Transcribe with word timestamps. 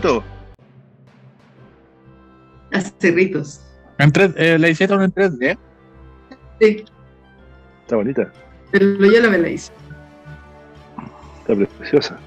Cerrito. 0.00 0.24
A 2.72 2.80
Cerritos. 2.80 3.60
En 3.98 4.12
tres- 4.12 4.34
eh, 4.36 4.58
la 4.58 4.68
hicieron 4.68 5.02
en 5.02 5.12
3D. 5.12 5.58
Sí, 6.60 6.84
Está 7.82 7.96
bonita. 7.96 8.32
pero 8.70 8.84
yo 8.96 9.20
la 9.22 9.28
me 9.30 9.38
la 9.38 9.48
hice. 9.48 9.72
Está 11.40 11.54
preciosa. 11.78 12.18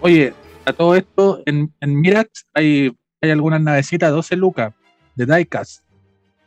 Oye, 0.00 0.32
a 0.64 0.72
todo 0.72 0.94
esto, 0.94 1.42
en, 1.46 1.72
en 1.80 2.00
Mirax 2.00 2.46
hay, 2.54 2.96
hay 3.20 3.30
algunas 3.30 3.60
navecitas, 3.60 4.10
12 4.10 4.36
lucas, 4.36 4.72
de 5.14 5.26
diecast, 5.26 5.84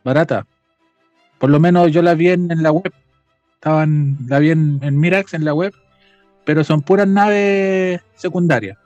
barata. 0.03 0.47
Por 1.37 1.49
lo 1.49 1.59
menos 1.59 1.91
yo 1.91 2.01
la 2.01 2.15
vi 2.15 2.29
en, 2.29 2.51
en 2.51 2.63
la 2.63 2.71
web. 2.71 2.91
Estaban, 3.55 4.17
la 4.27 4.39
vi 4.39 4.49
en, 4.51 4.79
en 4.81 4.99
Mirax 4.99 5.33
en 5.33 5.45
la 5.45 5.53
web, 5.53 5.73
pero 6.45 6.63
son 6.63 6.81
puras 6.81 7.07
naves 7.07 8.01
secundarias. 8.15 8.77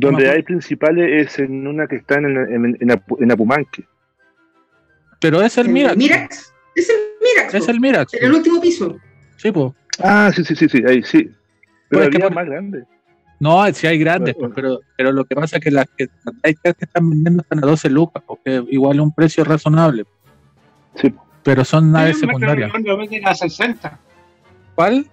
Donde 0.00 0.30
hay 0.30 0.42
principales 0.42 1.26
es 1.28 1.38
en 1.38 1.66
una 1.66 1.86
que 1.86 1.96
está 1.96 2.16
en, 2.18 2.26
en, 2.26 2.76
en, 2.80 2.88
Apu- 2.88 3.16
en 3.22 3.32
Apumanque. 3.32 3.84
Pero 5.20 5.40
es 5.42 5.56
el 5.58 5.68
Mirax. 5.68 5.96
Mirax. 5.96 6.54
Es 6.74 6.88
el 6.90 6.96
Mirax. 7.22 7.54
Es 7.54 7.68
el 7.68 7.80
Mirax. 7.80 8.14
En 8.14 8.24
el 8.24 8.32
último 8.34 8.60
piso. 8.60 8.98
Sí, 9.36 9.50
pues. 9.52 9.72
Ah, 10.02 10.30
sí, 10.34 10.44
sí, 10.44 10.54
sí, 10.54 10.68
sí, 10.68 10.82
ahí 10.86 11.02
sí. 11.02 11.30
Pero 11.88 12.02
Pues 12.02 12.02
es 12.04 12.10
que 12.10 12.16
había 12.16 12.26
por- 12.28 12.34
más 12.34 12.46
grande. 12.46 12.84
No, 13.38 13.70
sí 13.74 13.86
hay 13.86 13.98
grandes, 13.98 14.34
Bueno, 14.34 14.54
pues, 14.54 14.64
pero, 14.64 14.80
pero 14.96 15.12
lo 15.12 15.24
que 15.26 15.34
pasa 15.36 15.58
es 15.58 15.62
que 15.62 15.70
las 15.70 15.86
que, 15.94 16.08
las 16.42 16.54
que 16.74 16.84
están 16.84 17.10
vendiendo 17.10 17.42
están 17.42 17.58
a 17.58 17.66
12 17.66 17.90
lucas, 17.90 18.22
porque 18.26 18.64
igual 18.70 18.96
es 18.96 19.02
un 19.02 19.14
precio 19.14 19.44
razonable. 19.44 20.04
Sí. 20.94 21.12
Pero 21.42 21.62
son 21.64 21.92
naves 21.92 22.18
secundarias. 22.18 22.72
Lo 22.82 22.96
venden 22.96 23.26
a 23.28 23.34
60. 23.34 23.98
¿Cuál? 24.74 25.06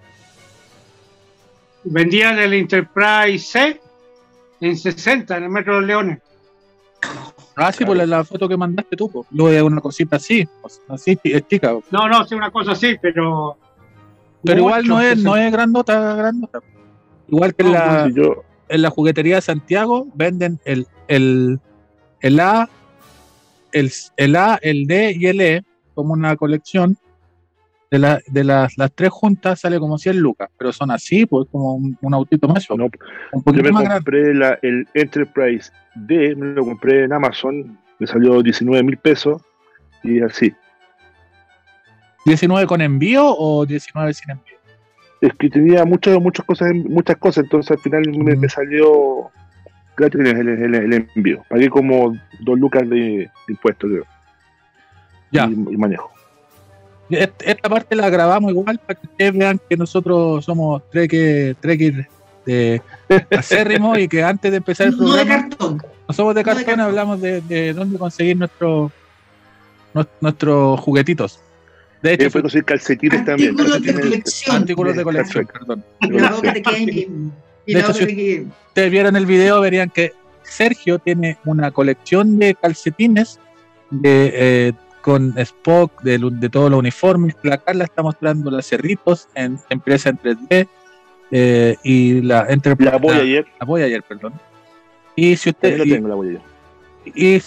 Vendían 1.84 2.38
el 2.38 2.54
Enterprise 2.54 3.38
C 3.38 3.80
en 4.60 4.76
60 4.76 5.36
en 5.36 5.44
el 5.44 5.50
Metro 5.50 5.80
de 5.80 5.86
Leones. 5.86 6.18
Ah, 7.56 7.70
sí, 7.70 7.84
por 7.84 7.96
la, 7.96 8.06
la 8.06 8.24
foto 8.24 8.48
que 8.48 8.56
mandaste 8.56 8.96
tú, 8.96 9.10
pues. 9.10 9.26
Luego 9.30 9.50
de 9.50 9.62
una 9.62 9.80
cosita 9.80 10.16
así, 10.16 10.48
así 10.88 11.18
es 11.22 11.46
chica. 11.46 11.76
No, 11.90 12.08
no, 12.08 12.24
sí, 12.24 12.34
una 12.34 12.50
cosa 12.50 12.72
así, 12.72 12.96
pero. 13.00 13.56
Pero 14.42 14.58
igual 14.58 14.86
no 14.86 15.00
es, 15.00 15.10
60. 15.10 15.30
no 15.30 15.36
es 15.36 15.52
grandota, 15.52 16.14
grandota. 16.16 16.60
Igual 17.28 17.54
que 17.54 17.62
en 17.62 17.72
la, 17.72 18.08
yo, 18.08 18.44
en 18.68 18.82
la 18.82 18.90
juguetería 18.90 19.36
de 19.36 19.40
Santiago 19.40 20.06
venden 20.14 20.60
el, 20.64 20.86
el, 21.08 21.60
el 22.20 22.40
A, 22.40 22.68
el, 23.72 23.90
el 24.16 24.36
A, 24.36 24.58
el 24.60 24.86
D 24.86 25.16
y 25.18 25.26
el 25.26 25.40
E 25.40 25.64
como 25.94 26.12
una 26.12 26.36
colección. 26.36 26.98
De, 27.94 28.00
la, 28.00 28.18
de 28.26 28.42
las, 28.42 28.76
las 28.76 28.92
tres 28.92 29.10
juntas 29.10 29.60
sale 29.60 29.78
como 29.78 29.98
100 29.98 30.18
lucas, 30.18 30.48
pero 30.58 30.72
son 30.72 30.90
así, 30.90 31.26
pues 31.26 31.46
como 31.52 31.74
un, 31.74 31.96
un 32.00 32.14
autito 32.14 32.48
más, 32.48 32.66
no, 32.70 32.86
un 32.86 32.90
yo 32.90 33.42
poquito 33.44 33.62
me 33.62 33.70
más 33.70 33.82
grande. 33.84 33.94
compré 33.98 34.34
la, 34.34 34.58
el 34.62 34.88
Enterprise 34.94 35.70
D, 35.94 36.34
me 36.34 36.46
lo 36.54 36.64
compré 36.64 37.04
en 37.04 37.12
Amazon, 37.12 37.78
me 38.00 38.06
salió 38.08 38.42
19 38.42 38.82
mil 38.82 38.96
pesos 38.96 39.40
y 40.02 40.20
así. 40.20 40.52
¿19 42.26 42.66
con 42.66 42.80
envío 42.80 43.24
o 43.26 43.64
19 43.64 44.12
sin 44.12 44.30
envío? 44.32 44.56
Es 45.20 45.32
que 45.38 45.48
tenía 45.48 45.84
muchas 45.84 46.18
muchas 46.18 46.44
cosas, 46.46 46.72
muchas 46.74 47.16
cosas, 47.18 47.44
entonces 47.44 47.70
al 47.76 47.78
final 47.78 48.02
me, 48.08 48.34
me 48.34 48.48
salió 48.48 49.30
gratis 49.96 50.20
el, 50.20 50.48
el- 50.48 50.74
el 50.74 51.08
envío. 51.14 51.44
Pagué 51.48 51.68
como 51.70 52.12
dos 52.40 52.58
lucas 52.58 52.88
de, 52.88 52.96
de 52.96 53.30
impuestos, 53.48 53.88
creo. 53.88 54.04
Ya. 55.30 55.46
Y, 55.46 55.52
y 55.52 55.76
manejo. 55.76 56.10
Est- 57.10 57.42
Esta 57.44 57.68
parte 57.68 57.94
la 57.96 58.08
grabamos 58.10 58.50
igual 58.50 58.78
para 58.78 58.98
que 58.98 59.06
ustedes 59.06 59.32
vean 59.32 59.60
que 59.68 59.76
nosotros 59.76 60.44
somos 60.44 60.82
treques 60.90 61.56
de 62.46 62.80
acérrimos 63.30 63.98
y 63.98 64.08
que 64.08 64.22
antes 64.22 64.50
de 64.50 64.56
empezar 64.58 64.88
el 64.88 64.96
No 64.96 65.14
de 65.14 65.22
programa 65.24 65.48
cartón. 65.48 65.82
no 66.08 66.14
somos 66.14 66.34
de 66.34 66.42
no 66.42 66.54
de 66.54 66.64
cartón, 66.64 66.80
hablamos 66.80 67.20
de, 67.20 67.40
de 67.42 67.72
dónde 67.72 67.98
conseguir 67.98 68.36
nuestro, 68.36 68.90
nues- 69.94 70.08
nuestros 70.20 70.80
juguetitos. 70.80 71.40
De 72.02 72.12
hecho, 72.14 72.24
después 72.24 72.42
conseguir 72.42 72.64
calcetines 72.66 73.24
también. 73.24 73.50
Artículos 73.50 73.82
de 73.82 73.92
calcetines- 73.92 74.02
colección. 74.02 74.56
artículos 74.56 74.96
de 74.96 75.04
colección, 75.04 75.46
Perfecto. 75.46 75.66
perdón. 75.66 75.84
De 77.66 77.78
hecho, 77.80 77.92
si- 77.94 78.46
ustedes 78.68 78.90
vieron 78.90 79.16
el 79.16 79.24
video, 79.26 79.60
verían 79.60 79.88
que 79.88 80.12
Sergio 80.42 80.98
tiene 80.98 81.38
una 81.46 81.70
colección 81.70 82.38
de 82.38 82.54
calcetines 82.54 83.40
de, 83.90 84.30
eh, 84.34 84.72
con 85.04 85.34
Spock, 85.38 86.00
de, 86.02 86.18
de 86.18 86.48
todos 86.48 86.70
los 86.70 86.78
uniformes. 86.78 87.36
La 87.42 87.58
Carla 87.58 87.84
está 87.84 88.02
mostrando 88.02 88.50
los 88.50 88.64
cerritos 88.66 89.28
en 89.34 89.58
empresa 89.68 90.08
en 90.08 90.18
3D 90.18 90.66
eh, 91.30 91.76
y 91.84 92.22
la 92.22 92.46
Enterprise. 92.48 92.90
La 92.90 92.96
voy 92.96 93.14
ayer, 93.16 93.46
la 93.60 93.66
Voyager, 93.66 94.02
perdón. 94.02 94.32
Y 95.14 95.36
si 95.36 95.50
usted. 95.50 95.76
también 95.76 95.88
y- 95.88 95.90
la 95.90 95.96
tengo 95.96 96.08
la 96.08 96.14
voy 96.14 96.28
ayer. 96.30 96.40
y 97.14 97.42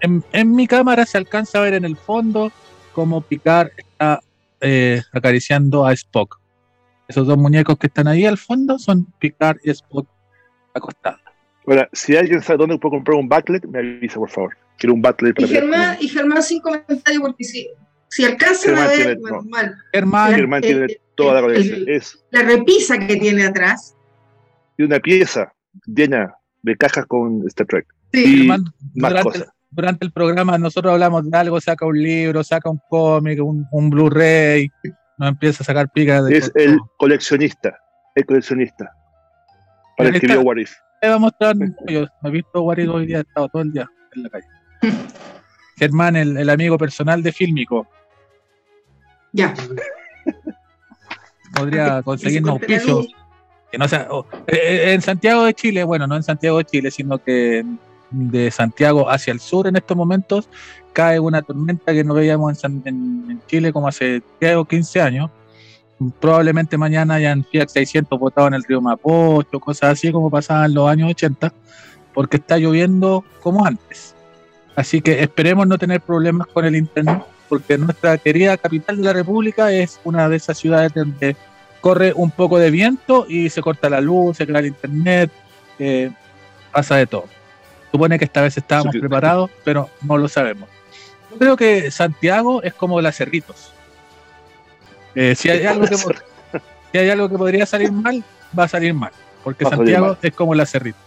en, 0.00 0.24
en 0.30 0.54
mi 0.54 0.68
cámara 0.68 1.04
se 1.06 1.18
alcanza 1.18 1.58
a 1.58 1.62
ver 1.62 1.74
en 1.74 1.84
el 1.84 1.96
fondo 1.96 2.52
cómo 2.92 3.20
Picard 3.20 3.70
está 3.76 4.20
eh, 4.60 5.02
acariciando 5.12 5.84
a 5.84 5.92
Spock. 5.92 6.38
Esos 7.08 7.26
dos 7.26 7.36
muñecos 7.36 7.76
que 7.78 7.88
están 7.88 8.06
ahí 8.06 8.26
al 8.26 8.38
fondo 8.38 8.78
son 8.78 9.06
Picard 9.18 9.56
y 9.64 9.70
Spock 9.70 10.06
acostados. 10.72 11.20
Ahora, 11.66 11.88
si 11.92 12.16
alguien 12.16 12.40
sabe 12.42 12.58
dónde 12.58 12.78
puedo 12.78 12.92
comprar 12.96 13.16
un 13.18 13.28
backlet, 13.28 13.64
me 13.66 13.78
avisa, 13.78 14.16
por 14.16 14.30
favor. 14.30 14.56
Quiero 14.78 14.94
un 14.94 15.02
backlet 15.02 15.32
Y 15.38 15.42
para. 15.42 15.48
Germán, 15.48 15.96
y 16.00 16.08
Germán 16.08 16.42
sin 16.42 16.60
comentario 16.60 17.20
porque 17.20 17.44
si, 17.44 17.68
si 18.08 18.24
alcanzan 18.24 18.74
Germán 18.76 18.84
a 18.84 18.88
ver, 18.88 18.96
tiene- 18.98 19.14
bueno, 19.20 19.36
no. 19.42 19.48
mal, 19.50 19.74
Germán, 19.92 20.34
Germán 20.34 20.60
tiene 20.62 20.84
el- 20.84 21.00
toda 21.14 21.34
la 21.34 21.40
colección. 21.40 21.80
el- 21.80 21.88
Es 21.88 22.24
la 22.30 22.42
repisa 22.42 22.98
que 22.98 23.16
tiene 23.16 23.44
atrás. 23.44 23.94
de 24.78 24.84
una 24.84 25.00
pieza 25.00 25.52
llena 25.86 26.34
de 26.62 26.76
cajas 26.76 27.06
con 27.06 27.42
Star 27.46 27.66
Trek. 27.66 27.86
Sí, 28.12 28.20
Y 28.24 28.36
Germán, 28.38 28.64
más 28.94 29.10
durante, 29.10 29.22
cosas. 29.38 29.48
durante 29.70 30.04
el 30.06 30.12
programa 30.12 30.58
nosotros 30.58 30.92
hablamos 30.92 31.28
de 31.30 31.36
algo, 31.38 31.60
saca 31.60 31.86
un 31.86 32.00
libro, 32.02 32.44
saca 32.44 32.68
un 32.70 32.80
cómic, 32.90 33.42
un, 33.42 33.66
un 33.72 33.90
Blu-ray, 33.90 34.70
nos 35.18 35.30
empieza 35.30 35.62
a 35.62 35.66
sacar 35.66 35.90
picas 35.90 36.26
de 36.26 36.36
Es 36.36 36.52
el 36.54 36.78
coleccionista. 36.98 37.78
El 38.14 38.26
coleccionista. 38.26 38.92
Para 39.96 40.10
el 40.10 40.20
que 40.20 40.26
vio 40.26 40.42
What 40.42 40.58
If. 40.58 40.74
Te 41.00 41.08
va 41.08 41.14
a 41.14 41.18
mostrar, 41.18 41.54
yo 41.88 42.06
me 42.22 42.28
he 42.28 42.32
visto 42.32 42.60
Guarido 42.60 42.94
hoy 42.94 43.06
día, 43.06 43.18
he 43.18 43.20
estado 43.20 43.48
todo 43.48 43.62
el 43.62 43.72
día 43.72 43.88
en 44.14 44.22
la 44.22 44.30
calle. 44.30 44.46
Germán, 45.76 46.16
el, 46.16 46.36
el 46.38 46.48
amigo 46.50 46.78
personal 46.78 47.22
de 47.22 47.32
Fílmico, 47.32 47.86
ya. 49.32 49.52
podría 51.54 52.02
conseguir 52.04 52.42
un 52.42 52.46
Se 52.46 52.50
corta 52.52 52.66
la 52.68 52.74
auspicio. 52.76 52.94
luz. 52.96 53.12
que 53.70 53.78
no 53.78 53.88
sea- 53.88 54.08
oh, 54.10 54.26
eh, 54.46 54.56
eh, 54.56 54.92
en 54.94 55.02
Santiago 55.02 55.44
de 55.44 55.54
Chile, 55.54 55.84
bueno, 55.84 56.06
no 56.06 56.16
en 56.16 56.22
Santiago 56.22 56.58
de 56.58 56.64
Chile, 56.64 56.90
sino 56.90 57.18
que 57.18 57.64
de 58.10 58.50
Santiago 58.50 59.10
hacia 59.10 59.32
el 59.32 59.40
sur 59.40 59.66
en 59.66 59.76
estos 59.76 59.96
momentos 59.96 60.48
cae 60.92 61.18
una 61.20 61.42
tormenta 61.42 61.92
que 61.92 62.04
no 62.04 62.14
veíamos 62.14 62.50
en, 62.52 62.56
San- 62.56 62.82
en- 62.86 63.30
en 63.32 63.42
Chile 63.46 63.72
como 63.72 63.88
hace 63.88 64.22
10 64.40 64.56
o 64.56 64.64
15 64.64 65.00
años. 65.02 65.30
Probablemente 66.20 66.76
mañana 66.76 67.14
hayan 67.14 67.44
Fiat 67.44 67.68
600 67.68 68.18
botados 68.18 68.48
en 68.48 68.54
el 68.54 68.64
río 68.64 68.80
Mapocho, 68.80 69.58
cosas 69.58 69.92
así 69.92 70.12
como 70.12 70.30
pasaban 70.30 70.66
en 70.66 70.74
los 70.74 70.88
años 70.88 71.10
80, 71.10 71.52
porque 72.12 72.36
está 72.36 72.58
lloviendo 72.58 73.24
como 73.42 73.64
antes. 73.64 74.14
Así 74.74 75.00
que 75.00 75.22
esperemos 75.22 75.66
no 75.66 75.78
tener 75.78 76.02
problemas 76.02 76.48
con 76.48 76.66
el 76.66 76.76
internet, 76.76 77.22
porque 77.48 77.78
nuestra 77.78 78.18
querida 78.18 78.58
capital 78.58 78.98
de 78.98 79.04
la 79.04 79.12
República 79.14 79.72
es 79.72 79.98
una 80.04 80.28
de 80.28 80.36
esas 80.36 80.58
ciudades 80.58 80.92
donde 80.92 81.34
corre 81.80 82.12
un 82.14 82.30
poco 82.30 82.58
de 82.58 82.70
viento 82.70 83.26
y 83.28 83.48
se 83.48 83.62
corta 83.62 83.88
la 83.88 84.00
luz, 84.02 84.36
se 84.36 84.46
cae 84.46 84.60
el 84.60 84.66
internet, 84.66 85.30
eh, 85.78 86.10
pasa 86.72 86.96
de 86.96 87.06
todo. 87.06 87.24
Supone 87.90 88.18
que 88.18 88.26
esta 88.26 88.42
vez 88.42 88.56
estábamos 88.58 88.94
preparados, 88.96 89.50
pero 89.64 89.88
no 90.02 90.18
lo 90.18 90.28
sabemos. 90.28 90.68
Yo 91.30 91.38
creo 91.38 91.56
que 91.56 91.90
Santiago 91.90 92.62
es 92.62 92.74
como 92.74 93.00
la 93.00 93.12
Cerritos. 93.12 93.72
Eh, 95.16 95.34
si, 95.34 95.48
hay 95.48 95.64
algo 95.64 95.86
que, 95.86 95.96
si 95.96 96.98
hay 96.98 97.08
algo 97.08 97.28
que 97.30 97.38
podría 97.38 97.64
salir 97.64 97.90
mal, 97.90 98.22
va 98.56 98.64
a 98.64 98.68
salir 98.68 98.92
mal, 98.92 99.12
porque 99.42 99.64
Va 99.64 99.70
Santiago 99.70 100.18
es 100.20 100.34
como 100.34 100.54
la 100.54 100.66
Cerritos. 100.66 101.00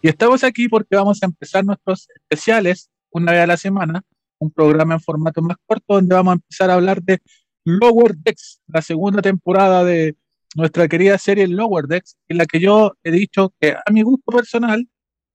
Y 0.00 0.08
estamos 0.08 0.42
aquí 0.44 0.66
porque 0.66 0.96
vamos 0.96 1.22
a 1.22 1.26
empezar 1.26 1.62
nuestros 1.62 2.08
especiales 2.14 2.90
una 3.10 3.32
vez 3.32 3.42
a 3.42 3.46
la 3.46 3.58
semana, 3.58 4.02
un 4.38 4.50
programa 4.50 4.94
en 4.94 5.00
formato 5.00 5.42
más 5.42 5.58
corto 5.66 5.94
donde 5.94 6.14
vamos 6.14 6.32
a 6.32 6.34
empezar 6.36 6.70
a 6.70 6.74
hablar 6.74 7.02
de 7.02 7.18
Lower 7.64 8.14
Decks, 8.16 8.62
la 8.66 8.80
segunda 8.80 9.20
temporada 9.20 9.84
de 9.84 10.16
nuestra 10.56 10.88
querida 10.88 11.18
serie 11.18 11.46
Lower 11.46 11.84
Decks, 11.86 12.16
en 12.28 12.38
la 12.38 12.46
que 12.46 12.60
yo 12.60 12.94
he 13.04 13.10
dicho 13.10 13.52
que 13.60 13.72
a 13.72 13.90
mi 13.92 14.00
gusto 14.00 14.32
personal 14.32 14.88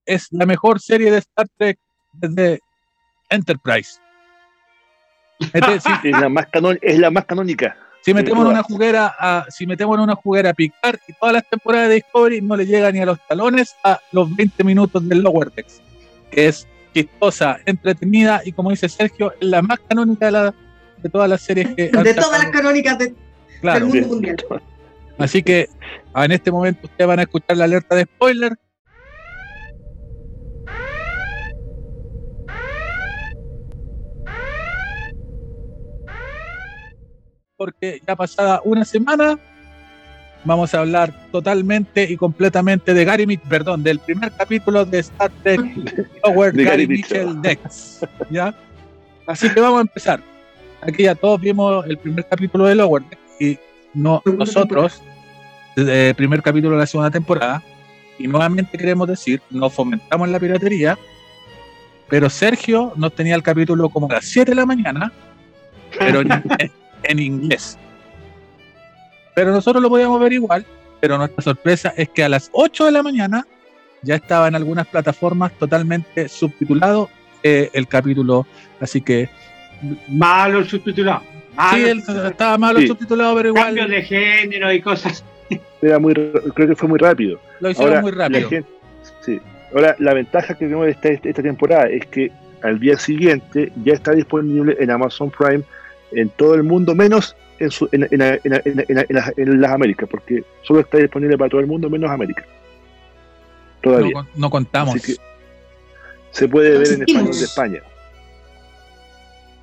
es 0.04 0.30
la 0.32 0.48
mejor 0.48 0.80
serie 0.80 1.12
de 1.12 1.20
Star 1.20 1.48
Trek 1.58 1.78
desde 2.14 2.60
Enterprise. 3.30 4.00
Si, 5.40 5.48
Es 6.10 6.20
la 6.20 6.30
más, 6.30 6.48
canón, 6.48 6.80
es 6.82 6.98
la 6.98 7.12
más 7.12 7.26
canónica. 7.26 7.78
Si 8.06 8.14
metemos 8.14 8.38
en 8.40 8.44
todas. 8.46 8.54
una 8.54 8.64
juguera 8.64 9.16
a, 9.20 9.46
si 9.50 9.66
metemos 9.68 9.98
en 9.98 10.04
una 10.04 10.16
juguera 10.16 10.52
a 10.52 10.54
Picard 10.54 11.00
y 11.08 11.14
todas 11.14 11.34
las 11.34 11.50
temporadas 11.50 11.90
de 11.90 11.96
Discovery 11.96 12.42
no 12.42 12.56
le 12.56 12.66
llega 12.66 12.92
ni 12.92 13.00
a 13.00 13.06
los 13.06 13.20
talones 13.28 13.76
a 13.84 14.00
los 14.12 14.34
20 14.36 14.64
minutos 14.64 15.08
del 15.10 15.20
Lower 15.22 15.52
Decks, 15.52 15.82
que 16.32 16.48
es 16.48 16.68
chistosa, 16.94 17.58
entretenida 17.66 18.42
y 18.46 18.52
como 18.54 18.70
dice 18.70 18.88
Sergio, 18.88 19.34
es 19.42 19.48
la 19.48 19.62
más 19.62 19.80
canónica 19.88 20.28
de, 20.28 20.32
la, 20.32 20.54
de 21.02 21.10
todas 21.10 21.30
las 21.30 21.42
series 21.42 21.68
que 21.76 21.90
De 21.90 22.14
todas 22.14 22.42
las 22.44 22.52
canónicas 22.52 22.98
de- 22.98 23.14
Claro. 23.62 23.86
del 23.88 24.02
mundo 24.02 24.08
mundial. 24.16 24.38
Así 25.18 25.42
que 25.42 25.70
en 26.16 26.32
este 26.32 26.52
momento 26.52 26.82
ustedes 26.84 27.08
van 27.08 27.20
a 27.20 27.24
escuchar 27.24 27.58
la 27.58 27.64
alerta 27.64 27.96
de 27.96 28.04
spoiler. 28.04 28.54
Porque 37.58 38.02
ya 38.06 38.16
pasada 38.16 38.62
una 38.66 38.86
semana 38.86 39.38
vamos 40.44 40.74
a 40.74 40.80
hablar 40.80 41.14
totalmente 41.32 42.04
y 42.04 42.18
completamente 42.18 42.94
de 42.94 43.06
Gary 43.06 43.26
Mitchell, 43.26 43.50
perdón, 43.50 43.84
del 43.84 44.00
primer 44.00 44.32
capítulo 44.34 44.86
de 44.86 45.00
Star 45.00 45.32
Trek 45.44 45.62
Lower 46.24 46.54
De 46.54 46.64
Gary, 46.64 46.84
Gary 46.84 46.88
Mitchell. 46.88 47.42
Decks. 47.42 48.06
¿ya? 48.30 48.54
Así 49.26 49.50
que 49.50 49.60
vamos 49.60 49.80
a 49.80 49.82
empezar. 49.82 50.22
Aquí 50.82 51.04
ya 51.04 51.16
todos 51.16 51.42
vimos 51.42 51.86
el 51.88 51.98
primer 51.98 52.26
capítulo 52.28 52.66
de 52.66 52.76
Lower 52.76 53.04
Decks 53.04 53.42
y 53.42 53.60
no, 53.94 54.22
nosotros, 54.26 55.02
el 55.76 56.14
primer 56.16 56.42
capítulo 56.42 56.76
de 56.76 56.80
la 56.82 56.86
segunda 56.86 57.10
temporada, 57.10 57.64
y 58.20 58.28
nuevamente 58.28 58.78
queremos 58.78 59.08
decir, 59.08 59.42
no 59.50 59.70
fomentamos 59.70 60.30
la 60.30 60.40
piratería, 60.40 60.98
pero 62.10 62.30
Sergio 62.30 62.94
nos 62.98 63.16
tenía 63.16 63.36
el 63.36 63.44
capítulo 63.44 63.90
como 63.90 64.10
a 64.10 64.16
las 64.16 64.26
7 64.26 64.52
de 64.52 64.56
la 64.56 64.66
mañana, 64.66 65.12
pero 65.98 66.22
en, 67.10 67.20
inglés. 67.20 67.78
Pero 69.34 69.52
nosotros 69.52 69.82
lo 69.82 69.90
podíamos 69.90 70.20
ver 70.20 70.34
igual, 70.34 70.66
pero 71.00 71.18
nuestra 71.18 71.42
sorpresa 71.44 71.94
es 71.98 72.10
que 72.10 72.24
a 72.24 72.30
las 72.30 72.50
8 72.54 72.86
de 72.86 72.92
la 72.92 73.04
mañana 73.04 73.46
ya 74.02 74.16
estaba 74.16 74.48
en 74.48 74.56
algunas 74.56 74.88
plataformas 74.88 75.52
totalmente 75.54 76.28
subtitulado 76.30 77.10
eh, 77.44 77.70
el 77.74 77.88
capítulo, 77.88 78.46
así 78.80 79.02
que 79.02 79.30
Malo 80.08 80.64
subtitulado. 80.64 81.22
Malo 81.56 81.78
sí, 81.88 81.92
subtitulado. 82.00 82.28
estaba 82.30 82.58
malo 82.58 82.80
Sí. 82.80 82.88
subtitulado, 82.88 83.36
pero 83.36 83.50
igual 83.50 83.66
Cambio 83.76 83.88
de 83.88 84.02
género 84.04 84.72
y 84.72 84.82
cosas. 84.82 85.24
Era 85.82 86.00
muy, 86.00 86.14
creo 86.14 86.68
que 86.70 86.76
fue 86.76 86.88
muy 86.90 86.98
rápido. 87.00 87.40
lo 87.60 87.70
hicieron 87.70 87.94
Ahora, 87.98 88.02
muy 88.02 88.12
la 88.14 88.18
rápido. 88.30 88.50
gente- 88.50 88.70
sí. 89.22 89.40
Ahora, 89.74 89.96
la 90.00 90.14
ventaja 90.14 90.54
que 90.54 90.66
tenemos 90.66 90.86
de 90.86 90.92
esta, 90.94 91.10
esta 91.10 91.44
temporada 91.44 91.88
es 91.90 92.06
que 92.08 92.32
al 92.64 92.80
día 92.80 92.98
siguiente 92.98 93.72
ya 93.84 93.94
está 93.94 94.14
disponible 94.14 94.76
en 94.80 94.90
Amazon 94.90 95.30
Prime 95.30 95.64
en 96.16 96.30
todo 96.30 96.56
el 96.56 96.64
mundo, 96.64 96.96
menos 96.96 97.36
en, 97.60 97.72
su- 97.72 97.88
en, 97.92 98.04
en- 98.04 98.22
en- 98.22 98.40
en- 98.44 98.62
en- 98.66 99.06
en 99.10 99.16
las, 99.16 99.38
en 99.38 99.62
las 99.62 99.72
Américas, 99.72 100.08
porque 100.10 100.44
solo 100.64 100.82
está 100.82 100.98
disponible 100.98 101.38
para 101.38 101.50
todo 101.50 101.62
el 101.62 101.68
mundo, 101.68 101.90
menos 101.90 102.10
América. 102.10 102.44
No, 103.84 103.92
Todavía. 103.92 104.26
no 104.36 104.50
contamos. 104.50 104.96
Se 106.32 106.48
puede 106.50 106.78
ver 106.80 106.88
en 106.94 107.02
español 107.04 107.26
de 107.38 107.44
España. 107.44 107.80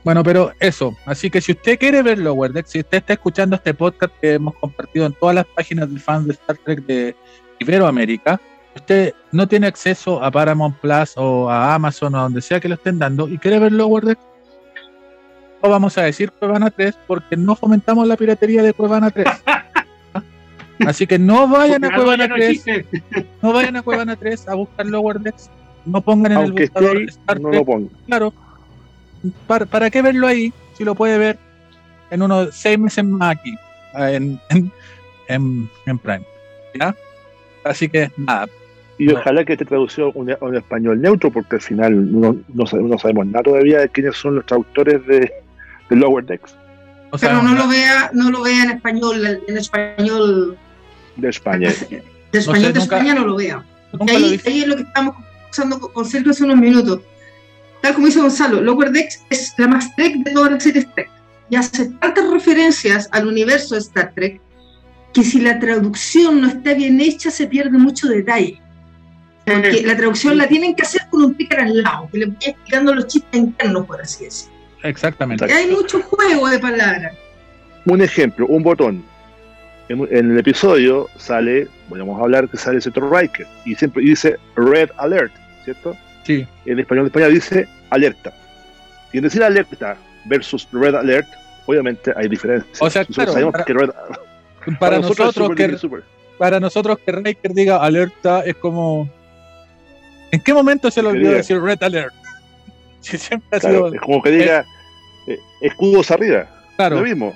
Bueno, 0.04 0.24
pero 0.24 0.52
eso. 0.58 0.96
Así 1.04 1.30
que 1.30 1.40
si 1.40 1.52
usted 1.52 1.78
quiere 1.78 2.02
ver 2.02 2.18
Lower 2.18 2.52
Decks, 2.52 2.70
si 2.70 2.80
usted 2.80 2.98
está 2.98 3.12
escuchando 3.12 3.56
este 3.56 3.72
podcast 3.74 4.12
que 4.20 4.34
hemos 4.34 4.54
compartido 4.56 5.06
en 5.06 5.12
todas 5.12 5.34
las 5.34 5.46
páginas 5.46 5.92
de 5.92 6.00
fans 6.00 6.26
de 6.26 6.32
Star 6.32 6.56
Trek 6.64 6.84
de 6.86 7.14
Iberoamérica, 7.60 8.40
usted 8.74 9.14
no 9.30 9.46
tiene 9.46 9.68
acceso 9.68 10.22
a 10.22 10.30
Paramount 10.30 10.76
Plus 10.78 11.12
o 11.16 11.48
a 11.48 11.74
Amazon 11.74 12.14
o 12.14 12.18
a 12.18 12.22
donde 12.22 12.40
sea 12.42 12.58
que 12.58 12.68
lo 12.68 12.74
estén 12.74 12.98
dando 12.98 13.28
y 13.28 13.38
quiere 13.38 13.60
ver 13.60 13.70
Lower 13.72 14.04
Decks, 14.04 14.22
no 15.62 15.68
vamos 15.70 15.96
a 15.98 16.02
decir 16.02 16.30
Cuevana 16.32 16.70
3 16.70 16.96
porque 17.06 17.36
no 17.36 17.54
fomentamos 17.56 18.06
la 18.08 18.16
piratería 18.16 18.62
de 18.62 18.72
Cuevana 18.72 19.10
3. 19.10 19.26
Así 20.86 21.06
que 21.06 21.18
no 21.18 21.46
vayan 21.48 21.84
a 21.84 21.94
Cuevana 21.94 22.26
no 22.26 22.34
3, 22.34 22.48
existe. 22.66 22.86
no 23.40 23.52
vayan 23.52 23.76
a 23.76 23.82
Cuevana 23.82 24.16
3 24.16 24.48
a 24.48 24.54
buscar 24.54 24.86
Lower 24.86 25.20
Decks, 25.20 25.48
no 25.84 26.00
pongan 26.00 26.32
en 26.32 26.38
Aunque 26.38 26.64
el 26.64 26.68
buscador 26.70 26.96
ahí, 26.96 27.04
Star 27.04 27.40
no 27.40 27.50
lo 27.52 27.64
ponga. 27.64 27.88
claro. 28.06 28.32
¿Para, 29.46 29.66
¿Para 29.66 29.88
qué 29.90 30.02
verlo 30.02 30.26
ahí 30.26 30.52
si 30.76 30.82
lo 30.84 30.96
puede 30.96 31.16
ver 31.16 31.38
en 32.10 32.22
unos 32.22 32.48
seis 32.52 32.76
meses 32.76 33.04
más 33.04 33.36
aquí, 33.36 33.54
ah, 33.94 34.10
en, 34.10 34.40
en, 34.50 34.72
en, 35.28 35.70
en 35.86 35.98
Prime? 35.98 36.24
¿Ya? 36.78 36.92
Así 37.64 37.88
que 37.88 38.10
nada, 38.16 38.48
Y 38.98 39.06
No. 39.06 39.14
ojalá 39.20 39.44
que 39.44 39.52
esté 39.52 39.64
traducido 39.64 40.08
a 40.08 40.10
un, 40.14 40.34
un 40.40 40.56
español 40.56 41.00
neutro, 41.00 41.30
porque 41.30 41.54
al 41.56 41.62
final 41.62 42.10
no, 42.20 42.34
no 42.52 42.66
sabemos, 42.66 42.90
no 42.90 42.98
sabemos 42.98 43.26
nada 43.26 43.44
todavía 43.44 43.78
de 43.78 43.88
quiénes 43.90 44.16
son 44.16 44.34
los 44.34 44.46
traductores 44.46 45.06
de, 45.06 45.32
de 45.92 45.96
Lower 46.00 46.24
Decks 46.24 46.54
o 47.10 47.18
sea, 47.18 47.28
Pero 47.28 47.42
no 47.42 47.54
lo 47.54 47.68
vea, 47.68 48.10
no 48.14 48.30
lo 48.30 48.42
vea 48.42 48.62
en 48.64 48.70
español, 48.70 49.42
en 49.46 49.58
español, 49.58 50.56
de 51.16 51.28
España. 51.28 51.70
de 52.32 52.38
español 52.38 52.62
sé, 52.68 52.72
de 52.72 52.78
nunca- 52.80 52.96
España 52.96 53.14
no 53.14 53.26
lo 53.26 53.36
vea. 53.36 53.62
nunca 53.92 54.12
lo 54.18 54.26
ahí, 54.26 54.40
ahí 54.46 54.60
es 54.62 54.66
lo 54.66 54.76
que 54.76 54.82
estamos 54.82 55.14
conversando 55.16 55.80
con- 55.92 56.04
Sergio 56.06 56.30
hace 56.30 56.44
unos 56.44 56.56
minutos. 56.56 57.00
Tal 57.82 57.92
como 57.94 58.06
dice 58.06 58.20
Gonzalo, 58.20 58.62
Lower 58.62 58.90
Decks 58.92 59.24
es 59.28 59.52
la 59.58 59.68
más 59.68 59.94
Trek 59.94 60.14
de 60.24 60.30
todas 60.32 60.52
las 60.52 60.62
series 60.62 60.86
Trek. 60.94 61.10
Y 61.50 61.56
hace 61.56 61.90
tantas 62.00 62.30
referencias 62.30 63.10
al 63.12 63.26
universo 63.26 63.74
de 63.74 63.82
Star 63.82 64.12
Trek 64.14 64.40
que 65.12 65.22
si 65.22 65.38
la 65.42 65.58
traducción 65.58 66.40
no 66.40 66.48
está 66.48 66.72
bien 66.72 66.98
hecha 66.98 67.30
se 67.30 67.46
pierde 67.46 67.76
mucho 67.76 68.08
detalle. 68.08 68.58
Porque 69.44 69.82
la 69.86 69.94
traducción 69.98 70.38
la 70.38 70.48
tienen 70.48 70.74
que 70.74 70.82
hacer 70.84 71.02
con 71.10 71.24
un 71.24 71.34
picar 71.34 71.60
al 71.60 71.82
lado, 71.82 72.08
que 72.10 72.16
le 72.18 72.26
vaya 72.26 72.38
explicando 72.52 72.94
los 72.94 73.06
chistes 73.06 73.38
internos, 73.38 73.84
por 73.84 74.00
así 74.00 74.24
decirlo. 74.24 74.51
Exactamente. 74.82 75.44
Hay 75.52 75.68
mucho 75.70 76.00
juego 76.02 76.48
de 76.48 76.58
palabras. 76.58 77.14
Un 77.84 78.00
ejemplo, 78.02 78.46
un 78.46 78.62
botón. 78.62 79.04
En, 79.88 80.00
en 80.10 80.30
el 80.32 80.38
episodio 80.38 81.08
sale, 81.16 81.68
bueno, 81.88 82.06
vamos 82.06 82.20
a 82.20 82.24
hablar 82.24 82.48
que 82.48 82.56
sale 82.56 82.80
Setor 82.80 83.10
Riker 83.12 83.46
y 83.64 83.74
siempre 83.74 84.02
dice 84.02 84.36
Red 84.56 84.90
Alert, 84.96 85.32
¿cierto? 85.64 85.96
Sí, 86.24 86.46
En 86.66 86.78
español 86.78 87.04
de 87.04 87.08
España 87.08 87.26
dice 87.28 87.68
alerta. 87.90 88.32
Y 89.12 89.18
en 89.18 89.24
decir 89.24 89.42
alerta 89.42 89.96
versus 90.26 90.68
Red 90.72 90.94
Alert, 90.94 91.26
obviamente 91.66 92.12
hay 92.16 92.28
diferencias. 92.28 92.80
O 92.80 92.88
sea, 92.88 93.02
Nosotros 93.02 93.14
claro, 93.16 93.32
sabemos 93.32 93.52
para- 93.52 93.64
que 93.64 93.72
Red, 93.74 93.90
para, 94.78 94.98
nosotros 95.00 95.50
que 95.56 95.76
super. 95.78 96.04
para 96.38 96.60
nosotros 96.60 96.98
que 97.04 97.12
Riker 97.12 97.52
diga 97.52 97.76
alerta 97.82 98.42
es 98.46 98.54
como 98.54 99.10
¿En 100.30 100.40
qué 100.40 100.54
momento 100.54 100.90
se 100.90 101.02
le 101.02 101.08
olvidó 101.08 101.32
decir 101.32 101.60
red 101.60 101.82
alert? 101.82 102.14
Si 103.02 103.18
siempre 103.18 103.58
ha 103.58 103.60
Claro, 103.60 103.76
sido 103.88 103.94
es 103.94 104.00
como 104.00 104.22
que 104.22 104.30
diga 104.30 104.64
eh, 105.26 105.38
escudos 105.60 106.10
arriba, 106.10 106.48
claro, 106.76 106.96
lo 106.96 107.02
mismo. 107.02 107.34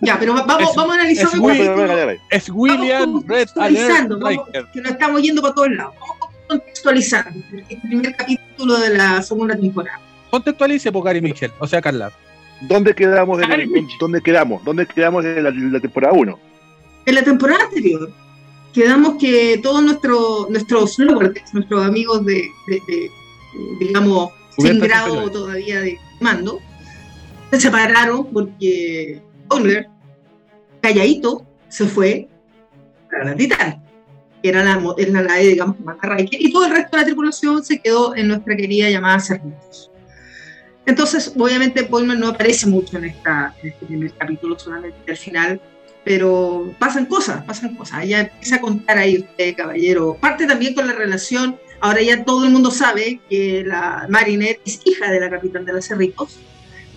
Ya, 0.00 0.18
pero 0.18 0.34
va- 0.34 0.42
vamos, 0.42 0.70
Es- 0.70 0.76
vamos 0.76 0.92
a 0.92 1.00
analizar 1.00 1.24
es 1.26 1.32
es 1.32 1.38
William 2.50 3.22
Red 3.26 3.48
que 4.72 4.80
nos 4.82 4.92
estamos 4.92 5.22
yendo 5.22 5.40
para 5.42 5.54
todos 5.54 5.70
lados. 5.70 5.94
Vamos 5.98 6.16
contextualizando 6.48 7.30
el 7.68 7.80
primer 7.80 8.14
capítulo 8.16 8.78
de 8.78 8.90
la 8.96 9.22
segunda 9.22 9.56
temporada. 9.56 9.98
Contextualice 10.30 10.92
por 10.92 11.04
Gary 11.04 11.20
Mitchell, 11.20 11.50
o 11.58 11.66
sea, 11.66 11.80
Carla. 11.80 12.12
¿Dónde 12.62 12.94
quedamos. 12.94 13.40
¿Dónde 14.00 14.20
quedamos? 14.22 14.64
¿Dónde 14.64 14.86
quedamos 14.86 15.24
en 15.24 15.42
la, 15.44 15.50
la 15.50 15.80
temporada 15.80 16.12
1? 16.14 16.38
En 17.06 17.14
la 17.14 17.22
temporada 17.22 17.64
anterior, 17.64 18.10
quedamos 18.72 19.16
que 19.20 19.58
todos 19.62 19.82
nuestros 19.82 20.50
nuestros 20.50 20.98
nuestros 20.98 21.84
amigos 21.86 22.24
de, 22.24 22.34
de- 22.66 22.82
de, 22.86 23.10
digamos, 23.80 24.30
sin 24.58 24.78
grado 24.80 25.06
superiores. 25.06 25.32
todavía 25.32 25.80
de 25.80 25.98
mando, 26.20 26.60
se 27.50 27.60
separaron 27.60 28.26
porque 28.32 29.22
Bowler, 29.48 29.88
calladito, 30.80 31.46
se 31.68 31.86
fue 31.86 32.28
a 33.20 33.24
la 33.24 33.36
Titán, 33.36 33.82
que 34.42 34.48
era 34.48 34.64
la, 34.64 34.80
era 34.98 35.22
la 35.22 35.34
digamos, 35.36 35.76
que 35.76 35.82
manda 35.82 36.00
a 36.02 36.16
Riker, 36.16 36.40
y 36.40 36.52
todo 36.52 36.66
el 36.66 36.72
resto 36.72 36.96
de 36.96 37.02
la 37.02 37.06
tripulación 37.06 37.64
se 37.64 37.80
quedó 37.80 38.14
en 38.16 38.28
nuestra 38.28 38.56
querida 38.56 38.90
llamada 38.90 39.20
Cerritos. 39.20 39.90
Entonces, 40.86 41.32
obviamente, 41.36 41.82
Pullman 41.82 42.20
no 42.20 42.28
aparece 42.28 42.66
mucho 42.66 42.96
en, 42.96 43.06
esta, 43.06 43.54
en 43.60 43.70
este 43.70 43.86
primer 43.86 44.12
capítulo, 44.12 44.56
solamente 44.56 45.10
al 45.10 45.16
final, 45.16 45.60
pero 46.04 46.72
pasan 46.78 47.06
cosas, 47.06 47.44
pasan 47.44 47.74
cosas. 47.74 48.04
Ella 48.04 48.20
empieza 48.20 48.56
a 48.56 48.60
contar 48.60 48.96
ahí 48.96 49.18
usted, 49.18 49.56
caballero. 49.56 50.16
Parte 50.20 50.46
también 50.46 50.74
con 50.74 50.86
la 50.86 50.92
relación, 50.92 51.58
ahora 51.86 52.02
ya 52.02 52.24
todo 52.24 52.44
el 52.44 52.50
mundo 52.50 52.70
sabe 52.70 53.20
que 53.28 53.62
la 53.64 54.06
Marinette 54.08 54.60
es 54.64 54.80
hija 54.84 55.10
de 55.10 55.20
la 55.20 55.30
capitán 55.30 55.64
de 55.64 55.72
los 55.72 55.86
Cerritos, 55.86 56.38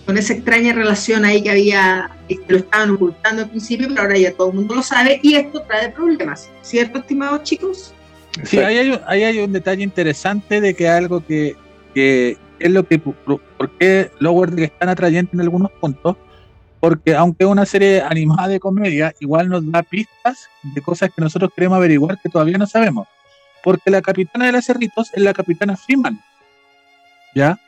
con 0.06 0.16
esa 0.18 0.32
extraña 0.32 0.72
relación 0.72 1.24
ahí 1.24 1.42
que 1.42 1.50
había, 1.50 2.10
que 2.28 2.38
lo 2.48 2.56
estaban 2.58 2.90
ocultando 2.90 3.42
al 3.42 3.50
principio, 3.50 3.88
pero 3.88 4.02
ahora 4.02 4.18
ya 4.18 4.32
todo 4.32 4.48
el 4.50 4.56
mundo 4.56 4.74
lo 4.74 4.82
sabe, 4.82 5.20
y 5.22 5.34
esto 5.34 5.62
trae 5.62 5.90
problemas, 5.90 6.50
¿cierto, 6.62 6.98
estimados 6.98 7.42
chicos? 7.44 7.94
Sí, 8.44 8.58
ahí 8.58 8.78
hay, 8.78 8.90
un- 8.90 9.00
ahí 9.06 9.24
hay 9.24 9.38
un 9.40 9.52
detalle 9.52 9.82
interesante 9.82 10.60
de 10.60 10.74
que 10.74 10.88
algo 10.88 11.24
que, 11.24 11.54
que 11.94 12.38
es 12.58 12.70
lo 12.70 12.86
que, 12.86 12.98
por, 12.98 13.40
qué 13.78 14.10
Lower 14.18 14.50
Deck 14.50 14.72
es 14.72 14.78
tan 14.78 14.88
atrayente 14.88 15.30
en 15.34 15.40
algunos 15.42 15.70
puntos, 15.72 16.16
porque 16.80 17.14
aunque 17.14 17.44
es 17.44 17.50
una 17.50 17.66
serie 17.66 18.00
animada 18.00 18.48
de 18.48 18.58
comedia, 18.60 19.14
igual 19.20 19.48
nos 19.48 19.70
da 19.70 19.82
pistas 19.82 20.48
de 20.62 20.80
cosas 20.80 21.10
que 21.14 21.20
nosotros 21.20 21.50
queremos 21.54 21.76
averiguar 21.76 22.18
que 22.22 22.28
todavía 22.28 22.56
no 22.58 22.66
sabemos. 22.66 23.06
Porque 23.62 23.90
la 23.90 24.00
capitana 24.02 24.46
de 24.46 24.52
los 24.52 24.64
cerritos 24.64 25.10
es 25.14 25.22
la 25.22 25.32
capitana 25.34 25.76
Freeman. 25.76 26.20
¿Ya? 27.34 27.58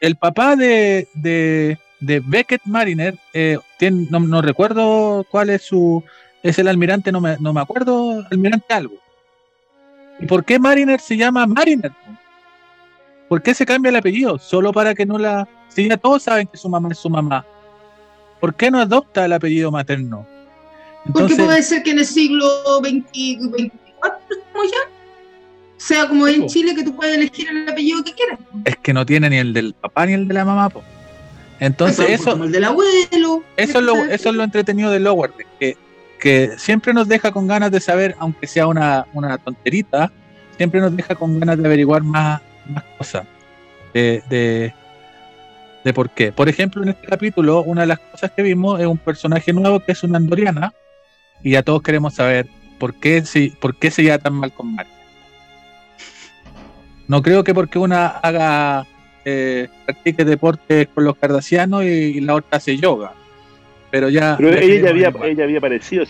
El 0.00 0.16
papá 0.16 0.56
de, 0.56 1.06
de, 1.14 1.78
de 2.00 2.20
Beckett 2.24 2.62
Mariner, 2.64 3.16
eh, 3.32 3.58
tiene- 3.78 4.06
no, 4.10 4.20
no 4.20 4.42
recuerdo 4.42 5.24
cuál 5.30 5.50
es 5.50 5.62
su. 5.62 6.02
Es 6.42 6.58
el 6.58 6.66
almirante, 6.68 7.12
no 7.12 7.20
me, 7.20 7.36
no 7.38 7.52
me 7.52 7.60
acuerdo, 7.60 8.24
almirante 8.30 8.74
algo. 8.74 8.94
¿Y 10.18 10.26
por 10.26 10.44
qué 10.44 10.58
Mariner 10.58 11.00
se 11.00 11.16
llama 11.16 11.46
Mariner? 11.46 11.92
¿Por 13.28 13.42
qué 13.42 13.54
se 13.54 13.64
cambia 13.64 13.90
el 13.90 13.96
apellido? 13.96 14.38
Solo 14.38 14.72
para 14.72 14.94
que 14.94 15.06
no 15.06 15.18
la. 15.18 15.48
Si 15.68 15.88
ya 15.88 15.96
todos 15.96 16.22
saben 16.24 16.46
que 16.48 16.56
su 16.56 16.68
mamá 16.68 16.88
es 16.90 16.98
su 16.98 17.08
mamá. 17.08 17.46
¿Por 18.40 18.54
qué 18.54 18.70
no 18.70 18.80
adopta 18.80 19.24
el 19.24 19.32
apellido 19.32 19.70
materno? 19.70 20.26
Porque 21.04 21.20
Entonces, 21.20 21.44
puede 21.46 21.62
ser 21.62 21.82
que 21.82 21.90
en 21.92 21.98
el 22.00 22.06
siglo 22.06 22.46
XX, 22.80 23.50
24 23.52 24.18
estamos 24.30 24.66
ya, 24.70 24.90
sea 25.86 26.08
como 26.08 26.28
en. 26.28 26.46
Chile 26.46 26.74
que 26.74 26.84
tú 26.84 26.94
puedes 26.94 27.16
elegir 27.16 27.48
el 27.48 27.68
apellido 27.68 28.02
que 28.04 28.12
quieras. 28.12 28.38
es 28.64 28.76
que 28.76 28.92
no 28.92 29.04
tiene 29.04 29.30
ni 29.30 29.36
el 29.36 29.52
del 29.52 29.74
papá 29.74 30.06
ni 30.06 30.14
el 30.14 30.28
de 30.28 30.34
la 30.34 30.44
mamá. 30.44 30.70
po. 30.70 30.82
Entonces, 31.60 32.10
eso, 32.10 32.32
como 32.32 32.44
el 32.44 32.52
del 32.52 32.64
abuelo. 32.64 33.44
eso, 33.56 33.78
es 33.78 33.84
lo, 33.84 33.96
eso 33.96 34.30
es 34.30 34.34
lo 34.34 34.42
entretenido 34.42 34.90
de 34.90 34.98
Lower 34.98 35.30
que, 35.60 35.76
que 36.18 36.52
siempre 36.56 36.92
nos 36.92 37.06
deja 37.06 37.30
con 37.30 37.46
ganas 37.46 37.70
de 37.70 37.80
saber, 37.80 38.16
aunque 38.18 38.46
sea 38.46 38.66
una, 38.66 39.06
una 39.12 39.38
tonterita, 39.38 40.10
siempre 40.56 40.80
nos 40.80 40.96
deja 40.96 41.14
con 41.14 41.38
ganas 41.38 41.58
de 41.58 41.66
averiguar 41.66 42.02
más, 42.02 42.40
más 42.66 42.84
cosas. 42.98 43.26
De, 43.94 44.22
de, 44.28 44.72
de 45.84 45.92
por 45.92 46.10
qué. 46.10 46.32
Por 46.32 46.48
ejemplo, 46.48 46.82
en 46.82 46.90
este 46.90 47.06
capítulo, 47.06 47.62
una 47.62 47.82
de 47.82 47.88
las 47.88 47.98
cosas 47.98 48.30
que 48.32 48.42
vimos 48.42 48.80
es 48.80 48.86
un 48.86 48.98
personaje 48.98 49.52
nuevo 49.52 49.80
que 49.80 49.92
es 49.92 50.02
una 50.02 50.16
andoriana, 50.16 50.72
y 51.42 51.52
ya 51.52 51.62
todos 51.62 51.82
queremos 51.82 52.14
saber 52.14 52.48
por 52.78 52.94
qué, 52.94 53.24
si, 53.24 53.50
por 53.50 53.76
qué 53.76 53.90
se 53.90 54.02
lleva 54.02 54.18
tan 54.18 54.34
mal 54.34 54.52
con 54.52 54.74
Mario. 54.74 54.92
No 57.12 57.20
creo 57.20 57.44
que 57.44 57.52
porque 57.52 57.78
una 57.78 58.06
haga 58.06 58.86
eh, 59.26 59.68
practique 59.84 60.24
deportes 60.24 60.88
con 60.94 61.04
los 61.04 61.14
cardasianos 61.16 61.84
y, 61.84 61.86
y 61.86 62.20
la 62.22 62.36
otra 62.36 62.56
hace 62.56 62.78
yoga. 62.78 63.12
Pero 63.90 64.08
ya. 64.08 64.34
Pero 64.38 64.50
ya 64.52 64.60
ella 64.60 64.88
había, 64.88 65.12
ella 65.22 65.44
había 65.44 65.58
aparecido. 65.58 66.06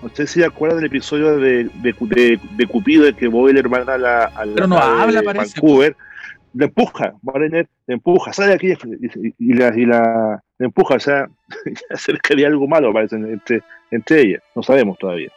No 0.00 0.08
sé 0.10 0.28
si 0.28 0.38
se 0.38 0.46
acuerdan 0.46 0.78
del 0.78 0.86
episodio 0.86 1.38
de, 1.38 1.64
de, 1.64 1.92
de, 1.98 2.40
de 2.56 2.66
Cupido, 2.68 3.02
de 3.02 3.14
que 3.14 3.26
Boiler 3.26 3.68
manda 3.68 3.94
a 3.94 3.98
la, 3.98 4.24
a 4.26 4.46
la 4.46 4.54
Pero 4.54 4.68
no 4.68 4.78
habla, 4.78 5.22
de 5.22 5.26
parece. 5.26 5.60
Vancouver. 5.60 5.96
Le 6.52 6.66
empuja, 6.66 7.14
Mariner 7.22 7.66
le 7.88 7.94
empuja, 7.94 8.32
sale 8.32 8.50
de 8.50 8.54
aquí 8.54 8.68
y, 8.68 9.34
y 9.40 9.54
la, 9.54 9.76
y 9.76 9.86
la 9.86 10.40
le 10.58 10.66
empuja. 10.66 10.94
O 10.94 11.00
sea, 11.00 11.26
ya 11.90 11.96
se 11.96 12.12
ve 12.12 12.20
que 12.22 12.32
había 12.34 12.46
algo 12.46 12.68
malo, 12.68 12.92
parece, 12.92 13.16
entre, 13.16 13.60
entre 13.90 14.20
ellas. 14.20 14.42
No 14.54 14.62
sabemos 14.62 14.98
todavía. 14.98 15.32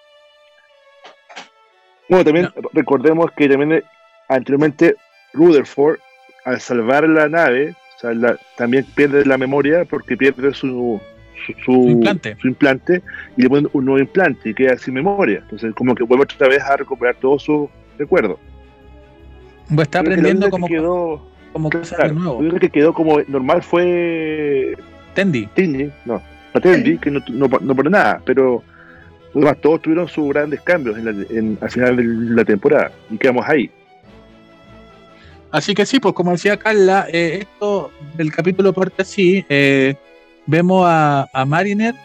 Bueno, 2.07 2.23
también 2.23 2.49
recordemos 2.71 3.31
que 3.31 3.49
también 3.49 3.71
eh, 3.73 3.83
anteriormente 4.29 4.95
Rutherford, 5.37 5.99
al 6.45 6.59
salvar 6.59 7.07
la 7.07 7.29
nave, 7.29 7.71
o 7.95 7.99
sea, 7.99 8.13
la- 8.13 8.37
también 8.57 8.85
pierde 8.95 9.25
la 9.25 9.37
memoria 9.37 9.85
porque 9.85 10.17
pierde 10.17 10.53
su, 10.53 10.99
su, 11.45 11.53
su- 11.53 11.61
Su 11.65 11.89
implante. 11.89 12.35
su 12.41 12.47
implante 12.47 13.01
y 13.37 13.43
le 13.43 13.49
ponen 13.49 13.69
un 13.73 13.85
nuevo 13.85 13.99
implante 13.99 14.49
y 14.49 14.53
queda 14.53 14.77
sin 14.77 14.93
memoria. 14.95 15.39
Entonces, 15.43 15.73
como 15.75 15.93
que 15.95 16.03
vuelve 16.03 16.23
otra 16.23 16.47
vez 16.47 16.61
a 16.63 16.75
recuperar 16.77 17.15
todos 17.15 17.43
sus 17.43 17.69
recuerdos. 17.97 18.37
Pues 19.73 19.87
está 19.87 19.99
aprendiendo 19.99 20.49
como, 20.49 20.67
que 20.67 20.75
quedó, 20.75 21.27
como 21.53 21.69
cosas 21.69 21.89
de 21.91 21.95
claro, 21.97 22.13
nuevo. 22.13 22.37
única 22.37 22.59
que 22.59 22.69
quedó 22.69 22.93
como 22.93 23.19
normal 23.27 23.61
fue 23.63 24.75
Tendi. 25.13 25.45
Tingy, 25.53 25.91
no, 26.05 26.21
no 26.53 26.61
Tendi, 26.61 26.97
que 26.97 27.11
no, 27.11 27.19
no, 27.29 27.49
no 27.59 27.75
por 27.75 27.89
nada, 27.91 28.21
pero 28.25 28.63
los 29.33 29.43
demás 29.43 29.57
todos 29.61 29.81
tuvieron 29.81 30.07
sus 30.07 30.29
grandes 30.29 30.61
cambios 30.61 30.97
en 30.97 31.05
la- 31.05 31.25
en- 31.29 31.57
al 31.59 31.69
final 31.69 31.97
de 31.97 32.03
la 32.35 32.45
temporada 32.45 32.91
y 33.09 33.17
quedamos 33.17 33.45
ahí. 33.47 33.69
Así 35.51 35.73
que 35.73 35.85
sí, 35.85 35.99
pues 35.99 36.13
como 36.13 36.31
decía 36.31 36.57
Carla, 36.57 37.07
eh, 37.11 37.39
esto 37.41 37.91
del 38.15 38.31
capítulo 38.31 38.73
parte 38.73 39.01
así. 39.03 39.45
eh, 39.49 39.95
vemos 40.45 40.83
a, 40.87 41.27
a 41.33 41.45
Mariner 41.45 41.95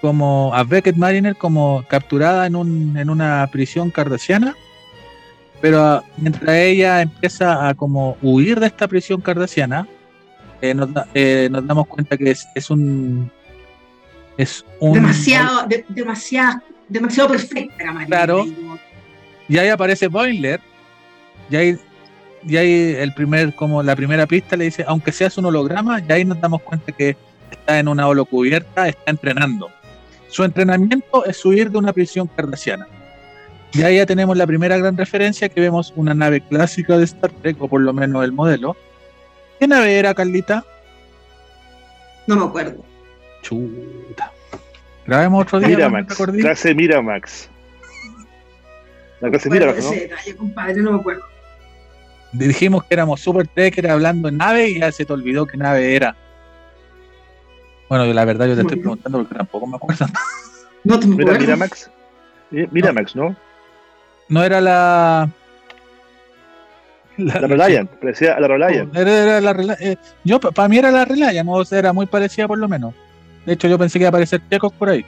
como 0.00 0.50
a 0.54 0.64
Beckett 0.64 0.96
Mariner 0.96 1.36
como 1.36 1.84
capturada 1.88 2.46
en, 2.46 2.56
un, 2.56 2.96
en 2.96 3.10
una 3.10 3.46
prisión 3.52 3.90
cardasiana, 3.90 4.56
pero 5.60 6.02
mientras 6.16 6.56
ella 6.56 7.02
empieza 7.02 7.68
a 7.68 7.74
como 7.74 8.16
huir 8.22 8.58
de 8.60 8.66
esta 8.68 8.88
prisión 8.88 9.20
cardasiana, 9.20 9.86
eh, 10.62 10.72
nos, 10.74 10.92
da- 10.92 11.06
nos 11.50 11.66
damos 11.66 11.86
cuenta 11.86 12.16
que 12.16 12.30
es, 12.30 12.46
es 12.54 12.70
un 12.70 13.30
es 14.38 14.64
un 14.78 14.94
demasiado, 14.94 15.66
de- 15.66 15.84
demasiado, 15.88 16.60
demasiado 16.88 17.28
perfecta 17.30 17.74
era 17.78 17.92
María. 17.92 18.06
Claro. 18.06 18.46
Y 19.48 19.58
ahí 19.58 19.68
aparece 19.68 20.08
Boiler 20.08 20.60
y 21.50 21.56
ahí, 21.56 21.78
y 22.46 22.56
ahí 22.56 22.94
el 22.98 23.12
primer 23.14 23.54
como 23.54 23.82
la 23.82 23.94
primera 23.94 24.26
pista 24.26 24.56
le 24.56 24.64
dice 24.64 24.84
aunque 24.86 25.12
seas 25.12 25.36
un 25.38 25.46
holograma 25.46 26.00
y 26.00 26.12
ahí 26.12 26.24
nos 26.24 26.40
damos 26.40 26.62
cuenta 26.62 26.92
que 26.92 27.16
está 27.50 27.78
en 27.78 27.88
una 27.88 28.06
holocubierta 28.08 28.88
está 28.88 29.10
entrenando 29.10 29.70
su 30.28 30.44
entrenamiento 30.44 31.24
es 31.24 31.44
huir 31.44 31.70
de 31.70 31.78
una 31.78 31.92
prisión 31.92 32.26
cardasiana 32.28 32.86
y 33.72 33.82
ahí 33.82 33.96
ya 33.96 34.06
tenemos 34.06 34.36
la 34.36 34.46
primera 34.46 34.76
gran 34.78 34.96
referencia 34.96 35.48
que 35.48 35.60
vemos 35.60 35.92
una 35.96 36.14
nave 36.14 36.40
clásica 36.40 36.98
de 36.98 37.04
Star 37.04 37.30
Trek 37.30 37.56
o 37.60 37.68
por 37.68 37.80
lo 37.80 37.92
menos 37.92 38.24
el 38.24 38.32
modelo 38.32 38.76
¿qué 39.58 39.68
nave 39.68 39.98
era 39.98 40.14
Carlita? 40.14 40.64
No 42.26 42.36
me 42.36 42.44
acuerdo. 42.44 42.84
chuta 43.42 44.32
grabemos 45.06 45.42
otro 45.42 45.58
día 45.58 45.68
Miramax, 45.68 46.16
clase 46.16 46.74
Miramax. 46.74 47.48
La 49.20 49.28
clase 49.28 49.48
acuerdo 49.48 49.50
Miramax, 49.50 49.84
¿no? 49.84 49.92
ese 49.92 50.00
detalle, 50.00 50.36
compadre, 50.36 50.82
no 50.82 50.92
me 50.92 51.00
acuerdo. 51.00 51.29
Dijimos 52.32 52.84
que 52.84 52.94
éramos 52.94 53.20
Super 53.20 53.46
Trekker 53.48 53.90
hablando 53.90 54.28
en 54.28 54.36
nave 54.36 54.68
y 54.68 54.80
ya 54.80 54.92
se 54.92 55.04
te 55.04 55.12
olvidó 55.12 55.46
qué 55.46 55.56
nave 55.56 55.94
era. 55.94 56.16
Bueno, 57.88 58.06
yo 58.06 58.14
la 58.14 58.24
verdad 58.24 58.46
yo 58.46 58.54
te 58.54 58.60
estoy 58.62 58.78
preguntando 58.78 59.18
porque 59.18 59.34
tampoco 59.34 59.66
me 59.66 59.76
acuerdo. 59.76 60.06
No 60.82 60.98
te 60.98 61.06
Mira. 61.06 61.38
Miramax. 61.38 61.90
Miramax, 62.50 63.14
¿no? 63.14 63.36
No 64.30 64.42
era 64.42 64.62
la. 64.62 65.28
La 67.18 67.34
Reliant, 67.34 67.90
parecía 67.90 68.34
a 68.34 68.40
la 68.40 68.48
Reliant. 68.48 68.96
Era, 68.96 69.38
era 69.38 69.40
la 69.40 69.74
eh, 69.78 69.98
yo 70.24 70.40
para 70.40 70.68
mí 70.68 70.78
era 70.78 70.90
la 70.90 71.04
Relaya, 71.04 71.44
no 71.44 71.52
O 71.52 71.64
sea, 71.66 71.80
era 71.80 71.92
muy 71.92 72.06
parecida 72.06 72.48
por 72.48 72.56
lo 72.56 72.66
menos. 72.66 72.94
De 73.44 73.52
hecho, 73.52 73.68
yo 73.68 73.78
pensé 73.78 73.98
que 73.98 74.04
iba 74.04 74.08
a 74.08 74.10
aparecer 74.10 74.40
checos 74.48 74.72
por 74.72 74.88
ahí. 74.88 75.04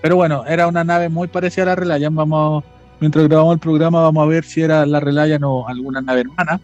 Pero 0.00 0.16
bueno, 0.16 0.44
era 0.46 0.66
una 0.66 0.82
nave 0.82 1.10
muy 1.10 1.28
parecida 1.28 1.64
a 1.64 1.66
la 1.66 1.76
Relaya. 1.76 2.08
Vamos, 2.10 2.64
mientras 3.02 3.28
grabamos 3.28 3.54
el 3.54 3.60
programa, 3.60 4.00
vamos 4.02 4.22
a 4.24 4.26
ver 4.28 4.44
si 4.44 4.62
era 4.62 4.86
la 4.86 5.00
Relaya 5.00 5.36
o 5.42 5.68
alguna 5.68 6.00
nave 6.00 6.20
hermana. 6.22 6.58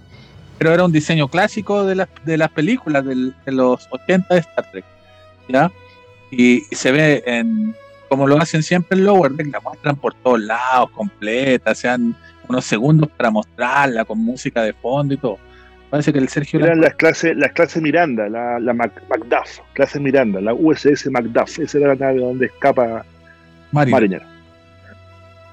Pero 0.57 0.73
era 0.73 0.85
un 0.85 0.93
diseño 0.93 1.29
clásico 1.29 1.85
de 1.85 1.95
las, 1.95 2.09
de 2.25 2.37
las 2.39 2.51
películas 2.51 3.05
del- 3.05 3.35
de 3.45 3.53
los 3.53 3.87
80 3.91 4.35
de 4.35 4.41
Star 4.41 4.71
Trek. 4.73 4.85
¿Ya? 5.49 5.71
Y, 6.31 6.63
y 6.71 6.75
se 6.75 6.91
ve 6.93 7.23
en, 7.27 7.75
como 8.09 8.27
lo 8.27 8.37
hacen 8.39 8.63
siempre 8.63 8.97
en 8.99 9.05
Lower 9.05 9.33
Deck, 9.33 9.53
la 9.53 9.61
muestran 9.61 9.97
por 9.97 10.15
todos 10.15 10.41
lados, 10.41 10.91
completa, 10.91 11.75
sean 11.75 12.15
unos 12.49 12.65
segundos 12.65 13.09
para 13.17 13.31
mostrarla 13.31 14.05
con 14.05 14.19
música 14.19 14.63
de 14.63 14.73
fondo 14.73 15.15
y 15.15 15.17
todo. 15.19 15.39
Parece 15.91 16.13
que 16.13 16.19
el 16.19 16.29
Sergio 16.29 16.61
Eran 16.61 16.81
la- 16.81 16.89
las 16.89 16.97
clases, 16.97 17.37
las 17.37 17.53
clases 17.53 17.81
Miranda, 17.83 18.29
la, 18.29 18.59
la 18.61 18.75
Mac- 18.75 19.03
Macduff, 19.09 19.61
clase 19.75 19.99
Miranda, 20.01 20.41
la 20.41 20.53
USS 20.55 21.09
Macduff. 21.11 21.59
Esa 21.61 21.79
era 21.79 21.89
la 21.89 21.95
nave 21.95 22.21
donde 22.21 22.47
escapa 22.47 23.05
Mariner. 23.73 24.01
Mariner. 24.01 24.23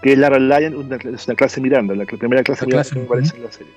Que 0.05 0.13
es 0.13 0.19
la 0.19 0.29
Reliant, 0.29 0.75
una, 0.75 0.97
es 0.97 1.25
una 1.27 1.35
clase 1.35 1.59
Miranda, 1.59 1.95
la 1.95 2.05
primera 2.05 2.43
clase 2.43 2.61
La 2.61 2.67
Miranda 2.67 2.83
clase, 2.89 2.93
que 2.99 3.05
aparece 3.07 3.37
en 3.37 3.43
la 3.43 3.51
serie. 3.51 3.73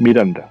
Miranda. 0.00 0.50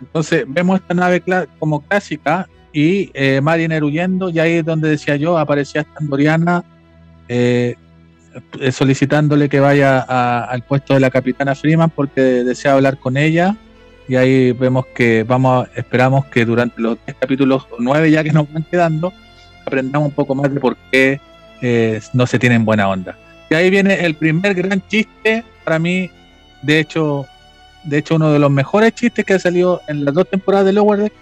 Entonces 0.00 0.44
vemos 0.48 0.80
esta 0.80 0.94
nave 0.94 1.22
como 1.58 1.82
clásica 1.82 2.48
y 2.72 3.10
eh, 3.12 3.42
Mariner 3.42 3.84
huyendo, 3.84 4.30
y 4.30 4.38
ahí 4.38 4.52
es 4.54 4.64
donde 4.64 4.88
decía 4.88 5.16
yo, 5.16 5.36
aparecía 5.36 5.82
esta 5.82 5.92
andoriana 6.00 6.64
eh, 7.28 7.74
solicitándole 8.70 9.50
que 9.50 9.60
vaya 9.60 10.04
a- 10.08 10.44
al 10.44 10.62
puesto 10.62 10.94
de 10.94 11.00
la 11.00 11.10
capitana 11.10 11.54
Freeman 11.54 11.90
porque 11.90 12.20
desea 12.22 12.72
hablar 12.72 12.96
con 12.98 13.18
ella. 13.18 13.56
Y 14.08 14.16
ahí 14.16 14.52
vemos 14.52 14.86
que 14.94 15.22
vamos, 15.22 15.66
a- 15.66 15.70
esperamos 15.78 16.24
que 16.26 16.46
durante 16.46 16.80
los 16.80 16.96
10 17.04 17.18
capítulos 17.20 17.66
9 17.78 18.10
ya 18.10 18.24
que 18.24 18.32
nos 18.32 18.50
van 18.50 18.62
quedando, 18.64 19.12
aprendamos 19.66 20.08
un 20.08 20.14
poco 20.14 20.34
más 20.34 20.52
de 20.52 20.58
por 20.60 20.76
qué 20.90 21.20
eh, 21.62 22.00
no 22.12 22.26
se 22.26 22.38
tienen 22.38 22.64
buena 22.64 22.88
onda. 22.88 23.16
Y 23.48 23.54
ahí 23.54 23.70
viene 23.70 24.04
el 24.04 24.14
primer 24.14 24.54
gran 24.54 24.86
chiste 24.88 25.44
para 25.64 25.78
mí, 25.78 26.10
de 26.62 26.80
hecho, 26.80 27.26
de 27.84 27.98
hecho 27.98 28.16
uno 28.16 28.32
de 28.32 28.38
los 28.38 28.50
mejores 28.50 28.94
chistes 28.94 29.24
que 29.24 29.34
ha 29.34 29.38
salido 29.38 29.80
en 29.88 30.04
las 30.04 30.12
dos 30.12 30.28
temporadas 30.28 30.66
de 30.66 30.72
Lower 30.72 31.00
Deck 31.00 31.12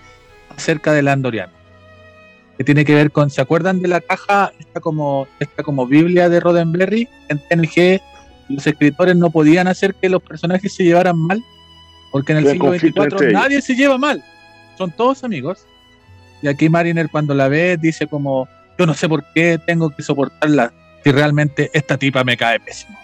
acerca 0.56 0.92
del 0.92 1.09
Andoriano. 1.09 1.52
Que 2.56 2.64
tiene 2.64 2.85
que 2.85 2.94
ver 2.94 3.11
con, 3.11 3.30
¿se 3.30 3.40
acuerdan 3.40 3.80
de 3.80 3.88
la 3.88 4.00
caja, 4.00 4.52
esta 4.59 4.80
como, 4.80 5.28
esta 5.38 5.62
como 5.62 5.87
Biblia 5.87 6.28
de 6.28 6.40
Roddenberry? 6.40 7.09
En 7.28 7.38
TNG 7.38 8.00
los 8.49 8.66
escritores 8.66 9.16
no 9.16 9.30
podían 9.30 9.68
hacer 9.68 9.94
que 9.94 10.09
los 10.09 10.23
personajes 10.23 10.73
se 10.73 10.85
llevaran 10.85 11.16
mal, 11.18 11.42
porque 12.11 12.32
en 12.32 12.38
el 12.38 12.49
Había 12.49 12.78
siglo 12.80 13.06
XXIV 13.09 13.32
nadie 13.32 13.62
se 13.62 13.75
lleva 13.75 13.97
mal, 13.99 14.23
son 14.76 14.90
todos 14.90 15.25
amigos. 15.25 15.66
Y 16.42 16.49
aquí 16.49 16.68
Mariner 16.68 17.09
cuando 17.11 17.35
la 17.35 17.49
ve 17.49 17.76
dice 17.76 18.06
como, 18.06 18.49
yo 18.80 18.87
no 18.87 18.94
sé 18.94 19.10
por 19.10 19.22
qué 19.34 19.58
tengo 19.58 19.90
que 19.90 20.02
soportarla 20.02 20.72
si 21.04 21.12
realmente 21.12 21.70
esta 21.75 21.99
tipa 21.99 22.25
me 22.25 22.38
cae 22.38 22.58
pésimo. 22.60 22.99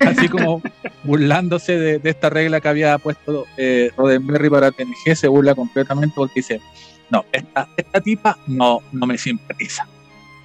Así 0.00 0.28
como 0.28 0.60
burlándose 1.02 1.78
de, 1.78 1.98
de 1.98 2.10
esta 2.10 2.28
regla 2.28 2.60
que 2.60 2.68
había 2.68 2.98
puesto 2.98 3.46
eh, 3.56 3.90
Roddenberry 3.96 4.50
para 4.50 4.70
TNG, 4.70 5.16
se 5.16 5.28
burla 5.28 5.54
completamente 5.54 6.12
porque 6.14 6.40
dice, 6.40 6.60
no, 7.08 7.24
esta, 7.32 7.66
esta 7.78 8.02
tipa 8.02 8.36
no, 8.46 8.80
no 8.92 9.06
me 9.06 9.16
simpatiza. 9.16 9.88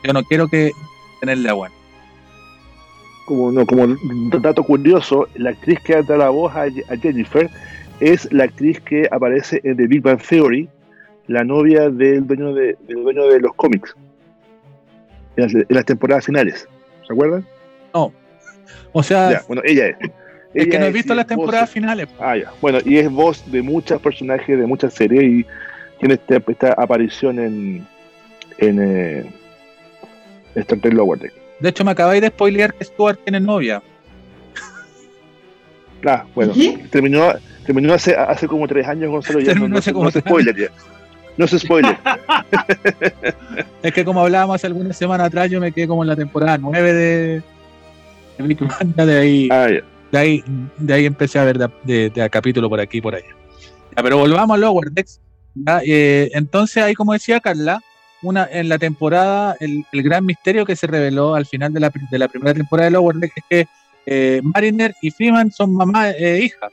Yo 0.01 0.13
no 0.13 0.23
quiero 0.23 0.47
que 0.47 0.71
tenerla 1.19 1.51
buena. 1.51 1.75
Como, 3.25 3.51
no, 3.51 3.65
como 3.65 3.97
dato 4.39 4.63
curioso, 4.63 5.27
la 5.35 5.50
actriz 5.50 5.79
que 5.81 6.01
da 6.03 6.15
la 6.15 6.29
voz 6.29 6.55
a, 6.55 6.63
a 6.63 6.97
Jennifer 7.01 7.50
es 8.00 8.31
la 8.31 8.45
actriz 8.45 8.79
que 8.79 9.09
aparece 9.11 9.59
en 9.65 9.75
The 9.75 9.88
Big 9.88 10.01
Bang 10.01 10.21
Theory, 10.21 10.69
la 11.27 11.43
novia 11.43 11.89
del 11.89 12.25
dueño 12.25 12.53
de, 12.53 12.77
del 12.88 13.03
dueño 13.03 13.27
de 13.27 13.41
los 13.41 13.53
cómics, 13.55 13.93
en 15.35 15.43
las, 15.43 15.53
en 15.53 15.65
las 15.69 15.85
temporadas 15.85 16.25
finales. 16.25 16.67
¿Se 17.07 17.13
acuerdan? 17.13 17.45
No. 17.93 18.13
O 18.93 19.03
sea, 19.03 19.31
Ya, 19.31 19.43
bueno, 19.47 19.61
ella 19.65 19.88
es. 19.88 19.95
es 20.01 20.09
que 20.65 20.69
Ella 20.69 20.79
no 20.79 20.85
he 20.88 20.91
visto 20.91 21.13
las 21.13 21.25
voz- 21.25 21.29
temporadas 21.29 21.69
finales. 21.69 22.07
Ah, 22.19 22.38
ya. 22.38 22.51
Bueno, 22.61 22.79
y 22.85 22.97
es 22.97 23.09
voz 23.09 23.50
de 23.51 23.61
muchos 23.61 24.01
personajes 24.01 24.57
de 24.59 24.65
muchas 24.65 24.93
series 24.93 25.23
y 25.23 25.45
tiene 26.00 26.15
esta, 26.15 26.41
esta 26.51 26.73
aparición 26.73 27.39
en, 27.39 27.88
en 28.57 28.79
eh, 28.81 29.25
Star 30.55 30.79
Trek 30.79 30.93
Lower 30.93 31.19
Deck. 31.19 31.33
De 31.59 31.69
hecho, 31.69 31.85
me 31.85 31.91
acabáis 31.91 32.21
de 32.21 32.27
spoilear 32.29 32.73
que 32.73 32.83
Stuart 32.83 33.19
tiene 33.23 33.39
novia. 33.39 33.81
Ah, 36.05 36.25
bueno, 36.33 36.53
¿Sí? 36.55 36.81
terminó, 36.89 37.31
terminó 37.65 37.93
hace, 37.93 38.15
hace 38.15 38.47
como 38.47 38.67
tres 38.67 38.88
años, 38.88 39.11
Gonzalo, 39.11 39.39
ya 39.39 39.47
Terminó 39.53 39.67
no, 39.67 39.73
no, 39.73 39.79
hace 39.79 39.85
se- 39.91 39.93
como 39.93 40.05
no 40.05 40.11
se 40.11 40.21
tres 40.21 40.31
spoiler 40.31 40.55
ya. 40.57 40.67
No 41.38 41.47
se 41.47 41.59
spoiler. 41.59 41.97
Es 43.83 43.93
que 43.93 44.05
como 44.05 44.21
hablábamos 44.21 44.55
hace 44.55 44.67
algunas 44.67 44.95
semanas 44.97 45.27
atrás, 45.27 45.50
yo 45.50 45.59
me 45.59 45.71
quedé 45.71 45.88
como 45.88 46.03
en 46.03 46.09
la 46.09 46.15
temporada 46.15 46.57
9 46.57 46.93
de, 46.93 47.41
de 48.38 48.43
Big 48.43 48.59
Bang, 48.59 48.95
de 48.95 49.17
ahí, 49.17 49.50
Ah, 49.51 49.67
de 50.11 50.17
ahí, 50.17 50.43
de 50.77 50.93
ahí 50.93 51.05
empecé 51.05 51.39
a 51.39 51.43
ver 51.45 51.57
de, 51.57 51.69
de- 51.83 52.09
de 52.09 52.21
a 52.21 52.29
capítulo 52.29 52.69
por 52.69 52.79
aquí 52.79 53.00
y 53.00 53.01
por 53.01 53.15
allá. 53.15 53.25
Ya, 53.95 54.03
pero 54.03 54.17
volvamos 54.19 54.55
a 54.55 54.59
Lower 54.59 54.91
Decks. 54.91 55.19
eh, 55.85 56.29
entonces, 56.33 56.83
ahí 56.83 56.93
como 56.93 57.13
decía 57.13 57.39
Carla, 57.39 57.81
una, 58.21 58.47
en 58.51 58.69
la 58.69 58.77
temporada, 58.77 59.55
el, 59.59 59.83
el 59.91 60.03
gran 60.03 60.25
misterio 60.25 60.65
que 60.65 60.75
se 60.75 60.85
reveló 60.88 61.33
al 61.35 61.45
final 61.47 61.73
de 61.73 61.79
la, 61.79 61.91
de 62.11 62.19
la 62.19 62.27
primera 62.27 62.53
temporada 62.53 62.85
de 62.85 62.91
Lower 62.91 63.15
Decks 63.15 63.38
es 63.38 63.43
que 63.50 63.67
eh, 64.05 64.41
Mariner 64.43 64.93
y 65.01 65.09
Freeman 65.11 65.51
son 65.51 65.73
mamá 65.73 66.11
e 66.11 66.39
hija. 66.43 66.69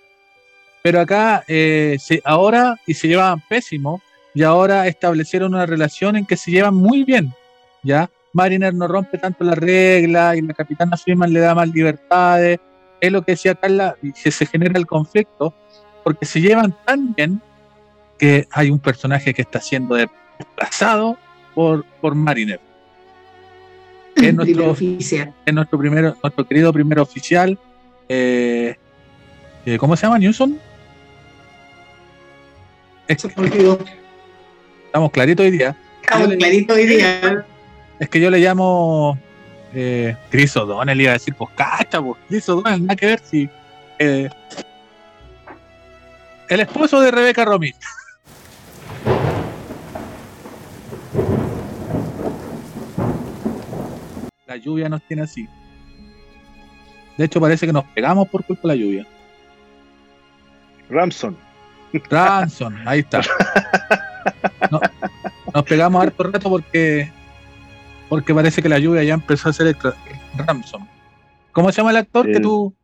Pero 0.83 1.00
acá, 1.00 1.43
eh, 1.49 1.97
se- 1.99 2.21
ahora, 2.25 2.77
y 2.87 2.95
se 2.95 3.09
llevaban 3.09 3.43
pésimo, 3.49 4.00
y 4.35 4.43
ahora 4.43 4.87
establecieron 4.87 5.55
una 5.55 5.67
relación 5.67 6.17
en 6.17 6.27
que 6.27 6.37
se 6.37 6.51
llevan 6.51 6.75
muy 6.75 7.05
bien. 7.05 7.33
¿ya? 7.83 8.11
Mariner 8.33 8.75
no 8.75 8.87
rompe 8.89 9.19
tanto 9.19 9.45
la 9.45 9.55
regla 9.55 10.37
y 10.37 10.43
la 10.43 10.55
capitana 10.55 10.97
Freeman 10.97 11.33
le 11.33 11.41
da 11.41 11.55
más 11.55 11.69
libertades. 11.69 12.59
Es 13.01 13.13
lo 13.13 13.23
que 13.23 13.33
decía 13.33 13.55
Carla, 13.55 13.97
y 14.03 14.13
que 14.13 14.31
se 14.31 14.45
genera 14.47 14.79
el 14.79 14.87
conflicto, 14.87 15.55
porque 16.05 16.27
se 16.27 16.41
llevan 16.41 16.75
tan 16.85 17.15
bien 17.15 17.41
que 18.19 18.47
hay 18.51 18.71
un 18.71 18.79
personaje 18.81 19.33
que 19.33 19.43
está 19.43 19.61
siendo 19.61 19.95
desplazado 19.95 21.17
por, 21.55 21.85
por 22.01 22.15
Mariner. 22.15 22.61
Es 24.17 24.35
nuestro- 24.35 24.71
oficial. 24.71 25.33
Es 25.47 25.55
nuestro, 25.55 25.79
primero, 25.79 26.17
nuestro 26.23 26.45
querido 26.47 26.73
primer 26.73 26.99
oficial. 26.99 27.57
eh, 28.09 28.75
eh, 29.65 29.79
¿Cómo 29.79 29.97
se 29.97 30.07
llama? 30.07 30.19
¿Newson? 30.19 30.59
Es 33.07 33.23
Se 33.23 33.29
olvidó. 33.41 33.79
Estamos 34.88 35.11
claritos 35.11 35.45
hoy 35.45 35.52
día. 35.52 35.76
Estamos 36.02 36.26
Yo 36.26 36.33
le- 36.33 36.38
clarito 36.38 36.75
hoy 36.75 36.87
día. 36.87 37.45
Es 37.99 38.09
que 38.09 38.21
yo 38.21 38.30
le 38.30 38.38
llamo 38.38 39.18
eh, 39.75 40.16
Chris 40.30 40.57
O'Donnell, 40.57 41.00
iba 41.00 41.11
a 41.11 41.14
decir, 41.14 41.35
pues 41.35 41.50
cacha, 41.54 42.00
pues 42.00 42.16
Chris 42.28 42.49
O'Donnell, 42.49 42.83
nada 42.83 42.97
que 42.97 43.07
ver 43.07 43.21
si. 43.23 43.49
eh, 43.99 44.28
el 46.49 46.61
esposo 46.61 47.00
de 47.00 47.11
Rebeca 47.11 47.45
Romín. 47.45 47.75
La 54.47 54.57
lluvia 54.57 54.88
nos 54.88 55.02
tiene 55.02 55.23
así. 55.23 55.47
De 57.16 57.25
hecho, 57.25 57.40
parece 57.40 57.66
que 57.66 57.73
nos 57.73 57.85
pegamos 57.87 58.29
por 58.29 58.44
culpa 58.44 58.68
de 58.68 58.68
la 58.68 58.83
lluvia. 58.83 59.07
Ramson. 60.88 61.37
Ransom, 62.11 62.74
ahí 62.87 63.01
está. 63.01 63.20
No- 65.59 65.62
nos 65.62 65.68
pegamos 65.68 66.03
harto 66.03 66.23
rato 66.23 66.49
porque 66.49 67.11
porque 68.09 68.35
parece 68.35 68.62
que 68.62 68.68
la 68.68 68.79
lluvia 68.79 69.03
ya 69.05 69.14
empezó 69.14 69.49
a 69.49 69.53
ser 69.53 69.66
extra- 69.66 69.94
Ramson. 70.37 70.88
¿Cómo 71.53 71.71
se 71.73 71.79
llama 71.79 71.90
el 71.90 71.97
actor 71.99 72.25
que 72.27 72.33
El- 72.37 72.42
tú? 72.42 72.75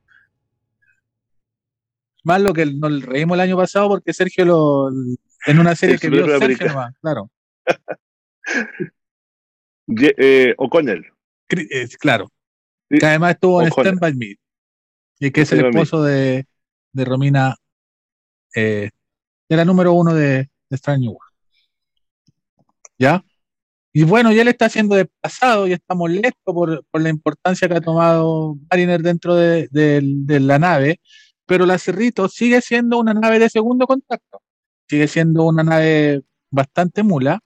Más 2.24 2.40
lo 2.40 2.52
que 2.52 2.66
nos 2.66 3.02
reímos 3.02 3.36
el 3.36 3.40
año 3.42 3.56
pasado 3.56 3.88
porque 3.88 4.12
Sergio 4.12 4.44
lo 4.44 4.88
en 5.46 5.58
una 5.58 5.74
serie 5.76 5.94
El 5.94 6.00
que 6.00 6.10
vio 6.10 6.38
Sergio 6.38 6.66
nomás, 6.68 6.94
claro. 7.00 7.30
Ye- 9.86 10.14
eh, 10.16 10.54
O'Connell. 10.56 11.04
Eh, 11.50 11.88
claro. 12.00 12.30
Sí. 12.90 12.98
Que 12.98 13.06
además 13.06 13.32
estuvo 13.34 13.60
en. 13.62 13.68
Stand 13.68 14.00
By 14.00 14.14
Me. 14.14 14.36
Y 15.20 15.30
que 15.30 15.42
es 15.42 15.52
el 15.52 15.66
esposo 15.66 16.02
de, 16.02 16.46
de 16.92 17.04
Romina, 17.04 17.54
eh, 18.54 18.90
de 19.48 19.56
la 19.56 19.64
número 19.64 19.92
uno 19.92 20.14
de, 20.14 20.50
de 20.68 20.76
Strange 20.76 21.00
New 21.02 21.12
World. 21.12 21.33
¿Ya? 22.98 23.24
Y 23.92 24.02
bueno, 24.04 24.32
ya 24.32 24.42
él 24.42 24.48
está 24.48 24.68
siendo 24.68 24.96
desplazado 24.96 25.66
y 25.68 25.72
está 25.72 25.94
molesto 25.94 26.52
por, 26.52 26.84
por 26.90 27.00
la 27.00 27.10
importancia 27.10 27.68
que 27.68 27.74
ha 27.74 27.80
tomado 27.80 28.56
Mariner 28.70 29.00
dentro 29.02 29.36
de, 29.36 29.68
de- 29.70 30.40
la 30.40 30.58
nave, 30.58 31.00
pero 31.46 31.64
la 31.64 31.78
Cerrito 31.78 32.28
sigue 32.28 32.60
siendo 32.60 32.98
una 32.98 33.14
nave 33.14 33.38
de 33.38 33.48
segundo 33.48 33.86
contacto. 33.86 34.42
Sigue 34.88 35.06
siendo 35.06 35.44
una 35.44 35.62
nave 35.62 36.22
bastante 36.50 37.02
mula. 37.04 37.38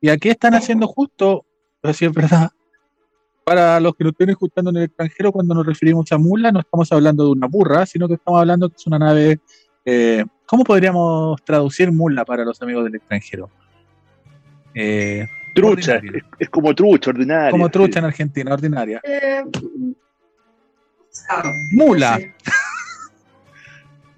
Y 0.00 0.08
aquí 0.08 0.28
están 0.28 0.54
haciendo 0.54 0.88
justo, 0.88 1.46
pero 1.80 1.92
es 1.92 2.00
verdad, 2.14 2.50
para 3.44 3.78
los 3.78 3.94
que 3.94 4.02
nos 4.02 4.12
estén 4.12 4.30
escuchando 4.30 4.70
en 4.70 4.78
el 4.78 4.82
extranjero, 4.84 5.30
cuando 5.30 5.54
nos 5.54 5.64
referimos 5.66 6.10
a 6.10 6.18
mula, 6.18 6.50
no 6.50 6.60
estamos 6.60 6.90
hablando 6.90 7.24
de 7.26 7.30
una 7.30 7.46
burra, 7.46 7.86
sino 7.86 8.08
que 8.08 8.14
estamos 8.14 8.40
hablando 8.40 8.68
que 8.68 8.74
es 8.76 8.86
una 8.88 8.98
nave. 8.98 9.38
eh, 9.84 10.24
¿Cómo 10.46 10.64
podríamos 10.64 11.40
traducir 11.44 11.92
mula 11.92 12.24
para 12.24 12.44
los 12.44 12.60
amigos 12.60 12.82
del 12.84 12.96
extranjero? 12.96 13.50
Eh, 14.78 15.26
Trucha. 15.54 15.96
Es, 15.96 16.22
es 16.38 16.50
como 16.50 16.74
trucha, 16.74 17.10
ordinaria. 17.10 17.50
como 17.50 17.64
sí. 17.66 17.72
trucha 17.72 17.98
en 18.00 18.04
Argentina, 18.04 18.52
ordinaria. 18.52 19.00
Eh, 19.02 19.42
ah, 21.30 21.42
Mula. 21.72 22.10
no 22.12 22.18
sé. 22.18 22.34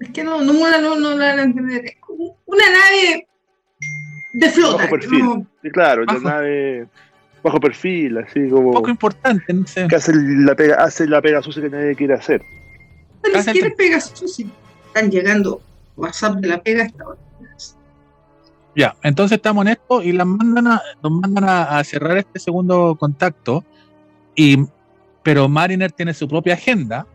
Es 0.01 0.09
que 0.11 0.23
no, 0.23 0.41
no, 0.41 0.53
mula 0.53 0.79
no, 0.81 0.95
no 0.97 1.11
la 1.15 1.27
van 1.29 1.39
a 1.39 1.43
entender. 1.43 1.85
Es 1.85 1.95
como 1.99 2.37
una 2.45 2.63
nave 2.69 3.27
de 4.33 4.49
flota. 4.49 4.77
Bajo 4.83 4.89
perfil. 4.91 5.19
como- 5.19 5.47
Sí, 5.61 5.69
claro, 5.71 6.05
Bajo. 6.05 6.19
la 6.19 6.29
nave 6.31 6.87
bajo 7.43 7.59
perfil, 7.59 8.17
así 8.17 8.49
como. 8.49 8.71
Poco 8.73 8.89
importante, 8.89 9.53
no 9.53 9.65
sé. 9.67 9.87
que 9.87 9.95
hace 9.95 10.11
la 10.15 10.55
pega, 10.55 10.75
hace 10.83 11.07
la 11.07 11.21
pega 11.21 11.41
sucia 11.41 11.61
que 11.63 11.69
nadie 11.69 11.95
quiere 11.95 12.13
hacer. 12.15 12.41
Ni 13.33 13.41
siquiera 13.41 13.67
el- 13.67 13.75
Pegasus. 13.75 14.35
si 14.35 14.49
Están 14.87 15.11
llegando 15.11 15.61
WhatsApp 15.95 16.35
de 16.37 16.47
la 16.47 16.61
pega 16.63 16.83
hasta 16.85 17.03
ahora. 17.03 17.19
Ya, 18.75 18.95
entonces 19.03 19.37
estamos 19.37 19.65
en 19.65 19.71
esto 19.73 20.01
y 20.01 20.11
las 20.11 20.27
mandan 20.27 20.67
a, 20.67 20.81
nos 21.01 21.11
mandan 21.11 21.43
a, 21.47 21.83
cerrar 21.83 22.17
este 22.17 22.39
segundo 22.39 22.95
contacto. 22.95 23.63
Y, 24.35 24.57
pero 25.23 25.49
Mariner 25.49 25.91
tiene 25.91 26.13
su 26.13 26.27
propia 26.27 26.53
agenda, 26.53 27.05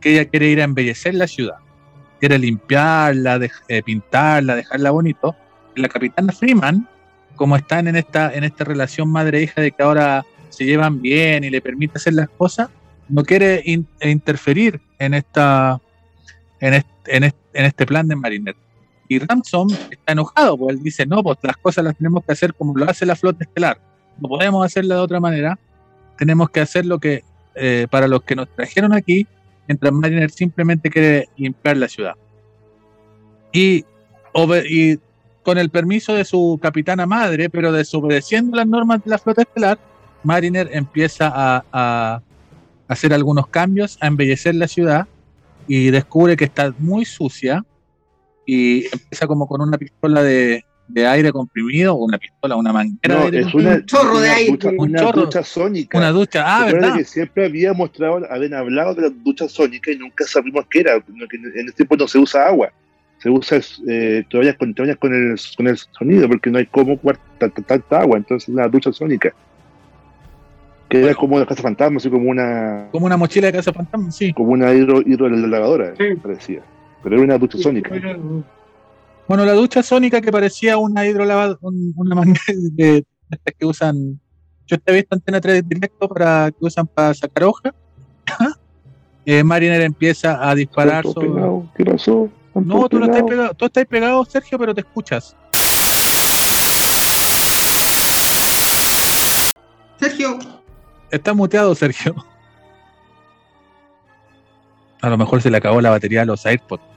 que 0.00 0.12
ella 0.12 0.24
quiere 0.24 0.48
ir 0.48 0.60
a 0.60 0.64
embellecer 0.64 1.14
la 1.14 1.26
ciudad. 1.26 1.56
Quiere 2.18 2.38
limpiarla, 2.38 3.40
eh, 3.68 3.82
pintarla, 3.82 4.56
dejarla 4.56 4.90
bonito. 4.90 5.36
La 5.76 5.88
capitana 5.88 6.32
Freeman, 6.32 6.88
como 7.36 7.56
están 7.56 7.88
en 7.88 7.96
esta, 7.96 8.32
en 8.34 8.44
esta 8.44 8.64
relación 8.64 9.08
madre-hija 9.08 9.60
de 9.60 9.72
que 9.72 9.82
ahora 9.82 10.24
se 10.48 10.64
llevan 10.64 11.00
bien 11.00 11.44
y 11.44 11.50
le 11.50 11.60
permite 11.60 11.98
hacer 11.98 12.14
las 12.14 12.28
cosas, 12.28 12.68
no 13.08 13.24
quiere 13.24 13.62
in- 13.64 13.86
interferir 14.02 14.80
en 14.98 15.14
esta 15.14 15.80
en, 16.60 16.74
este, 16.74 17.16
en 17.16 17.64
este 17.64 17.86
plan 17.86 18.06
de 18.06 18.16
Mariner. 18.16 18.56
Y 19.12 19.18
Ramson 19.18 19.68
está 19.90 20.12
enojado, 20.12 20.56
porque 20.56 20.72
él 20.72 20.82
dice, 20.82 21.04
no, 21.04 21.22
pues 21.22 21.36
las 21.42 21.58
cosas 21.58 21.84
las 21.84 21.94
tenemos 21.94 22.24
que 22.24 22.32
hacer 22.32 22.54
como 22.54 22.74
lo 22.74 22.88
hace 22.88 23.04
la 23.04 23.14
flota 23.14 23.44
estelar. 23.44 23.78
No 24.18 24.26
podemos 24.26 24.64
hacerla 24.64 24.94
de 24.94 25.00
otra 25.02 25.20
manera. 25.20 25.58
Tenemos 26.16 26.48
que 26.48 26.60
hacer 26.60 26.86
lo 26.86 26.98
que, 26.98 27.22
eh, 27.54 27.86
para 27.90 28.08
los 28.08 28.22
que 28.22 28.34
nos 28.34 28.48
trajeron 28.48 28.94
aquí, 28.94 29.26
mientras 29.68 29.92
Mariner 29.92 30.30
simplemente 30.30 30.88
quiere 30.88 31.28
limpiar 31.36 31.76
la 31.76 31.88
ciudad. 31.88 32.14
Y, 33.52 33.84
con 35.42 35.58
el 35.58 35.68
permiso 35.68 36.14
de 36.14 36.24
su 36.24 36.58
capitana 36.62 37.04
madre, 37.04 37.50
pero 37.50 37.70
desobedeciendo 37.70 38.56
las 38.56 38.66
normas 38.66 39.04
de 39.04 39.10
la 39.10 39.18
flota 39.18 39.42
estelar, 39.42 39.78
Mariner 40.22 40.70
empieza 40.72 41.30
a 41.34 42.22
hacer 42.88 43.12
algunos 43.12 43.46
cambios, 43.48 43.98
a 44.00 44.06
embellecer 44.06 44.54
la 44.54 44.68
ciudad 44.68 45.06
y 45.68 45.90
descubre 45.90 46.34
que 46.34 46.44
está 46.44 46.72
muy 46.78 47.04
sucia 47.04 47.62
y 48.46 48.84
empieza 48.86 49.26
como 49.26 49.46
con 49.46 49.60
una 49.62 49.78
pistola 49.78 50.22
de, 50.22 50.64
de 50.88 51.06
aire 51.06 51.32
comprimido, 51.32 51.94
o 51.94 52.04
una 52.04 52.18
pistola, 52.18 52.56
una 52.56 52.72
manguera 52.72 53.14
No, 53.14 53.20
de 53.20 53.38
aire 53.38 53.40
es 53.48 53.54
una, 53.54 53.70
Un 53.76 53.86
chorro 53.86 54.20
de 54.20 54.28
aire. 54.30 54.50
ducha, 54.52 54.68
Un 54.70 54.78
una 54.80 55.00
chorro. 55.00 55.20
ducha 55.22 55.42
sónica. 55.44 55.98
una 55.98 56.10
ducha. 56.10 56.42
Ah, 56.44 56.64
Recuerda 56.64 56.86
¿verdad? 56.88 56.98
que 56.98 57.04
siempre 57.04 57.44
había 57.46 57.72
mostrado, 57.72 58.20
habían 58.30 58.54
hablado 58.54 58.94
de 58.94 59.02
la 59.02 59.10
ducha 59.10 59.48
sónica 59.48 59.90
y 59.92 59.96
nunca 59.98 60.24
sabíamos 60.26 60.64
qué 60.70 60.80
era. 60.80 60.94
En 60.96 61.66
este 61.66 61.72
tiempo 61.78 61.96
no 61.96 62.08
se 62.08 62.18
usa 62.18 62.46
agua. 62.48 62.70
Se 63.22 63.30
usa 63.30 63.60
eh, 63.88 64.24
todavía, 64.28 64.56
con, 64.56 64.74
todavía 64.74 64.96
con, 64.96 65.14
el, 65.14 65.36
con 65.56 65.68
el 65.68 65.78
sonido, 65.78 66.28
porque 66.28 66.50
no 66.50 66.58
hay 66.58 66.66
cómo 66.66 66.96
jugar 66.96 67.18
tanta, 67.38 67.62
tanta 67.62 68.00
agua. 68.00 68.16
Entonces, 68.18 68.48
una 68.48 68.66
ducha 68.66 68.92
sónica. 68.92 69.32
Que 70.88 71.04
era 71.04 71.14
como 71.14 71.36
una 71.36 71.46
casa 71.46 71.62
fantasma, 71.62 71.96
así 71.98 72.10
como 72.10 72.28
una 72.28 72.88
Como 72.90 73.06
una 73.06 73.16
mochila 73.16 73.46
de 73.46 73.52
casa 73.54 73.72
fantasma, 73.72 74.10
sí. 74.10 74.32
como 74.34 74.50
una 74.50 74.74
hidro, 74.74 75.00
hidrolavadora, 75.00 75.94
Sí. 75.96 76.04
parecía. 76.20 76.60
Pero 77.02 77.16
era 77.16 77.24
una 77.24 77.38
ducha 77.38 77.58
sónica. 77.58 77.90
Bueno, 79.28 79.44
la 79.44 79.52
ducha 79.52 79.82
sónica 79.82 80.20
que 80.20 80.32
parecía 80.32 80.78
una 80.78 81.06
hidrolavadora, 81.06 81.58
una 81.62 82.14
manga 82.14 82.40
de, 82.48 83.04
estas 83.30 83.54
que 83.58 83.66
usan. 83.66 84.20
Yo 84.66 84.78
te 84.78 84.92
he 84.92 84.94
visto 84.96 85.14
antena 85.14 85.40
3 85.40 85.68
directo 85.68 86.08
para 86.08 86.50
que 86.50 86.64
usan 86.64 86.86
para 86.86 87.14
sacar 87.14 87.44
hoja. 87.44 87.74
Eh, 89.24 89.44
Mariner 89.44 89.80
empieza 89.82 90.50
a 90.50 90.52
disparar 90.52 91.04
¿Qué 91.76 91.84
pasó? 91.84 92.28
No, 92.54 92.88
tú 92.88 92.98
no 92.98 93.04
estás 93.04 93.22
pegado, 93.22 93.54
tú 93.54 93.66
estás 93.66 93.86
pegado, 93.86 94.24
Sergio, 94.24 94.58
pero 94.58 94.74
te 94.74 94.80
escuchas. 94.80 95.36
Sergio. 100.00 100.38
Está 101.08 101.34
muteado, 101.34 101.72
Sergio. 101.76 102.16
A 105.00 105.08
lo 105.08 105.16
mejor 105.16 105.40
se 105.40 105.50
le 105.50 105.56
acabó 105.56 105.80
la 105.80 105.90
batería 105.90 106.22
a 106.22 106.24
los 106.24 106.44
AirPods. 106.44 106.91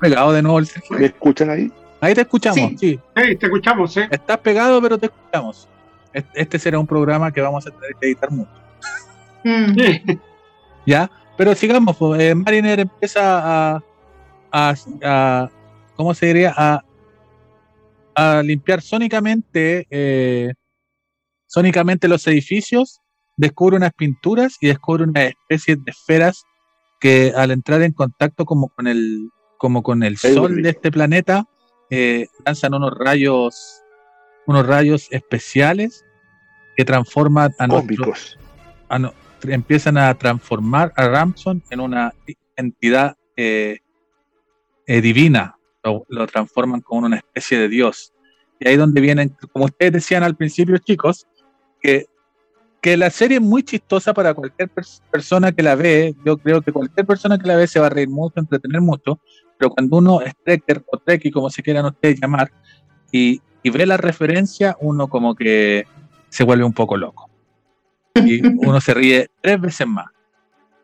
Pegado 0.00 0.32
de 0.32 0.42
nuevo 0.42 0.58
el. 0.58 0.68
¿Me 0.90 1.06
escuchan 1.06 1.50
ahí? 1.50 1.72
Ahí 2.00 2.14
te 2.14 2.20
escuchamos, 2.22 2.56
Sí. 2.58 2.76
sí. 2.78 3.00
Sí, 3.16 3.36
te 3.36 3.46
escuchamos, 3.46 3.96
¿eh? 3.96 4.08
Estás 4.10 4.38
pegado, 4.38 4.80
pero 4.82 4.98
te 4.98 5.06
escuchamos. 5.06 5.68
Est- 6.12 6.28
Este 6.34 6.58
será 6.58 6.78
un 6.78 6.86
programa 6.86 7.32
que 7.32 7.40
vamos 7.40 7.66
a 7.66 7.70
tener 7.70 7.90
que 8.00 8.06
editar 8.08 8.30
mucho. 8.30 8.50
mm, 9.44 9.74
Sí. 9.74 10.18
¿Ya? 10.86 11.10
Pero 11.36 11.54
sigamos, 11.54 11.96
pues, 11.96 12.20
eh, 12.20 12.34
Mariner 12.34 12.80
empieza 12.80 13.74
a, 13.74 13.82
a, 14.52 14.74
a- 15.02 15.50
¿cómo 15.96 16.14
se 16.14 16.26
diría? 16.26 16.54
A, 16.56 16.84
a 18.14 18.42
limpiar 18.42 18.80
sónicamente, 18.82 19.86
eh, 19.90 20.52
sónicamente 21.46 22.08
los 22.08 22.26
edificios, 22.26 23.00
descubre 23.36 23.76
unas 23.76 23.92
pinturas 23.92 24.56
y 24.60 24.68
descubre 24.68 25.04
una 25.04 25.24
especie 25.24 25.76
de 25.76 25.90
esferas 25.90 26.42
que 27.00 27.32
al 27.36 27.50
entrar 27.50 27.82
en 27.82 27.92
contacto 27.92 28.44
como 28.46 28.68
con 28.68 28.86
el, 28.86 29.28
como 29.58 29.82
con 29.82 30.02
el 30.02 30.16
sol 30.18 30.62
de 30.62 30.70
este 30.70 30.90
planeta, 30.90 31.46
eh, 31.90 32.26
lanzan 32.44 32.74
unos 32.74 32.92
rayos, 32.98 33.82
unos 34.46 34.66
rayos 34.66 35.08
especiales 35.10 36.04
que 36.76 36.84
transforman 36.84 37.52
a 37.58 37.66
nuestro, 37.66 37.96
Cósmicos. 38.06 38.38
a 38.88 38.98
no- 38.98 39.14
empiezan 39.42 39.96
a 39.98 40.12
transformar 40.14 40.92
a 40.96 41.08
Ramson 41.08 41.62
en 41.70 41.80
una 41.80 42.12
entidad 42.56 43.16
eh, 43.36 43.78
eh, 44.86 45.00
divina, 45.00 45.56
lo, 45.84 46.04
lo 46.08 46.26
transforman 46.26 46.80
como 46.80 47.06
una 47.06 47.16
especie 47.16 47.58
de 47.58 47.68
dios. 47.68 48.12
Y 48.58 48.68
ahí 48.68 48.76
donde 48.76 49.00
vienen, 49.00 49.36
como 49.52 49.66
ustedes 49.66 49.92
decían 49.92 50.22
al 50.22 50.36
principio, 50.36 50.78
chicos, 50.78 51.26
que, 51.80 52.06
que 52.80 52.96
la 52.96 53.10
serie 53.10 53.36
es 53.36 53.42
muy 53.42 53.62
chistosa 53.62 54.14
para 54.14 54.32
cualquier 54.32 54.70
pers- 54.70 55.02
persona 55.10 55.52
que 55.52 55.62
la 55.62 55.74
ve. 55.74 56.14
Yo 56.24 56.38
creo 56.38 56.62
que 56.62 56.72
cualquier 56.72 57.04
persona 57.06 57.38
que 57.38 57.46
la 57.46 57.56
ve 57.56 57.66
se 57.66 57.78
va 57.80 57.86
a 57.86 57.90
reír 57.90 58.08
mucho, 58.08 58.40
entretener 58.40 58.80
mucho, 58.80 59.20
pero 59.58 59.70
cuando 59.70 59.96
uno 59.96 60.20
es 60.20 60.34
trekker 60.44 60.84
o 60.90 60.98
trekkie, 60.98 61.30
como 61.30 61.50
se 61.50 61.62
quieran 61.62 61.86
ustedes 61.86 62.20
llamar, 62.20 62.50
y, 63.10 63.40
y 63.62 63.70
ve 63.70 63.86
la 63.86 63.96
referencia, 63.96 64.76
uno 64.80 65.08
como 65.08 65.34
que 65.34 65.86
se 66.28 66.44
vuelve 66.44 66.64
un 66.64 66.72
poco 66.72 66.96
loco 66.96 67.30
y 68.24 68.46
uno 68.66 68.80
se 68.80 68.94
ríe 68.94 69.30
tres 69.40 69.60
veces 69.60 69.86
más. 69.86 70.06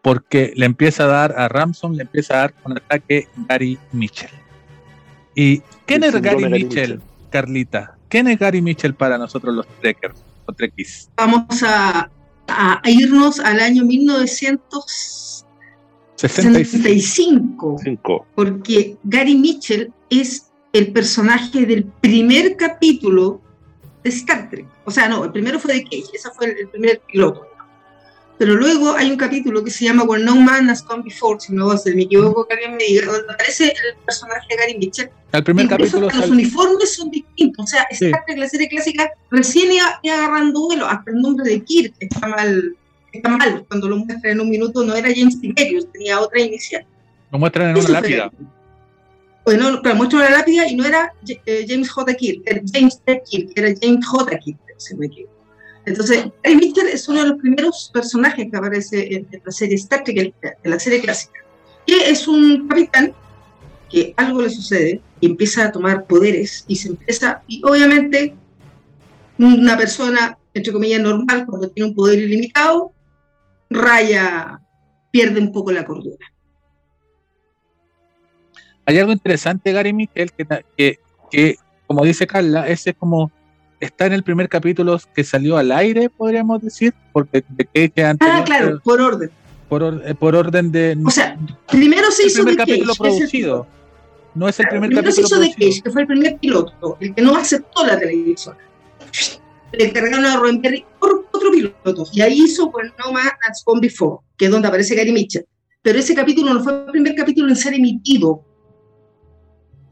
Porque 0.03 0.53
le 0.57 0.67
empieza 0.67 1.05
a 1.05 1.07
dar 1.07 1.39
a 1.39 1.49
Ramson, 1.49 1.97
le 1.97 2.03
empieza 2.03 2.35
a 2.35 2.39
dar 2.39 2.55
un 2.65 2.77
ataque 2.77 3.29
Gary 3.49 3.79
Mitchell. 3.93 4.31
¿Y 5.35 5.61
quién 5.87 6.03
es 6.03 6.13
Gary 6.21 6.43
Gary 6.43 6.51
Mitchell, 6.51 6.95
Mitchell. 6.95 7.01
Carlita? 7.31 7.97
¿Quién 8.09 8.27
es 8.29 8.39
Gary 8.39 8.61
Mitchell 8.61 8.95
para 8.95 9.17
nosotros 9.17 9.55
los 9.55 9.67
trekkers 9.81 10.21
o 10.47 10.53
trekkies? 10.53 11.09
vamos 11.17 11.63
a, 11.63 12.11
a 12.49 12.83
irnos 12.85 13.39
al 13.39 13.61
año 13.61 13.85
1965, 13.85 15.42
65. 16.29 17.77
Cinco. 17.83 18.27
porque 18.35 18.97
Gary 19.05 19.35
Mitchell 19.37 19.93
es 20.11 20.51
el 20.73 20.93
personaje 20.93 21.67
del 21.67 21.85
primer 21.85 22.57
capítulo 22.57 23.41
de 24.03 24.11
Star 24.11 24.49
Trek. 24.51 24.67
O 24.85 24.91
sea, 24.91 25.09
no, 25.09 25.25
el 25.25 25.33
primero 25.33 25.59
fue 25.59 25.75
de 25.75 25.85
Cage, 25.85 26.05
ese 26.15 26.31
fue 26.31 26.47
el, 26.47 26.59
el 26.59 26.69
primer 26.69 27.01
piloto. 27.01 27.47
Pero 28.39 28.57
luego 28.57 28.95
hay 28.97 29.11
un 29.11 29.17
capítulo 29.17 29.63
que 29.63 29.71
se 29.71 29.85
llama 29.85 30.03
Where 30.03 30.25
No 30.25 30.35
Man 30.35 30.69
Has 30.69 30.83
Come 30.83 31.05
Before, 31.05 31.39
si 31.39 31.53
no 31.53 31.77
si 31.77 31.95
me 31.95 32.03
equivoco, 32.03 32.45
que 32.47 32.55
alguien 32.55 32.77
me 32.77 32.85
diga, 32.85 33.07
donde 33.07 33.33
aparece 33.33 33.67
el 33.67 33.97
personaje 34.05 34.47
de 34.51 34.57
Gary 34.57 34.79
Mitchell. 34.79 35.11
El 35.33 35.45
primer 35.45 35.67
Incluso 35.67 36.01
capítulo 36.01 36.21
los 36.21 36.31
uniformes 36.31 36.95
son 36.95 37.11
distintos. 37.11 37.65
O 37.65 37.67
sea, 37.69 37.87
Sí. 37.93 38.07
Star 38.07 38.25
Trek, 38.27 38.39
la 38.39 38.49
serie 38.49 38.69
clásica, 38.69 39.11
recién 39.31 39.71
iba, 39.71 40.01
iba 40.03 40.15
agarrando 40.17 40.61
vuelo. 40.63 40.87
Hasta 40.89 41.11
el 41.13 41.21
nombre 41.21 41.49
de 41.49 41.63
Kirk 41.63 41.95
está 42.01 42.27
mal. 42.27 42.77
Está 43.13 43.29
mal. 43.29 43.65
Cuando 43.69 43.89
lo 43.89 43.97
muestran 43.99 44.33
en 44.33 44.41
un 44.41 44.51
minuto, 44.51 44.83
no 44.85 44.95
era 44.95 45.09
James 45.15 45.41
Tiberius, 45.41 45.91
tenía 45.93 46.21
otra 46.21 46.41
inicial. 46.41 46.85
lo 47.31 47.39
muestran 47.39 47.71
en 47.71 47.77
una 47.77 47.89
lápida. 47.89 48.33
Bueno, 49.45 49.83
claro, 49.83 49.97
muestro 49.97 50.21
la 50.21 50.31
lápida 50.31 50.69
y 50.69 50.77
no 50.77 50.85
era 50.85 51.13
eh, 51.27 51.67
James 51.69 51.91
J. 51.91 52.15
Kirk, 52.15 52.43
era 52.47 52.61
James 52.73 53.01
T. 53.05 53.23
Kirk, 53.29 53.51
era 53.57 53.75
James 53.81 54.07
J. 54.07 54.39
Kirk, 54.39 54.59
si 54.79 54.95
me 54.97 55.07
equivoco. 55.07 55.33
Entonces, 55.85 56.27
Gary 56.45 56.57
Mitchell 56.57 56.87
es 56.87 57.09
uno 57.09 57.23
de 57.23 57.29
los 57.31 57.39
primeros 57.39 57.91
personajes 57.93 58.47
que 58.49 58.57
aparece 58.57 59.15
en, 59.17 59.27
en 59.33 59.43
la 59.45 59.51
serie 59.51 59.75
Star 59.75 60.05
Trek, 60.05 60.17
en, 60.17 60.35
en 60.63 60.71
la 60.71 60.79
serie 60.79 61.01
clásica, 61.01 61.41
que 61.85 62.09
es 62.09 62.29
un 62.29 62.69
capitán 62.69 63.13
que 63.91 64.15
algo 64.17 64.43
le 64.43 64.51
sucede 64.51 65.01
y 65.21 65.27
empieza 65.27 65.65
a 65.65 65.73
tomar 65.73 66.07
poderes 66.07 66.65
y 66.69 66.77
se 66.77 66.89
empieza, 66.89 67.43
y 67.49 67.61
obviamente 67.65 68.35
una 69.39 69.77
persona, 69.77 70.39
entre 70.55 70.73
comillas, 70.73 71.01
normal, 71.01 71.47
cuando 71.47 71.69
tiene 71.69 71.91
un 71.91 71.97
poder 71.97 72.21
ilimitado, 72.21 72.92
raya, 73.75 74.61
pierde 75.11 75.41
un 75.41 75.53
poco 75.53 75.73
la 75.73 75.85
cordura. 75.85 76.27
Hay 78.85 78.99
algo 78.99 79.13
interesante, 79.13 79.71
de 79.71 79.75
Gary 79.75 79.93
Mitchell, 79.93 80.33
que, 80.33 80.47
que, 80.77 80.99
que, 81.31 81.57
como 81.87 82.05
dice 82.05 82.27
Carla, 82.27 82.67
ese 82.69 82.91
es 82.91 82.97
como 82.97 83.31
está 83.79 84.07
en 84.07 84.13
el 84.13 84.23
primer 84.23 84.49
capítulo 84.49 84.99
que 85.15 85.25
salió 85.25 85.57
al 85.57 85.73
aire, 85.73 86.09
podríamos 86.11 86.61
decir, 86.63 86.95
porque 87.13 87.45
de 87.49 87.91
que 87.91 88.05
Ah, 88.05 88.11
anterior, 88.11 88.45
claro, 88.45 88.81
por 88.85 89.01
orden. 89.01 89.31
por, 89.69 89.83
or- 89.83 90.03
eh, 90.05 90.15
por 90.15 90.35
orden 90.37 90.71
de 90.73 90.97
O 91.05 91.11
sea, 91.11 91.37
primero 91.69 92.11
se 92.11 92.23
el 92.23 92.29
hizo 92.29 92.45
primer 92.45 92.55
de 92.55 92.59
Cage, 92.59 92.71
capítulo 92.73 92.95
que 92.95 93.09
es 93.09 93.15
el- 93.15 93.19
producido. 93.19 93.67
No 94.35 94.49
es 94.49 94.59
el 94.61 94.69
primer 94.69 94.89
primero 94.89 95.11
se 95.13 95.21
capítulo 95.23 95.27
hizo 95.27 95.41
de 95.41 95.55
producido. 95.55 95.71
Cage, 95.71 95.83
que 95.83 95.91
fue 95.91 96.01
el 96.03 96.07
primer 96.09 96.37
piloto, 96.39 96.97
el 97.01 97.15
que 97.15 97.23
no 97.23 97.37
aceptó 97.37 97.87
la 97.87 97.99
televisión. 97.99 98.57
Le 99.73 99.85
encargaron 99.87 100.25
a 100.25 100.37
Roddenberry 100.37 100.85
por 101.01 101.27
otro 101.33 101.51
piloto, 101.51 102.07
y 102.13 102.21
ahí 102.21 102.43
hizo 102.43 102.71
pues, 102.71 102.91
No 102.99 103.13
Man 103.13 103.27
Has 103.49 103.63
Gone 103.65 103.81
Before, 103.81 104.19
que 104.37 104.47
es 104.47 104.51
donde 104.51 104.69
aparece 104.69 104.95
Gary 104.95 105.13
Mitchell. 105.13 105.47
Pero 105.83 105.99
ese 105.99 106.15
capítulo 106.15 106.53
no 106.55 106.63
fue 106.63 106.73
el 106.85 106.91
primer 106.93 107.15
capítulo 107.15 107.49
en 107.49 107.57
ser 107.57 107.75
emitido. 107.75 108.45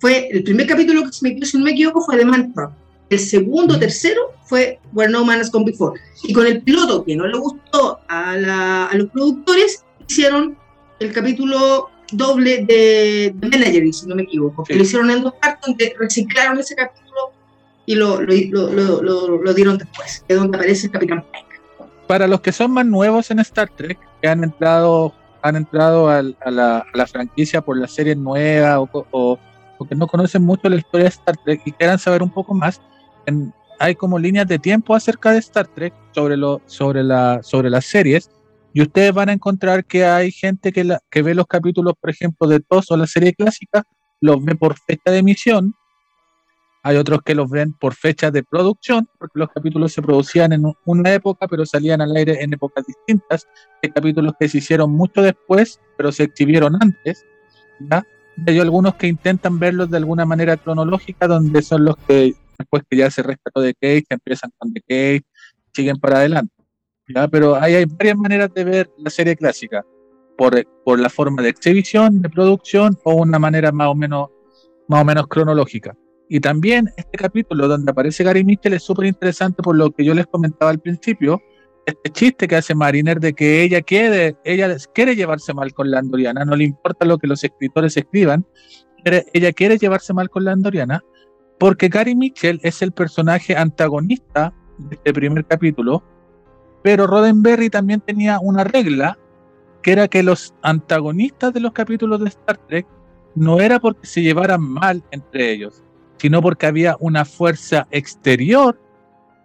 Fue 0.00 0.28
el 0.30 0.42
primer 0.44 0.66
capítulo 0.66 1.02
que 1.04 1.12
se 1.12 1.26
emitió, 1.26 1.46
si 1.46 1.58
no 1.58 1.64
me 1.64 1.72
equivoco, 1.72 2.00
fue 2.02 2.16
de 2.16 2.24
Mantra. 2.24 2.74
El 3.10 3.18
segundo, 3.18 3.78
tercero 3.78 4.20
fue 4.44 4.78
Where 4.92 5.10
No 5.10 5.24
Man 5.24 5.40
Has 5.40 5.50
Gone 5.50 5.64
Before. 5.66 6.00
Y 6.22 6.32
con 6.32 6.46
el 6.46 6.62
piloto 6.62 7.04
que 7.04 7.16
no 7.16 7.26
le 7.26 7.36
gustó 7.38 7.98
a, 8.08 8.36
la- 8.36 8.86
a 8.86 8.94
los 8.96 9.10
productores, 9.10 9.84
hicieron 10.08 10.56
el 11.00 11.12
capítulo 11.12 11.90
doble 12.12 12.64
de, 12.64 13.32
de 13.34 13.48
Menagerie, 13.48 13.92
si 13.92 14.06
no 14.06 14.14
me 14.14 14.22
equivoco. 14.22 14.62
que 14.64 14.74
Sí. 14.74 14.78
Lo 14.78 14.84
hicieron 14.84 15.10
en 15.10 15.22
dos 15.22 15.34
partes, 15.40 15.60
donde 15.66 15.94
reciclaron 15.98 16.58
ese 16.58 16.74
capítulo 16.76 17.09
y 17.92 17.94
lo, 17.96 18.20
lo, 18.20 19.02
lo, 19.02 19.42
lo- 19.42 19.54
dieron 19.54 19.78
después, 19.78 20.24
que 20.26 20.34
es 20.34 20.38
donde 20.40 20.56
aparece 20.56 20.86
el 20.86 20.92
Capitán 20.92 21.24
Pike. 21.32 21.60
Para 22.06 22.26
los 22.26 22.40
que 22.40 22.52
son 22.52 22.72
más 22.72 22.86
nuevos 22.86 23.30
en 23.30 23.38
Star 23.40 23.68
Trek, 23.76 23.98
que 24.22 24.28
han 24.28 24.44
entrado, 24.44 25.12
han 25.42 25.56
entrado 25.56 26.08
al- 26.08 26.36
a, 26.44 26.50
la, 26.50 26.78
a 26.78 26.96
la 26.96 27.06
franquicia 27.06 27.60
por 27.62 27.76
la 27.76 27.88
serie 27.88 28.14
nueva 28.14 28.80
o, 28.80 28.88
o- 29.10 29.38
o 29.78 29.84
que 29.88 29.94
no 29.94 30.06
conocen 30.06 30.42
mucho 30.42 30.68
la 30.68 30.76
historia 30.76 31.04
de 31.04 31.08
Star 31.10 31.36
Trek 31.44 31.62
y 31.64 31.72
quieran 31.72 31.98
saber 31.98 32.22
un 32.22 32.30
poco 32.30 32.54
más, 32.54 32.80
en- 33.26 33.52
hay 33.78 33.94
como 33.94 34.18
líneas 34.18 34.46
de 34.46 34.58
tiempo 34.58 34.94
acerca 34.94 35.32
de 35.32 35.38
Star 35.38 35.66
Trek 35.66 35.94
sobre, 36.14 36.36
lo, 36.36 36.60
sobre, 36.66 37.02
la, 37.02 37.40
sobre 37.42 37.70
las 37.70 37.86
series. 37.86 38.30
Y 38.72 38.82
ustedes 38.82 39.12
van 39.12 39.30
a 39.30 39.32
encontrar 39.32 39.84
que 39.84 40.04
hay 40.04 40.30
gente 40.30 40.70
que, 40.72 40.84
la- 40.84 41.00
que 41.10 41.22
ve 41.22 41.34
los 41.34 41.46
capítulos, 41.46 41.94
por 42.00 42.10
ejemplo, 42.10 42.46
de 42.46 42.60
TOS 42.60 42.90
o 42.92 42.96
la 42.96 43.06
serie 43.06 43.32
clásica, 43.34 43.82
los 44.20 44.44
ve 44.44 44.54
por 44.54 44.76
fecha 44.78 45.10
de 45.10 45.18
emisión. 45.18 45.74
Hay 46.82 46.96
otros 46.96 47.20
que 47.22 47.34
los 47.34 47.50
ven 47.50 47.72
por 47.74 47.94
fecha 47.94 48.30
de 48.30 48.42
producción, 48.42 49.06
porque 49.18 49.38
los 49.38 49.50
capítulos 49.50 49.92
se 49.92 50.00
producían 50.00 50.52
en 50.52 50.64
un- 50.64 50.74
una 50.86 51.12
época, 51.12 51.46
pero 51.46 51.66
salían 51.66 52.00
al 52.00 52.16
aire 52.16 52.42
en 52.42 52.54
épocas 52.54 52.86
distintas. 52.86 53.46
Hay 53.82 53.90
capítulos 53.90 54.32
que 54.40 54.48
se 54.48 54.58
hicieron 54.58 54.90
mucho 54.90 55.20
después, 55.20 55.78
pero 55.96 56.10
se 56.10 56.24
exhibieron 56.24 56.76
antes. 56.80 57.24
¿ya? 57.80 58.02
Hay 58.46 58.58
algunos 58.58 58.94
que 58.94 59.08
intentan 59.08 59.58
verlos 59.58 59.90
de 59.90 59.98
alguna 59.98 60.24
manera 60.24 60.56
cronológica, 60.56 61.26
donde 61.26 61.60
son 61.62 61.84
los 61.84 61.96
que 61.98 62.34
después 62.58 62.82
que 62.88 62.96
ya 62.96 63.10
se 63.10 63.22
rescató 63.22 63.60
de 63.60 63.74
Cage, 63.74 64.04
empiezan 64.10 64.50
con 64.56 64.72
The 64.72 64.80
Cage, 64.80 65.24
siguen 65.74 65.96
para 65.98 66.18
adelante. 66.18 66.54
¿ya? 67.08 67.28
Pero 67.28 67.56
ahí 67.56 67.74
hay 67.74 67.84
varias 67.84 68.16
maneras 68.16 68.52
de 68.54 68.64
ver 68.64 68.90
la 68.98 69.10
serie 69.10 69.36
clásica, 69.36 69.84
por, 70.38 70.66
por 70.84 70.98
la 70.98 71.10
forma 71.10 71.42
de 71.42 71.50
exhibición, 71.50 72.22
de 72.22 72.30
producción 72.30 72.96
o 73.04 73.14
una 73.14 73.38
manera 73.38 73.70
más 73.72 73.88
o 73.88 73.94
menos, 73.94 74.28
más 74.88 75.02
o 75.02 75.04
menos 75.04 75.26
cronológica. 75.26 75.94
Y 76.32 76.38
también 76.38 76.88
este 76.96 77.18
capítulo 77.18 77.66
donde 77.66 77.90
aparece 77.90 78.22
Gary 78.22 78.44
Mitchell 78.44 78.74
es 78.74 78.84
súper 78.84 79.06
interesante 79.06 79.64
por 79.64 79.76
lo 79.76 79.90
que 79.90 80.04
yo 80.04 80.14
les 80.14 80.28
comentaba 80.28 80.70
al 80.70 80.78
principio, 80.78 81.42
este 81.84 82.08
chiste 82.10 82.46
que 82.46 82.54
hace 82.54 82.72
Mariner 82.72 83.18
de 83.18 83.32
que 83.32 83.64
ella 83.64 83.82
quiere, 83.82 84.36
ella 84.44 84.76
quiere 84.94 85.16
llevarse 85.16 85.52
mal 85.52 85.74
con 85.74 85.90
la 85.90 85.98
andoriana, 85.98 86.44
no 86.44 86.54
le 86.54 86.62
importa 86.62 87.04
lo 87.04 87.18
que 87.18 87.26
los 87.26 87.42
escritores 87.42 87.96
escriban, 87.96 88.46
quiere- 89.02 89.26
ella 89.32 89.52
quiere 89.52 89.76
llevarse 89.76 90.14
mal 90.14 90.30
con 90.30 90.44
la 90.44 90.52
andoriana, 90.52 91.02
porque 91.58 91.88
Gary 91.88 92.14
Mitchell 92.14 92.60
es 92.62 92.80
el 92.80 92.92
personaje 92.92 93.56
antagonista 93.56 94.54
de 94.78 94.94
este 94.94 95.12
primer 95.12 95.44
capítulo, 95.44 96.04
pero 96.84 97.08
Roddenberry 97.08 97.70
también 97.70 98.02
tenía 98.02 98.38
una 98.40 98.62
regla, 98.62 99.18
que 99.82 99.90
era 99.90 100.06
que 100.06 100.22
los 100.22 100.54
antagonistas 100.62 101.52
de 101.52 101.58
los 101.58 101.72
capítulos 101.72 102.20
de 102.20 102.28
Star 102.28 102.56
Trek 102.68 102.86
no 103.34 103.58
era 103.60 103.80
porque 103.80 104.06
se 104.06 104.22
llevaran 104.22 104.62
mal 104.62 105.02
entre 105.10 105.50
ellos, 105.50 105.82
sino 106.20 106.42
porque 106.42 106.66
había 106.66 106.96
una 107.00 107.24
fuerza 107.24 107.86
exterior 107.90 108.78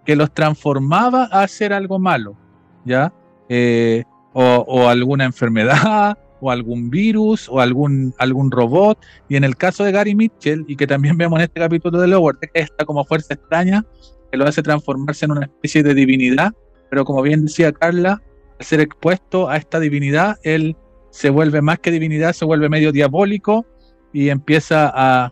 que 0.05 0.17
los 0.17 0.33
transformaba 0.33 1.29
a 1.31 1.43
hacer 1.43 1.71
algo 1.71 1.99
malo, 1.99 2.35
¿ya? 2.83 3.13
Eh, 3.47 4.03
o, 4.33 4.89
alguna 4.89 5.23
enfermedad, 5.23 6.17
o 6.41 6.51
algún 6.51 6.89
virus, 6.89 7.47
o 7.47 7.61
algún, 7.61 8.13
algún 8.17 8.51
robot. 8.51 8.99
Y 9.29 9.38
en 9.38 9.45
el 9.45 9.55
caso 9.55 9.85
de 9.85 9.93
Gary 9.93 10.15
Mitchell, 10.15 10.65
y 10.67 10.75
que 10.75 10.85
también 10.85 11.17
vemos 11.17 11.39
en 11.39 11.45
este 11.45 11.61
capítulo 11.61 11.97
de 11.97 12.07
Lower, 12.07 12.35
que 12.41 12.49
está 12.59 12.83
como 12.83 13.05
fuerza 13.05 13.35
extraña, 13.35 13.85
que 14.29 14.38
lo 14.38 14.45
hace 14.45 14.61
transformarse 14.61 15.23
en 15.23 15.31
una 15.31 15.45
especie 15.45 15.81
de 15.81 15.93
divinidad, 15.93 16.51
pero 16.89 17.05
como 17.05 17.21
bien 17.21 17.45
decía 17.45 17.71
Carla, 17.71 18.21
al 18.59 18.65
ser 18.65 18.81
expuesto 18.81 19.47
a 19.47 19.55
esta 19.55 19.79
divinidad, 19.79 20.35
él 20.43 20.75
se 21.09 21.29
vuelve 21.29 21.61
más 21.61 21.79
que 21.79 21.91
divinidad, 21.91 22.33
se 22.33 22.43
vuelve 22.43 22.67
medio 22.67 22.91
diabólico 22.91 23.65
y 24.11 24.27
empieza 24.27 24.91
a, 24.93 25.31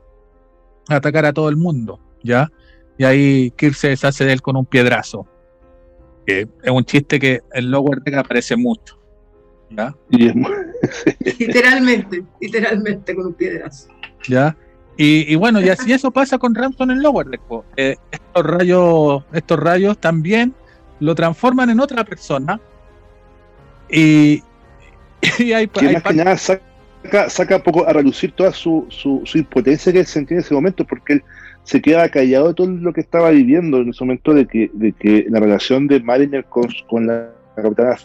atacar 0.89 1.25
a 1.25 1.33
todo 1.33 1.49
el 1.49 1.57
mundo, 1.57 1.99
¿ya? 2.23 2.51
Y 2.97 3.03
ahí 3.03 3.51
Kirk 3.51 3.75
se 3.75 3.89
deshace 3.89 4.25
de 4.25 4.33
él 4.33 4.41
con 4.41 4.55
un 4.55 4.65
piedrazo. 4.65 5.27
Que 6.25 6.47
es 6.63 6.71
un 6.71 6.85
chiste 6.85 7.19
que 7.19 7.41
en 7.53 7.71
Lower 7.71 8.01
Deck 8.01 8.15
aparece 8.15 8.55
mucho. 8.55 8.99
¿ya? 9.75 9.95
literalmente, 11.39 12.23
literalmente 12.39 13.15
con 13.15 13.27
un 13.27 13.33
piedrazo. 13.33 13.89
¿Ya? 14.27 14.55
Y, 14.95 15.33
bueno, 15.35 15.59
y 15.59 15.69
así 15.69 15.91
eso 15.91 16.11
pasa 16.11 16.37
con 16.37 16.53
Ramson 16.53 16.91
en 16.91 17.01
Lower 17.01 17.27
Deck. 17.27 17.41
Eh, 17.77 17.95
estos, 18.11 18.45
rayos, 18.45 19.23
estos 19.33 19.59
rayos 19.59 19.97
también 19.97 20.53
lo 20.99 21.15
transforman 21.15 21.71
en 21.71 21.79
otra 21.79 22.03
persona. 22.03 22.61
Y, 23.89 24.43
y 25.39 25.53
hay, 25.53 25.67
que 25.67 25.93
más 25.93 26.03
que 26.03 26.13
nada 26.13 26.37
saca, 26.37 26.63
saca 27.29 27.61
poco 27.61 27.87
a 27.87 27.93
relucir 27.93 28.31
toda 28.31 28.51
su, 28.51 28.85
su, 28.89 29.23
impotencia 29.37 29.91
que 29.91 29.99
él 29.99 30.05
sentía 30.05 30.37
en 30.37 30.43
ese 30.43 30.53
momento, 30.53 30.85
porque 30.85 31.13
él 31.13 31.23
se 31.63 31.81
queda 31.81 32.09
callado 32.09 32.49
de 32.49 32.53
todo 32.53 32.67
lo 32.67 32.93
que 32.93 33.01
estaba 33.01 33.29
viviendo 33.31 33.77
en 33.77 33.89
ese 33.89 34.03
momento 34.03 34.33
de 34.33 34.45
que, 34.47 34.69
de 34.73 34.91
que 34.93 35.25
la 35.29 35.39
relación 35.39 35.87
de 35.87 35.99
Mariner 36.01 36.45
con, 36.45 36.67
con 36.87 37.07
la, 37.07 37.29
capitana, 37.55 37.95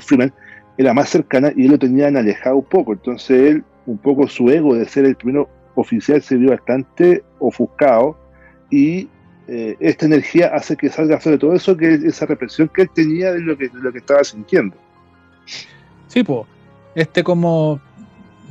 Freeman 0.00 0.32
era 0.76 0.94
más 0.94 1.08
cercana 1.08 1.52
y 1.56 1.64
él 1.64 1.72
lo 1.72 1.78
tenían 1.78 2.16
alejado 2.16 2.56
un 2.56 2.64
poco. 2.64 2.92
Entonces 2.92 3.50
él, 3.50 3.64
un 3.86 3.98
poco 3.98 4.28
su 4.28 4.50
ego 4.50 4.74
de 4.74 4.86
ser 4.86 5.04
el 5.04 5.16
primero 5.16 5.48
oficial 5.74 6.20
se 6.22 6.36
vio 6.36 6.50
bastante 6.50 7.22
ofuscado 7.38 8.18
y 8.70 9.08
eh, 9.46 9.76
esta 9.80 10.06
energía 10.06 10.48
hace 10.54 10.76
que 10.76 10.90
salga 10.90 11.20
sobre 11.20 11.38
todo 11.38 11.54
eso, 11.54 11.76
que 11.76 11.94
es 11.94 12.04
esa 12.04 12.26
represión 12.26 12.68
que 12.68 12.82
él 12.82 12.90
tenía 12.94 13.32
de 13.32 13.40
lo 13.40 13.56
que, 13.56 13.68
de 13.68 13.80
lo 13.80 13.92
que 13.92 13.98
estaba 13.98 14.22
sintiendo. 14.22 14.76
Sí, 16.06 16.22
pues, 16.22 16.46
este 16.94 17.24
como 17.24 17.80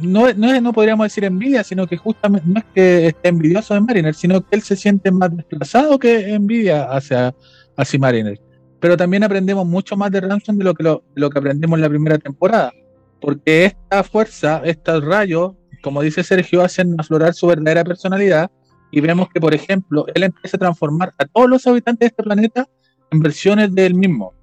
no, 0.01 0.31
no, 0.33 0.61
no 0.61 0.73
podríamos 0.73 1.05
decir 1.05 1.23
envidia, 1.25 1.63
sino 1.63 1.87
que 1.87 1.97
justamente 1.97 2.47
no 2.47 2.59
es 2.59 2.65
que 2.73 3.07
esté 3.07 3.29
envidioso 3.29 3.73
de 3.73 3.81
Mariner, 3.81 4.13
sino 4.13 4.41
que 4.41 4.55
él 4.55 4.61
se 4.61 4.75
siente 4.75 5.11
más 5.11 5.35
desplazado 5.35 5.97
que 5.97 6.33
envidia 6.33 6.85
hacia, 6.85 7.33
hacia 7.75 7.99
Mariner. 7.99 8.39
Pero 8.79 8.95
también 8.95 9.23
aprendemos 9.23 9.65
mucho 9.65 9.97
más 9.97 10.11
de 10.11 10.21
Ransom 10.21 10.57
de 10.57 10.63
lo 10.63 10.73
que, 10.73 10.83
lo, 10.83 11.29
que 11.29 11.39
aprendimos 11.39 11.77
en 11.77 11.81
la 11.81 11.89
primera 11.89 12.17
temporada, 12.17 12.71
porque 13.19 13.65
esta 13.65 14.03
fuerza, 14.03 14.61
estos 14.63 15.03
rayos, 15.03 15.53
como 15.81 16.01
dice 16.01 16.23
Sergio, 16.23 16.61
hacen 16.61 16.95
aflorar 16.99 17.33
su 17.33 17.47
verdadera 17.47 17.83
personalidad 17.83 18.51
y 18.91 19.01
vemos 19.01 19.29
que, 19.33 19.39
por 19.39 19.53
ejemplo, 19.53 20.05
él 20.13 20.23
empieza 20.23 20.57
a 20.57 20.59
transformar 20.59 21.13
a 21.17 21.25
todos 21.25 21.49
los 21.49 21.65
habitantes 21.65 21.99
de 21.99 22.05
este 22.07 22.23
planeta 22.23 22.67
en 23.11 23.19
versiones 23.19 23.73
de 23.73 23.85
él 23.85 23.95
mismo. 23.95 24.33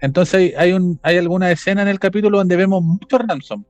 Entonces 0.00 0.54
hay, 0.56 0.74
hay 1.02 1.18
alguna 1.18 1.50
escena 1.50 1.82
en 1.82 1.88
el 1.88 1.98
capítulo 1.98 2.38
donde 2.38 2.56
vemos 2.56 2.82
muchos 2.82 3.20
Ransom, 3.20 3.64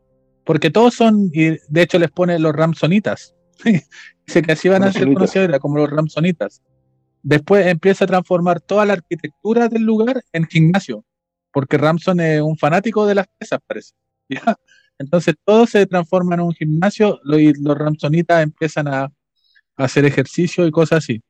porque 0.50 0.72
todos 0.72 0.94
son, 0.94 1.30
y 1.32 1.58
de 1.68 1.82
hecho 1.82 1.96
les 2.00 2.10
pone 2.10 2.36
los 2.40 2.52
Ramsonitas. 2.52 3.36
Dice 4.26 4.42
que 4.42 4.50
así 4.50 4.68
van 4.68 4.82
a 4.82 4.92
ser 4.92 5.04
conocidos 5.14 5.56
como 5.60 5.78
los 5.78 5.88
Ramsonitas. 5.88 6.60
Después 7.22 7.68
empieza 7.68 8.02
a 8.04 8.08
transformar 8.08 8.60
toda 8.60 8.84
la 8.84 8.94
arquitectura 8.94 9.68
del 9.68 9.82
lugar 9.84 10.24
en 10.32 10.48
gimnasio, 10.48 11.04
porque 11.52 11.78
Ramson 11.78 12.18
es 12.18 12.40
un 12.40 12.58
fanático 12.58 13.06
de 13.06 13.14
las 13.14 13.28
pesas, 13.38 13.60
parece. 13.64 13.94
Entonces 14.98 15.36
todo 15.44 15.68
se 15.68 15.86
transforma 15.86 16.34
en 16.34 16.40
un 16.40 16.52
gimnasio 16.52 17.20
y 17.26 17.52
los 17.62 17.78
Ramsonitas 17.78 18.42
empiezan 18.42 18.88
a, 18.88 19.02
a 19.04 19.12
hacer 19.76 20.04
ejercicio 20.04 20.66
y 20.66 20.72
cosas 20.72 21.04
así. 21.04 21.22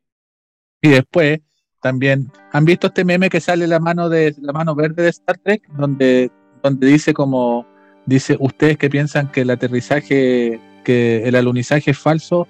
Y 0.81 0.89
después 0.89 1.41
también, 1.83 2.33
¿han 2.53 2.65
visto 2.65 2.87
este 2.87 3.05
meme 3.05 3.29
que 3.29 3.43
sale 3.43 3.67
la 3.67 3.81
mano 3.81 4.09
de 4.09 4.35
la 4.41 4.55
mano 4.55 4.75
verde 4.75 5.03
de 5.03 5.11
Star 5.11 5.37
Trek? 5.37 5.69
Donde, 5.77 6.33
donde 6.63 6.87
dice 6.87 7.13
como, 7.13 7.67
dice, 8.11 8.37
ustedes 8.41 8.77
que 8.77 8.91
piensan 8.91 9.31
que 9.31 9.43
el 9.43 9.51
aterrizaje, 9.51 10.61
que 10.85 11.23
el 11.29 11.35
alunizaje 11.37 11.93
es 11.93 11.99
falso, 11.99 12.49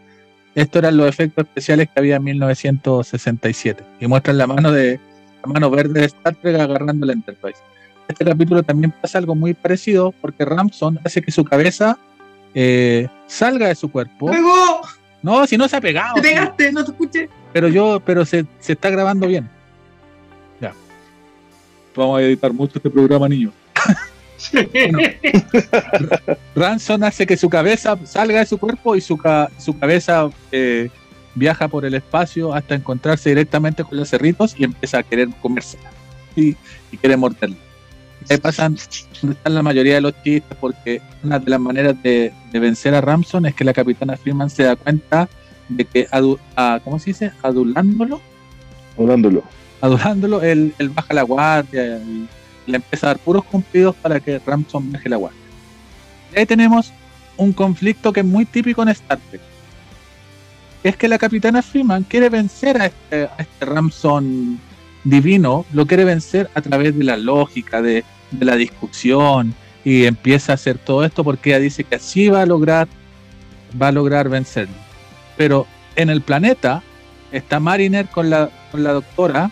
estos 0.54 0.80
eran 0.80 0.96
los 0.96 1.08
efectos 1.08 1.44
especiales 1.46 1.88
que 1.88 2.00
había 2.00 2.16
en 2.16 2.24
1967. 2.24 3.84
Y 4.00 4.06
muestran 4.06 4.38
la 4.38 4.46
mano 4.46 4.72
de 4.72 4.98
la 5.44 5.52
mano 5.52 5.70
verde 5.70 6.00
de 6.00 6.06
Star 6.06 6.34
Trek 6.34 6.58
agarrando 6.58 7.06
la 7.06 7.12
Enterprise. 7.12 7.60
Este 8.08 8.24
capítulo 8.24 8.62
también 8.62 8.90
pasa 8.90 9.18
algo 9.18 9.34
muy 9.34 9.54
parecido 9.54 10.12
porque 10.20 10.44
Ramson 10.44 10.98
hace 11.04 11.22
que 11.22 11.30
su 11.30 11.44
cabeza 11.44 11.96
eh, 12.54 13.06
salga 13.26 13.68
de 13.68 13.74
su 13.74 13.90
cuerpo. 13.90 14.30
No, 15.22 15.46
si 15.46 15.56
no 15.56 15.68
se 15.68 15.76
ha 15.76 15.80
pegado. 15.80 16.14
Te 16.14 16.22
pegaste, 16.22 16.72
no 16.72 16.84
te 16.84 16.90
escuché. 16.90 17.28
Pero 17.52 17.68
yo, 17.68 18.00
pero 18.04 18.24
se, 18.24 18.46
se 18.58 18.72
está 18.72 18.90
grabando 18.90 19.26
bien. 19.26 19.48
Ya. 20.60 20.72
Vamos 21.94 22.18
a 22.18 22.22
editar 22.22 22.52
mucho 22.52 22.72
este 22.76 22.90
programa, 22.90 23.28
niños. 24.52 25.10
Ransom 26.54 27.02
hace 27.02 27.26
que 27.26 27.36
su 27.36 27.48
cabeza 27.48 27.98
salga 28.04 28.40
de 28.40 28.46
su 28.46 28.58
cuerpo 28.58 28.96
y 28.96 29.00
su, 29.00 29.18
su 29.58 29.78
cabeza 29.78 30.30
eh, 30.52 30.88
viaja 31.34 31.68
por 31.68 31.84
el 31.84 31.94
espacio 31.94 32.54
hasta 32.54 32.74
encontrarse 32.74 33.30
directamente 33.30 33.84
con 33.84 33.98
los 33.98 34.08
cerritos 34.08 34.54
y 34.58 34.64
empieza 34.64 34.98
a 34.98 35.02
querer 35.02 35.28
comérsela 35.40 35.90
y, 36.36 36.56
y 36.90 36.96
quiere 36.96 37.16
morderla. 37.16 37.56
Ahí 38.28 38.36
pasan 38.36 38.76
donde 39.20 39.36
están 39.36 39.54
la 39.54 39.62
mayoría 39.62 39.94
de 39.94 40.00
los 40.02 40.22
chistes 40.22 40.56
porque 40.60 41.00
una 41.22 41.38
de 41.38 41.50
las 41.50 41.60
maneras 41.60 42.02
de, 42.02 42.32
vencer 42.52 42.94
a 42.94 43.00
Ramson 43.00 43.46
es 43.46 43.54
que 43.54 43.64
la 43.64 43.72
capitana 43.72 44.16
Freeman 44.16 44.50
se 44.50 44.64
da 44.64 44.76
cuenta 44.76 45.28
de 45.68 45.84
que, 45.84 46.06
¿cómo 46.84 46.98
se 46.98 47.10
dice? 47.10 47.32
Adulándolo. 47.42 48.20
Adulándolo. 48.96 49.42
Adulándolo, 49.80 50.42
él, 50.42 50.74
baja 50.94 51.14
la 51.14 51.22
guardia 51.22 51.96
y 51.98 52.28
le 52.70 52.76
empieza 52.76 53.06
a 53.06 53.10
dar 53.10 53.18
puros 53.18 53.44
cumplidos 53.44 53.94
para 53.96 54.20
que 54.20 54.40
Ramson 54.44 54.92
baje 54.92 55.08
la 55.08 55.16
guardia. 55.16 55.40
Ahí 56.36 56.46
tenemos 56.46 56.92
un 57.36 57.52
conflicto 57.52 58.12
que 58.12 58.20
es 58.20 58.26
muy 58.26 58.44
típico 58.44 58.82
en 58.82 58.88
Star 58.90 59.18
Trek. 59.30 59.40
Es 60.82 60.96
que 60.96 61.08
la 61.08 61.18
capitana 61.18 61.62
Freeman 61.62 62.04
quiere 62.04 62.28
vencer 62.28 62.80
a 62.80 62.86
este, 62.86 63.24
a 63.24 63.36
este 63.38 63.66
Ramson 63.66 64.58
divino 65.04 65.64
lo 65.72 65.86
quiere 65.86 66.04
vencer 66.04 66.50
a 66.54 66.60
través 66.60 66.96
de 66.96 67.04
la 67.04 67.16
lógica, 67.16 67.82
de, 67.82 68.04
la 68.38 68.56
discusión, 68.56 69.54
y 69.84 70.04
empieza 70.04 70.52
a 70.52 70.54
hacer 70.54 70.78
todo 70.78 71.04
esto 71.04 71.24
porque 71.24 71.50
ella 71.50 71.58
dice 71.58 71.84
que 71.84 71.96
así 71.96 72.28
va 72.28 72.42
a 72.42 72.46
lograr, 72.46 72.86
va 73.80 73.88
a 73.88 73.92
lograr 73.92 74.28
vencerlo. 74.28 74.74
Pero 75.36 75.66
en 75.96 76.10
el 76.10 76.20
planeta 76.20 76.82
está 77.32 77.60
Mariner 77.60 78.06
con 78.08 78.30
la, 78.30 78.50
con 78.70 78.82
la 78.82 78.92
doctora, 78.92 79.50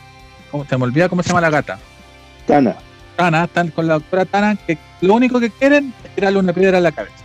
¿cómo 0.51 0.65
se 0.65 0.77
me 0.77 0.85
olvida 0.85 1.09
cómo 1.09 1.23
se 1.23 1.31
llama 1.31 1.41
la 1.41 1.51
gata? 1.51 1.79
Tana. 2.47 2.77
Tana, 3.19 3.45
están 3.47 3.69
con 3.73 3.89
la 3.89 3.95
doctora 3.95 4.25
Tana, 4.25 4.55
que 4.55 4.79
lo 5.01 5.15
único 5.15 5.41
que 5.41 5.51
quieren 5.51 5.93
es 6.05 6.15
tirarle 6.15 6.39
una 6.39 6.53
piedra 6.53 6.79
a 6.79 6.81
la 6.81 6.93
cabeza. 6.93 7.17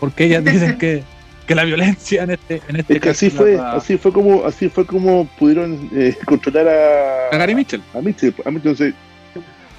Porque 0.00 0.24
ellas 0.24 0.42
dicen 0.42 0.78
que 0.78 1.04
que 1.46 1.54
la 1.54 1.64
violencia 1.64 2.22
en 2.22 2.30
este 2.30 2.62
en 2.68 2.76
este 2.76 2.94
es 2.94 3.00
que 3.00 3.10
así 3.10 3.28
fue 3.28 3.58
así 3.58 3.98
fue 3.98 4.12
como 4.12 4.44
así 4.46 4.68
fue 4.68 4.86
como 4.86 5.26
pudieron 5.36 5.90
eh, 5.92 6.16
controlar 6.24 6.68
a 6.68 7.34
a 7.34 7.38
Gary 7.38 7.56
Mitchell. 7.56 7.82
a 7.92 8.00
Mitchell, 8.00 8.32
a 8.44 8.50
Mitchell 8.52 8.94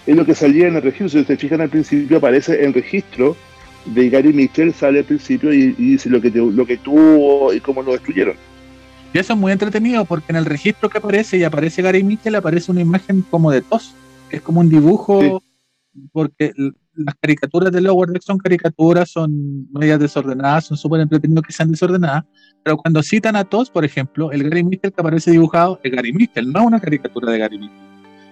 es 0.06 0.16
lo 0.16 0.26
que 0.26 0.36
salía 0.36 0.68
en 0.68 0.76
el 0.76 0.82
registro 0.82 1.22
si 1.22 1.26
se 1.26 1.38
fijan 1.38 1.62
al 1.62 1.70
principio 1.70 2.18
aparece 2.18 2.64
el 2.64 2.74
registro 2.74 3.38
de 3.86 4.10
Gary 4.10 4.34
Mitchell 4.34 4.74
sale 4.74 5.00
al 5.00 5.06
principio 5.06 5.54
y, 5.54 5.72
dice 5.72 6.10
lo 6.10 6.22
que 6.22 6.30
lo 6.30 6.66
que 6.66 6.78
tuvo 6.78 7.54
y 7.54 7.62
cómo 7.62 7.82
lo 7.82 7.94
destruyeron. 7.94 8.36
Y 9.14 9.18
eso 9.18 9.34
es 9.34 9.40
muy 9.40 9.52
entretenido 9.52 10.06
porque 10.06 10.34
en 10.34 10.36
el 10.36 10.46
registro 10.46 10.90
que 10.90 10.98
aparece 10.98 11.38
y 11.38 11.44
aparece 11.46 11.82
Gary 11.82 12.04
Mitchell 12.04 12.36
aparece 12.36 12.70
una 12.72 12.82
imagen 12.82 13.24
como 13.24 13.50
de 13.50 13.62
tos 13.62 13.96
es 14.32 14.42
como 14.42 14.62
un 14.62 14.70
dibujo 14.70 15.42
porque 16.12 16.54
las 16.96 17.16
caricaturas 17.16 17.72
de 17.72 17.82
Lower 17.82 18.10
Deck 18.10 18.22
son 18.22 18.38
caricaturas, 18.38 19.10
son 19.10 19.72
medias 19.72 20.00
desordenadas, 20.00 20.66
son 20.66 20.78
súper 20.78 21.02
entretenidos 21.02 21.46
que 21.46 21.54
sean 21.54 21.72
desordenadas, 21.72 22.26
pero 22.64 22.78
cuando 22.78 23.02
citan 23.02 23.36
a 23.36 23.44
todos, 23.44 23.70
por 23.70 23.86
ejemplo, 23.86 24.32
el 24.32 24.44
Gary 24.44 24.64
Mitchell 24.64 24.92
que 24.92 25.02
aparece 25.02 25.32
dibujado 25.32 25.80
es 25.84 25.92
Gary 25.92 26.14
Mitchell, 26.14 26.52
no 26.52 26.62
es 26.62 26.66
una 26.68 26.80
caricatura 26.80 27.32
de 27.32 27.40
Gary 27.40 27.58
Mitchell. 27.58 27.78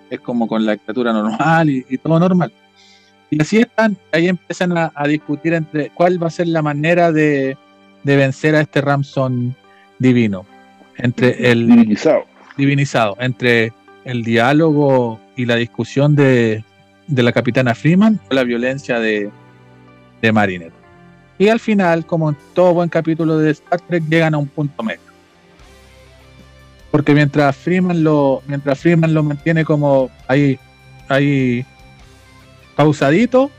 Es 0.10 0.20
como 0.22 0.48
con 0.48 0.66
la 0.66 0.76
caricatura 0.76 1.14
normal 1.14 1.70
y, 1.70 1.98
todo 1.98 2.20
normal. 2.20 2.52
Y 3.30 3.42
así 3.42 3.58
están, 3.58 3.96
ahí 4.12 4.28
empiezan 4.28 4.76
a, 4.76 4.92
discutir 5.08 5.54
entre 5.54 5.92
cuál 5.92 6.22
va 6.22 6.28
a 6.28 6.32
ser 6.32 6.48
la 6.48 6.64
manera 6.64 7.12
de, 7.12 7.58
de 8.04 8.16
vencer 8.16 8.56
a 8.56 8.62
este 8.62 8.82
Ramson 8.82 9.56
divino. 10.00 10.46
Entre 10.98 11.52
el 11.52 11.68
divinizado. 11.68 12.24
divinizado, 12.58 13.18
entre 13.20 13.72
el 14.04 14.24
diálogo 14.24 15.20
y 15.40 15.46
la 15.46 15.56
discusión 15.56 16.18
de, 16.18 16.66
de 17.08 17.24
la 17.24 17.32
capitana 17.32 17.74
Freeman 17.74 18.20
la 18.30 18.44
violencia 18.44 19.00
de, 19.00 19.30
de 20.22 20.32
Mariner. 20.34 20.72
Y 21.38 21.48
al 21.48 21.62
final, 21.62 22.06
como 22.06 22.30
en 22.30 22.38
todo 22.54 22.74
buen 22.74 22.90
capítulo 22.90 23.38
de 23.38 23.52
Star 23.52 23.80
Trek, 23.80 24.04
llegan 24.10 24.34
a 24.34 24.38
un 24.38 24.48
punto 24.48 24.84
medio. 24.84 25.00
Porque 26.92 27.14
mientras 27.14 27.56
Freeman 27.56 28.04
lo, 28.04 28.44
mientras 28.48 28.80
Freeman 28.80 29.14
lo 29.14 29.24
mantiene 29.24 29.64
como 29.64 30.12
ahí, 30.28 30.60
ahí 31.08 31.66
pausadito, 32.76 33.50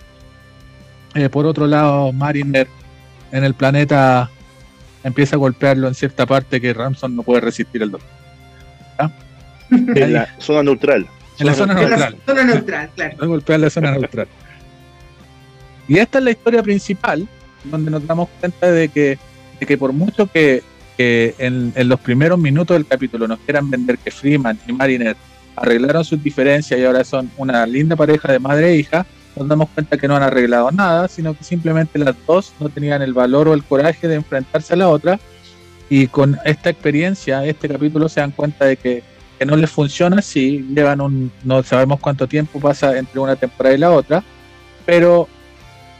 eh, 1.14 1.30
por 1.30 1.46
otro 1.46 1.66
lado, 1.66 2.12
Mariner 2.12 2.68
en 3.32 3.42
el 3.42 3.54
planeta 3.54 4.28
empieza 5.02 5.36
a 5.36 5.38
golpearlo 5.38 5.88
en 5.88 5.94
cierta 5.94 6.26
parte 6.26 6.60
que 6.60 6.74
Ramson 6.74 7.16
no 7.16 7.22
puede 7.22 7.40
resistir 7.40 7.82
el 7.82 7.92
dolor. 7.92 8.06
En 9.70 10.12
la 10.12 10.28
zona 10.38 10.62
neutral. 10.62 11.06
En 11.40 11.46
la 11.46 11.54
zona 11.54 11.74
neutral. 11.74 12.16
Zona 12.26 12.44
neutral, 12.44 12.90
claro. 12.94 13.28
golpear 13.28 13.60
la 13.60 13.70
zona 13.70 13.92
neutral. 13.92 14.28
Y 15.88 15.98
esta 15.98 16.18
es 16.18 16.24
la 16.24 16.30
historia 16.30 16.62
principal, 16.62 17.26
donde 17.64 17.90
nos 17.90 18.06
damos 18.06 18.28
cuenta 18.38 18.70
de 18.70 18.88
que, 18.88 19.18
de 19.58 19.66
que 19.66 19.76
por 19.76 19.92
mucho 19.92 20.26
que, 20.26 20.62
que 20.96 21.34
en, 21.38 21.72
en, 21.74 21.88
los 21.88 21.98
primeros 22.00 22.38
minutos 22.38 22.76
del 22.76 22.86
capítulo 22.86 23.26
nos 23.26 23.40
quieran 23.40 23.68
vender 23.68 23.98
que 23.98 24.10
Freeman 24.10 24.58
y 24.68 24.72
Mariner 24.72 25.16
arreglaron 25.56 26.04
sus 26.04 26.22
diferencias 26.22 26.78
y 26.78 26.84
ahora 26.84 27.04
son 27.04 27.30
una 27.36 27.66
linda 27.66 27.96
pareja 27.96 28.30
de 28.32 28.38
madre 28.38 28.70
e 28.70 28.76
hija, 28.76 29.04
nos 29.36 29.48
damos 29.48 29.68
cuenta 29.70 29.96
que 29.96 30.08
no 30.08 30.16
han 30.16 30.22
arreglado 30.22 30.70
nada, 30.70 31.08
sino 31.08 31.36
que 31.36 31.44
simplemente 31.44 31.98
las 31.98 32.14
dos 32.26 32.52
no 32.60 32.68
tenían 32.68 33.02
el 33.02 33.12
valor 33.12 33.48
o 33.48 33.54
el 33.54 33.64
coraje 33.64 34.08
de 34.08 34.16
enfrentarse 34.16 34.74
a 34.74 34.76
la 34.76 34.88
otra. 34.88 35.18
Y 35.88 36.06
con 36.06 36.38
esta 36.44 36.70
experiencia, 36.70 37.44
este 37.44 37.68
capítulo, 37.68 38.08
se 38.08 38.20
dan 38.20 38.30
cuenta 38.30 38.64
de 38.64 38.76
que, 38.76 39.02
que 39.40 39.46
no 39.46 39.56
les 39.56 39.70
funciona 39.70 40.18
así. 40.18 40.66
Llevan 40.74 41.00
un, 41.00 41.32
no 41.44 41.62
sabemos 41.62 41.98
cuánto 41.98 42.26
tiempo 42.26 42.60
pasa 42.60 42.98
entre 42.98 43.18
una 43.18 43.36
temporada 43.36 43.74
y 43.74 43.78
la 43.78 43.90
otra, 43.90 44.22
pero 44.84 45.28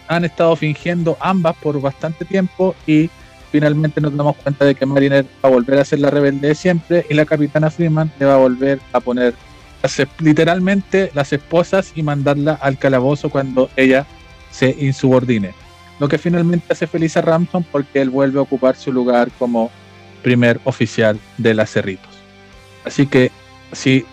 han 0.09 0.27
estado 0.27 0.55
fingiendo 0.57 1.17
ambas 1.21 1.57
por 1.57 1.81
bastante 1.81 2.27
tiempo 2.27 2.75
y 2.87 3.09
finalmente 3.51 3.99
nos 4.03 4.15
damos 4.15 4.37
cuenta 4.37 4.67
de 4.67 4.75
que 4.75 4.85
Mariner 4.85 5.25
va 5.43 5.49
a 5.49 5.53
volver 5.53 5.79
a 5.79 5.87
ser 5.87 6.01
la 6.01 6.11
rebelde 6.11 6.49
de 6.49 6.55
siempre 6.55 7.07
y 7.09 7.15
la 7.15 7.25
capitana 7.25 7.71
Freeman 7.71 8.13
le 8.21 8.27
va 8.27 8.35
a 8.35 8.37
volver 8.37 8.79
a 8.93 9.01
poner 9.01 9.33
literalmente 10.19 11.11
las 11.15 11.33
esposas 11.33 11.93
y 11.95 12.03
mandarla 12.03 12.59
al 12.61 12.79
calabozo 12.79 13.31
cuando 13.31 13.71
ella 13.75 14.05
se 14.51 14.77
insubordine. 14.79 15.55
Lo 15.99 16.09
que 16.09 16.19
finalmente 16.19 16.75
hace 16.75 16.87
feliz 16.87 17.17
a 17.17 17.23
Ramson 17.23 17.65
porque 17.73 18.03
él 18.03 18.11
vuelve 18.11 18.39
a 18.39 18.43
ocupar 18.43 18.77
su 18.77 18.93
lugar 18.93 19.31
como 19.39 19.71
primer 20.23 20.61
oficial 20.65 21.19
de 21.39 21.55
las 21.55 21.71
Cerritos. 21.71 22.10
Así 22.85 23.07
que 23.07 23.31
si, 23.73 24.05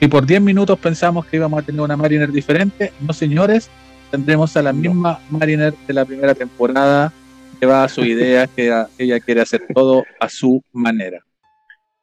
si 0.00 0.08
por 0.08 0.26
10 0.26 0.40
minutos 0.40 0.78
pensamos 0.78 1.26
que 1.26 1.36
íbamos 1.36 1.62
a 1.62 1.66
tener 1.66 1.80
una 1.80 1.96
Mariner 1.96 2.30
diferente, 2.30 2.92
no 3.00 3.12
señores, 3.12 3.70
tendremos 4.10 4.56
a 4.56 4.62
la 4.62 4.72
misma 4.72 5.20
Mariner 5.30 5.74
de 5.86 5.94
la 5.94 6.04
primera 6.04 6.34
temporada 6.34 7.12
que 7.58 7.66
va 7.66 7.84
a 7.84 7.88
su 7.88 8.04
idea, 8.04 8.46
que 8.56 8.72
ella 8.98 9.20
quiere 9.20 9.40
hacer 9.40 9.66
todo 9.74 10.04
a 10.20 10.28
su 10.28 10.62
manera. 10.72 11.24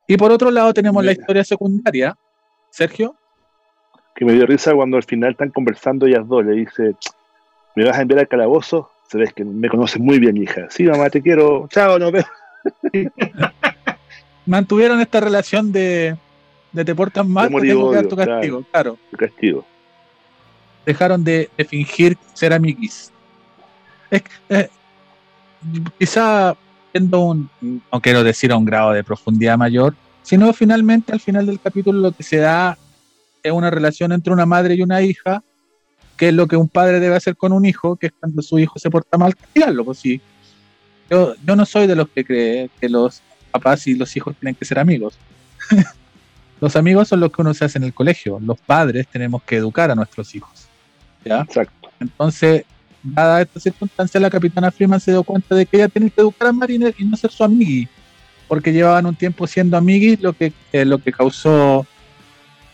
Y 0.08 0.18
por 0.18 0.32
otro 0.32 0.52
lado 0.52 0.74
tenemos 0.74 1.04
la 1.06 1.14
historia 1.14 1.44
secundaria, 1.44 2.18
Sergio. 2.70 3.16
Que 4.16 4.26
me 4.26 4.34
dio 4.34 4.46
risa 4.46 4.74
cuando 4.74 4.98
al 4.98 5.04
final 5.04 5.32
están 5.32 5.52
conversando 5.52 6.06
ellas 6.06 6.28
dos. 6.28 6.46
Le 6.46 6.54
dice, 6.54 6.96
¿me 7.76 7.86
vas 7.86 7.98
a 7.98 8.02
enviar 8.02 8.20
al 8.20 8.28
calabozo? 8.28 8.92
Sabes 9.08 9.34
que 9.34 9.46
me 9.46 9.70
conoces 9.70 10.02
muy 10.02 10.20
bien, 10.20 10.36
hija. 10.36 10.68
Sí, 10.70 10.84
mamá, 10.84 11.10
te 11.10 11.22
quiero. 11.22 11.68
Chao, 11.70 11.98
nos 11.98 12.12
vemos. 12.12 12.30
Mantuvieron 14.46 15.00
esta 15.02 15.20
relación 15.20 15.72
de, 15.72 16.16
de 16.72 16.86
te 16.86 16.96
portas 16.96 17.26
mal, 17.26 17.50
te 17.50 17.62
tengo 17.62 17.90
que 17.92 17.96
dar 17.96 18.08
tu 18.08 18.16
castigo, 18.16 18.64
claro. 18.72 18.98
Tu 19.12 19.18
castigo. 19.18 19.66
Dejaron 20.86 21.24
de, 21.24 21.50
de 21.58 21.66
fingir 21.66 22.18
ser 22.34 22.54
amiguis. 22.54 23.12
Es, 24.10 24.24
eh, 24.50 24.70
quizá 25.98 26.56
siendo 26.92 27.20
un, 27.22 27.50
no 27.62 28.02
quiero 28.02 28.24
decir 28.24 28.52
a 28.52 28.58
un 28.58 28.66
grado 28.66 28.92
de 28.92 29.04
profundidad 29.04 29.58
mayor, 29.58 29.96
sino 30.24 30.52
finalmente 30.54 31.14
al 31.14 31.20
final 31.20 31.46
del 31.46 31.60
capítulo 31.60 32.00
lo 32.00 32.12
que 32.12 32.24
se 32.24 32.38
da 32.38 32.78
es 33.44 33.52
una 33.52 33.70
relación 33.70 34.12
entre 34.12 34.34
una 34.34 34.46
madre 34.46 34.76
y 34.76 34.82
una 34.82 35.02
hija, 35.02 35.44
que 36.18 36.30
es 36.30 36.34
lo 36.34 36.48
que 36.48 36.56
un 36.56 36.68
padre 36.68 37.00
debe 37.00 37.16
hacer 37.16 37.36
con 37.36 37.54
un 37.54 37.66
hijo, 37.66 37.96
que 37.96 38.08
es 38.08 38.14
cuando 38.20 38.42
su 38.42 38.60
hijo 38.60 38.78
se 38.78 38.90
porta 38.90 39.18
mal, 39.18 39.36
castigarlo, 39.36 39.86
pues 39.86 40.00
sí. 40.00 40.22
Yo, 41.10 41.34
yo 41.46 41.56
no 41.56 41.66
soy 41.66 41.88
de 41.88 41.96
los 41.96 42.08
que 42.10 42.24
cree 42.24 42.70
que 42.80 42.90
los 42.90 43.22
papás 43.52 43.86
y 43.88 43.96
los 43.96 44.16
hijos 44.16 44.36
tienen 44.40 44.56
que 44.56 44.66
ser 44.66 44.80
amigos. 44.80 45.18
los 46.62 46.76
amigos 46.76 47.08
son 47.08 47.20
los 47.20 47.32
que 47.32 47.42
uno 47.42 47.54
se 47.54 47.66
hace 47.66 47.78
en 47.78 47.86
el 47.86 47.94
colegio, 47.94 48.40
los 48.40 48.60
padres 48.60 49.08
tenemos 49.08 49.44
que 49.44 49.58
educar 49.58 49.92
a 49.92 49.96
nuestros 49.96 50.34
hijos. 50.34 50.68
¿ya? 51.24 51.42
Exacto. 51.42 51.90
Entonces, 52.00 52.64
dada 53.04 53.42
esta 53.42 53.60
circunstancia, 53.60 54.20
la 54.20 54.30
capitana 54.30 54.72
Freeman 54.72 55.00
se 55.00 55.12
dio 55.12 55.24
cuenta 55.24 55.56
de 55.56 55.66
que 55.66 55.78
ella 55.78 55.88
tiene 55.88 56.10
que 56.10 56.22
educar 56.22 56.48
a 56.48 56.52
Mariner 56.52 56.94
y 56.98 57.06
no 57.06 57.16
ser 57.18 57.32
su 57.32 57.44
amigui 57.44 57.88
porque 58.52 58.74
llevaban 58.74 59.06
un 59.06 59.16
tiempo 59.16 59.48
siendo 59.48 59.78
amiguis, 59.78 60.20
lo 60.20 60.34
que, 60.34 60.52
eh, 60.74 60.84
lo 60.84 60.98
que 60.98 61.14
causó 61.14 61.88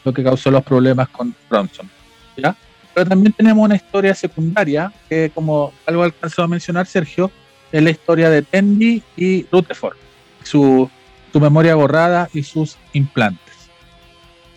lo 0.03 0.11
que 0.11 0.23
causó 0.23 0.49
los 0.49 0.63
problemas 0.63 1.07
con 1.09 1.35
Bronson. 1.47 1.87
¿ya? 2.35 2.55
Pero 2.95 3.07
también 3.07 3.31
tenemos 3.31 3.63
una 3.63 3.75
historia 3.75 4.15
secundaria, 4.15 4.91
que 5.07 5.29
como 5.35 5.71
algo 5.85 6.01
alcanzó 6.01 6.41
a 6.41 6.47
mencionar 6.47 6.87
Sergio, 6.87 7.29
es 7.71 7.83
la 7.83 7.91
historia 7.91 8.31
de 8.31 8.41
Tendy 8.41 9.03
y 9.15 9.45
Rutherford, 9.51 9.97
su, 10.47 10.89
memoria 11.33 11.75
borrada 11.75 12.29
y 12.33 12.41
sus 12.41 12.77
implantes. 12.93 13.53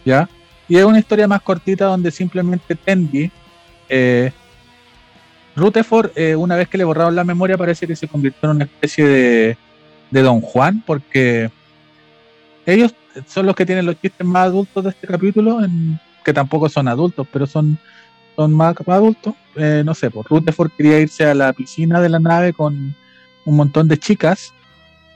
¿ya? 0.04 0.30
Y 0.66 0.78
es 0.78 0.84
una 0.84 0.98
historia 0.98 1.28
más 1.28 1.42
cortita 1.42 1.84
donde 1.84 2.10
simplemente 2.10 2.74
Tendy, 2.74 3.30
eh, 3.90 4.32
Rutherford, 5.56 6.12
eh, 6.16 6.34
una 6.36 6.56
vez 6.56 6.68
que 6.68 6.78
le 6.78 6.84
borraron 6.84 7.14
la 7.14 7.24
memoria, 7.24 7.58
parece 7.58 7.86
que 7.86 7.96
se 7.96 8.08
convirtió 8.08 8.48
en 8.48 8.56
una 8.56 8.64
especie 8.64 9.04
de, 9.04 9.56
de 10.10 10.22
Don 10.22 10.40
Juan, 10.40 10.82
porque 10.86 11.50
ellos 12.64 12.94
son 13.26 13.46
los 13.46 13.54
que 13.54 13.66
tienen 13.66 13.86
los 13.86 14.00
chistes 14.00 14.26
más 14.26 14.46
adultos 14.46 14.84
de 14.84 14.90
este 14.90 15.06
capítulo, 15.06 15.60
que 16.24 16.32
tampoco 16.32 16.68
son 16.68 16.88
adultos, 16.88 17.26
pero 17.32 17.46
son, 17.46 17.78
son 18.36 18.54
más, 18.54 18.76
adultos. 18.86 19.34
Eh, 19.56 19.82
no 19.84 19.94
sé, 19.94 20.10
pues 20.10 20.26
Rutherford 20.28 20.70
quería 20.76 21.00
irse 21.00 21.26
a 21.26 21.34
la 21.34 21.52
piscina 21.52 22.00
de 22.00 22.08
la 22.08 22.18
nave 22.20 22.52
con 22.52 22.94
un 23.44 23.56
montón 23.56 23.88
de 23.88 23.98
chicas. 23.98 24.52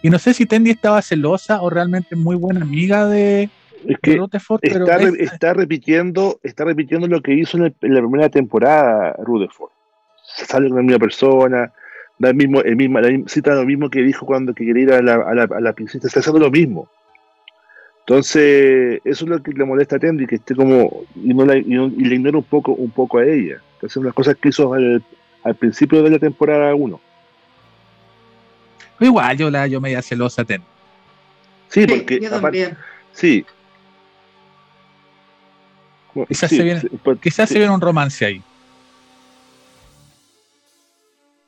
Y 0.05 0.11
no 0.11 0.19
sé 0.19 0.35
si 0.35 0.45
Tendy 0.45 0.71
estaba 0.71 1.01
celosa 1.01 1.63
o 1.63 1.71
realmente 1.71 2.15
muy 2.15 2.37
buena 2.37 2.61
amiga 2.61 3.07
de, 3.07 3.49
es 3.89 3.99
que 4.03 4.17
Rutherford, 4.19 4.61
está, 4.61 4.99
está, 5.19 5.55
repitiendo, 5.55 6.39
está 6.43 6.67
repitiendo 6.67 7.07
lo 7.07 7.23
que 7.23 7.33
hizo 7.33 7.57
en, 7.57 7.75
la 7.81 8.01
primera 8.03 8.29
temporada 8.29 9.15
Rutherford. 9.19 9.71
Sale 10.23 10.69
con 10.69 10.77
la 10.77 10.83
misma 10.83 10.99
persona, 10.99 11.73
da 12.19 12.29
el 12.29 12.35
mismo, 12.35 12.61
el 12.61 12.77
mismo, 12.77 12.99
cita 13.29 13.55
lo 13.55 13.65
mismo 13.65 13.89
que 13.89 14.03
dijo 14.03 14.27
cuando 14.27 14.53
que 14.53 14.67
quería 14.67 14.83
ir 14.83 14.93
a 14.93 15.01
la, 15.01 15.15
a 15.15 15.35
la, 15.35 15.45
a 15.45 15.61
la 15.63 15.73
princesa, 15.73 16.07
está 16.07 16.21
haciendo 16.21 16.39
lo 16.39 16.51
mismo. 16.51 16.87
Entonces, 18.01 19.01
eso 19.07 19.25
es 19.25 19.31
lo 19.31 19.43
que 19.43 19.53
le 19.53 19.65
molesta 19.65 19.97
a 19.97 20.01
Tendy, 20.01 20.27
que 20.27 20.35
esté 20.35 20.55
como, 20.55 21.05
y, 21.15 21.33
no 21.33 21.47
la, 21.47 21.57
y, 21.57 21.63
y, 21.63 22.05
le 22.05 22.15
ignora 22.15 22.37
un 22.37 22.45
poco, 22.45 22.73
un 22.73 22.91
poco 22.91 23.21
a 23.21 23.25
ella. 23.25 23.63
Entonces, 23.77 23.97
unas 23.97 24.13
cosas 24.13 24.37
que 24.37 24.51
hizo 24.51 24.75
al, 24.75 25.03
al 25.45 25.55
principio 25.55 26.03
de 26.03 26.11
la 26.11 26.19
temporada 26.19 26.75
1. 26.75 27.01
Igual, 29.01 29.37
yo 29.37 29.51
la 29.51 29.67
yo 29.67 29.81
media 29.81 30.03
celosa 30.03 30.45
Tendy. 30.45 30.67
Sí, 31.69 31.87
porque 31.87 32.21
yo 32.21 32.35
aparte, 32.35 32.77
sí. 33.13 33.45
Quizás, 36.29 36.49
sí, 36.51 36.57
se, 36.59 36.63
viene, 36.63 36.81
sí, 36.81 36.89
pues, 37.03 37.19
quizás 37.21 37.49
sí. 37.49 37.55
se 37.55 37.59
viene 37.59 37.75
un 37.75 37.81
romance 37.81 38.25
ahí. 38.25 38.41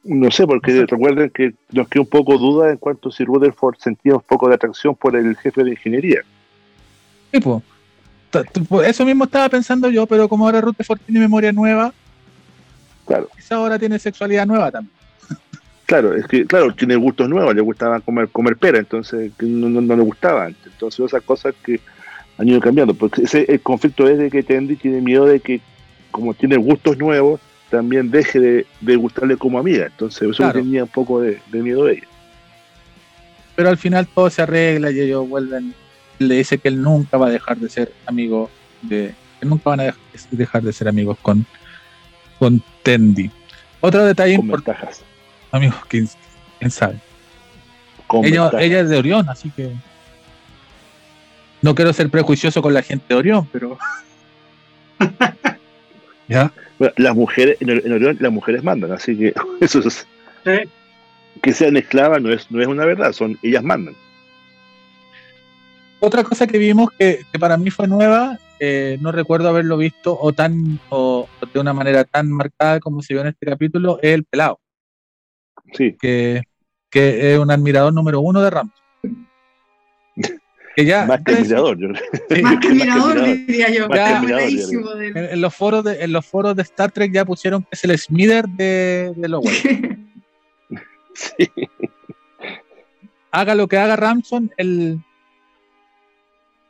No 0.02 0.30
sé, 0.30 0.46
porque 0.46 0.72
No 0.72 0.80
sé. 0.80 0.86
recuerden 0.86 1.30
que 1.30 1.52
nos 1.70 1.88
quedó 1.88 2.02
un 2.02 2.08
poco 2.08 2.36
duda 2.38 2.70
en 2.70 2.76
cuanto 2.76 3.08
a 3.08 3.12
si 3.12 3.24
Rutherford 3.24 3.76
sentía 3.78 4.14
un 4.14 4.20
poco 4.22 4.48
de 4.48 4.54
atracción 4.56 4.94
por 4.94 5.16
el 5.16 5.36
jefe 5.36 5.62
de 5.64 5.70
ingeniería. 5.70 6.22
Sí, 7.32 7.40
po- 7.40 7.62
Eso 8.82 9.04
mismo 9.04 9.24
estaba 9.24 9.48
pensando 9.48 9.88
yo, 9.88 10.06
pero 10.06 10.28
como 10.28 10.46
ahora 10.46 10.60
Rutherford 10.60 11.00
tiene 11.00 11.20
memoria 11.20 11.52
nueva, 11.52 11.92
Claro, 13.06 13.28
quizás 13.36 13.52
ahora 13.52 13.78
tiene 13.78 13.98
sexualidad 14.00 14.46
nueva 14.46 14.70
también. 14.72 14.95
Claro, 15.86 16.14
es 16.14 16.26
que, 16.26 16.44
claro, 16.44 16.74
tiene 16.74 16.96
gustos 16.96 17.28
nuevos, 17.28 17.54
le 17.54 17.60
gustaba 17.62 18.00
comer, 18.00 18.28
comer 18.28 18.56
pera, 18.56 18.78
entonces 18.78 19.30
no, 19.40 19.68
no, 19.68 19.80
no 19.80 19.96
le 19.96 20.02
gustaba 20.02 20.44
antes. 20.46 20.66
Entonces 20.66 21.00
esas 21.06 21.22
cosas 21.22 21.54
que 21.64 21.80
han 22.38 22.48
ido 22.48 22.60
cambiando, 22.60 22.92
porque 22.94 23.22
ese, 23.22 23.44
el 23.48 23.60
conflicto 23.60 24.06
es 24.08 24.18
de 24.18 24.30
que 24.30 24.42
Tendy 24.42 24.76
tiene 24.76 25.00
miedo 25.00 25.24
de 25.24 25.40
que, 25.40 25.60
como 26.10 26.34
tiene 26.34 26.56
gustos 26.56 26.98
nuevos, 26.98 27.40
también 27.70 28.10
deje 28.10 28.38
de, 28.38 28.66
de 28.80 28.96
gustarle 28.96 29.36
como 29.36 29.58
amiga. 29.58 29.86
Entonces 29.86 30.22
eso 30.22 30.36
Claro. 30.36 30.60
tenía 30.60 30.84
un 30.84 30.88
poco 30.90 31.20
de, 31.20 31.40
de 31.50 31.62
miedo 31.62 31.84
de 31.84 31.94
ella. 31.94 32.06
Pero 33.56 33.68
al 33.70 33.78
final 33.78 34.06
todo 34.06 34.28
se 34.30 34.42
arregla 34.42 34.90
y 34.90 35.00
ellos 35.00 35.28
vuelven. 35.28 35.74
Le 36.18 36.34
dice 36.36 36.58
que 36.58 36.68
él 36.68 36.80
nunca 36.82 37.16
va 37.16 37.26
a 37.28 37.30
dejar 37.30 37.56
de 37.56 37.68
ser 37.68 37.92
amigo 38.06 38.50
de. 38.82 39.14
que 39.40 39.46
nunca 39.46 39.70
van 39.70 39.80
a 39.80 39.84
dej- 39.86 40.28
dejar 40.30 40.62
de 40.62 40.72
ser 40.72 40.88
amigos 40.88 41.18
con, 41.22 41.44
con 42.38 42.62
Tendi. 42.82 43.30
Otro 43.80 44.04
detalle 44.04 44.34
importante. 44.34 44.88
Amigos, 45.52 45.76
¿quién, 45.88 46.08
quién 46.58 46.70
sabe? 46.70 46.98
Ella, 48.22 48.80
es 48.80 48.88
de 48.88 48.98
Orión, 48.98 49.28
así 49.28 49.50
que. 49.50 49.72
No 51.62 51.74
quiero 51.74 51.92
ser 51.92 52.10
prejuicioso 52.10 52.62
con 52.62 52.74
la 52.74 52.82
gente 52.82 53.06
de 53.08 53.14
Orión, 53.14 53.48
pero. 53.52 53.78
¿Ya? 56.28 56.52
Bueno, 56.78 56.94
las 56.96 57.14
mujeres, 57.14 57.56
en, 57.60 57.70
en 57.70 57.92
Orión 57.92 58.16
las 58.20 58.32
mujeres 58.32 58.62
mandan, 58.62 58.92
así 58.92 59.16
que 59.16 59.34
eso 59.60 59.80
es, 59.80 60.06
Sí. 60.44 60.68
que 61.42 61.52
sean 61.52 61.76
esclavas 61.76 62.22
no 62.22 62.32
es, 62.32 62.50
no 62.50 62.60
es 62.60 62.68
una 62.68 62.84
verdad, 62.84 63.12
son 63.12 63.36
ellas 63.42 63.64
mandan. 63.64 63.94
Otra 65.98 66.22
cosa 66.22 66.46
que 66.46 66.58
vimos 66.58 66.90
que, 66.96 67.24
que 67.32 67.38
para 67.38 67.56
mí 67.56 67.70
fue 67.70 67.88
nueva, 67.88 68.38
eh, 68.60 68.96
no 69.00 69.10
recuerdo 69.10 69.48
haberlo 69.48 69.76
visto 69.76 70.16
o 70.20 70.32
tan 70.32 70.78
o 70.88 71.28
de 71.52 71.58
una 71.58 71.72
manera 71.72 72.04
tan 72.04 72.30
marcada 72.30 72.78
como 72.80 73.02
se 73.02 73.14
vio 73.14 73.22
en 73.22 73.28
este 73.28 73.46
capítulo, 73.46 73.98
es 74.02 74.14
el 74.14 74.24
pelado, 74.24 74.60
Sí, 75.72 75.96
que, 76.00 76.42
que 76.90 77.32
es 77.34 77.38
un 77.38 77.50
admirador 77.50 77.92
número 77.92 78.20
uno 78.20 78.40
de 78.42 78.50
Rams. 78.50 78.72
Que 80.76 80.84
ya, 80.84 81.06
más 81.06 81.20
que 81.24 81.32
ya 81.32 81.38
el 81.38 81.42
es- 81.44 81.48
mirador. 81.48 81.78
yo- 81.78 81.88
sí, 82.28 82.42
Más 82.42 82.58
que 82.60 82.68
más 82.68 82.76
mirador, 82.76 83.14
terminador. 83.14 83.46
diría 83.46 83.70
yo. 83.70 83.88
Ya. 83.88 84.20
Buenísimo 84.20 84.92
en, 84.92 85.16
en 85.16 85.40
los 85.40 85.54
foros 85.54 85.84
de, 85.84 86.04
en 86.04 86.12
los 86.12 86.26
foros 86.26 86.54
de 86.54 86.62
Star 86.62 86.92
Trek 86.92 87.12
ya 87.12 87.24
pusieron 87.24 87.62
que 87.62 87.68
es 87.72 87.84
el 87.84 87.98
Smither 87.98 88.46
de, 88.48 89.12
de 89.16 89.28
Lower. 89.28 89.52
Sí. 91.14 91.50
Haga 93.30 93.54
lo 93.54 93.66
que 93.68 93.78
haga 93.78 93.96
Ramson, 93.96 94.52
el, 94.58 94.98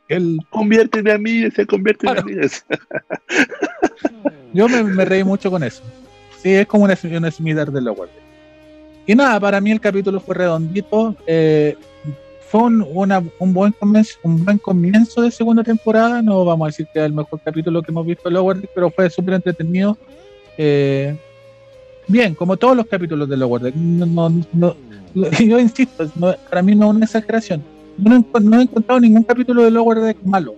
el 0.07 0.37
Conviérteme 0.49 1.11
a 1.11 1.17
mí, 1.17 1.51
se 1.51 1.67
convierte 1.67 2.05
Claro. 2.05 2.21
a 2.21 2.23
mí. 2.23 2.33
Yo 4.53 4.69
me, 4.69 4.83
me 4.83 5.03
reí 5.03 5.25
mucho 5.25 5.51
con 5.51 5.63
eso. 5.63 5.83
Sí, 6.41 6.53
es 6.53 6.65
como 6.65 6.85
un, 6.85 6.91
un 6.91 7.31
Smither 7.31 7.71
de 7.71 7.81
Lower. 7.81 8.09
Y 9.07 9.15
nada, 9.15 9.39
para 9.39 9.59
mí 9.61 9.71
el 9.71 9.79
capítulo 9.81 10.19
fue 10.19 10.35
redondito. 10.35 11.15
eh, 11.25 11.75
fue 12.49 12.61
un, 12.63 12.81
un, 13.39 13.53
buen 13.53 13.73
comienzo, 13.73 14.19
un 14.23 14.45
buen 14.45 14.57
comienzo 14.57 15.21
de 15.21 15.31
segunda 15.31 15.63
temporada. 15.63 16.21
No 16.21 16.45
vamos 16.45 16.65
a 16.65 16.69
decir 16.69 16.87
que 16.93 16.99
es 16.99 17.05
el 17.05 17.13
mejor 17.13 17.39
capítulo 17.43 17.81
que 17.81 17.91
hemos 17.91 18.05
visto 18.05 18.29
en 18.29 18.35
Lower 18.35 18.69
pero 18.73 18.89
fue 18.91 19.09
súper 19.09 19.33
entretenido. 19.35 19.97
Eh, 20.57 21.15
bien, 22.07 22.35
como 22.35 22.55
todos 22.55 22.75
los 22.77 22.85
capítulos 22.85 23.27
de 23.27 23.35
Lower. 23.37 23.75
No, 23.75 24.29
no- 24.29 24.45
no- 24.53 24.75
yo 25.39 25.59
insisto, 25.59 26.05
para 26.49 26.61
mí 26.61 26.75
no 26.75 26.89
es 26.89 26.95
una 26.95 27.05
exageración. 27.05 27.63
No, 27.97 28.23
no 28.41 28.59
he 28.59 28.63
encontrado 28.63 28.99
ningún 29.01 29.23
capítulo 29.23 29.63
de 29.63 29.71
Lower 29.71 29.99
Deck 29.99 30.17
malo. 30.23 30.55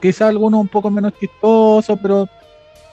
Quizá 0.00 0.28
algunos 0.28 0.60
un 0.60 0.68
poco 0.68 0.90
menos 0.90 1.12
chistosos, 1.18 1.98
pero, 2.02 2.28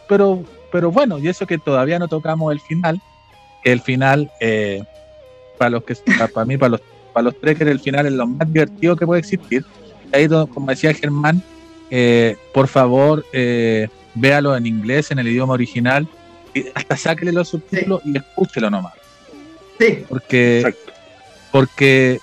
pero, 0.07 0.43
pero 0.71 0.91
bueno, 0.91 1.17
y 1.19 1.27
eso 1.27 1.45
que 1.45 1.57
todavía 1.57 1.99
no 1.99 2.07
tocamos 2.07 2.51
el 2.53 2.59
final, 2.61 3.01
que 3.63 3.71
el 3.71 3.81
final, 3.81 4.31
eh, 4.39 4.83
para 5.57 5.71
los 5.71 5.83
que 5.83 5.95
para, 6.33 6.45
mí, 6.45 6.57
para 6.57 6.71
los, 6.71 6.81
para 7.13 7.23
los 7.25 7.39
trekkers, 7.39 7.71
el 7.71 7.79
final 7.79 8.05
es 8.05 8.13
lo 8.13 8.27
más 8.27 8.51
divertido 8.51 8.95
que 8.95 9.05
puede 9.05 9.19
existir. 9.19 9.65
Ahí, 10.11 10.27
como 10.27 10.67
decía 10.67 10.93
Germán, 10.93 11.41
eh, 11.91 12.37
por 12.53 12.67
favor, 12.67 13.25
eh, 13.33 13.87
véalo 14.15 14.55
en 14.55 14.65
inglés, 14.65 15.11
en 15.11 15.19
el 15.19 15.27
idioma 15.27 15.53
original, 15.53 16.07
y 16.53 16.65
hasta 16.73 16.97
sáquele 16.97 17.31
los 17.31 17.49
subtítulos 17.49 18.01
y 18.05 18.17
escúchelo 18.17 18.69
nomás. 18.69 18.93
Sí, 19.79 20.03
Porque, 20.09 20.59
Exacto. 20.59 20.91
porque 21.51 22.19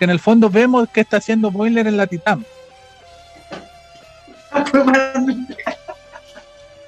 en 0.00 0.10
el 0.10 0.20
fondo 0.20 0.48
vemos 0.50 0.88
que 0.88 1.00
está 1.00 1.18
haciendo 1.18 1.50
Boiler 1.50 1.86
en 1.86 1.96
la 1.96 2.06
Titán. 2.06 2.44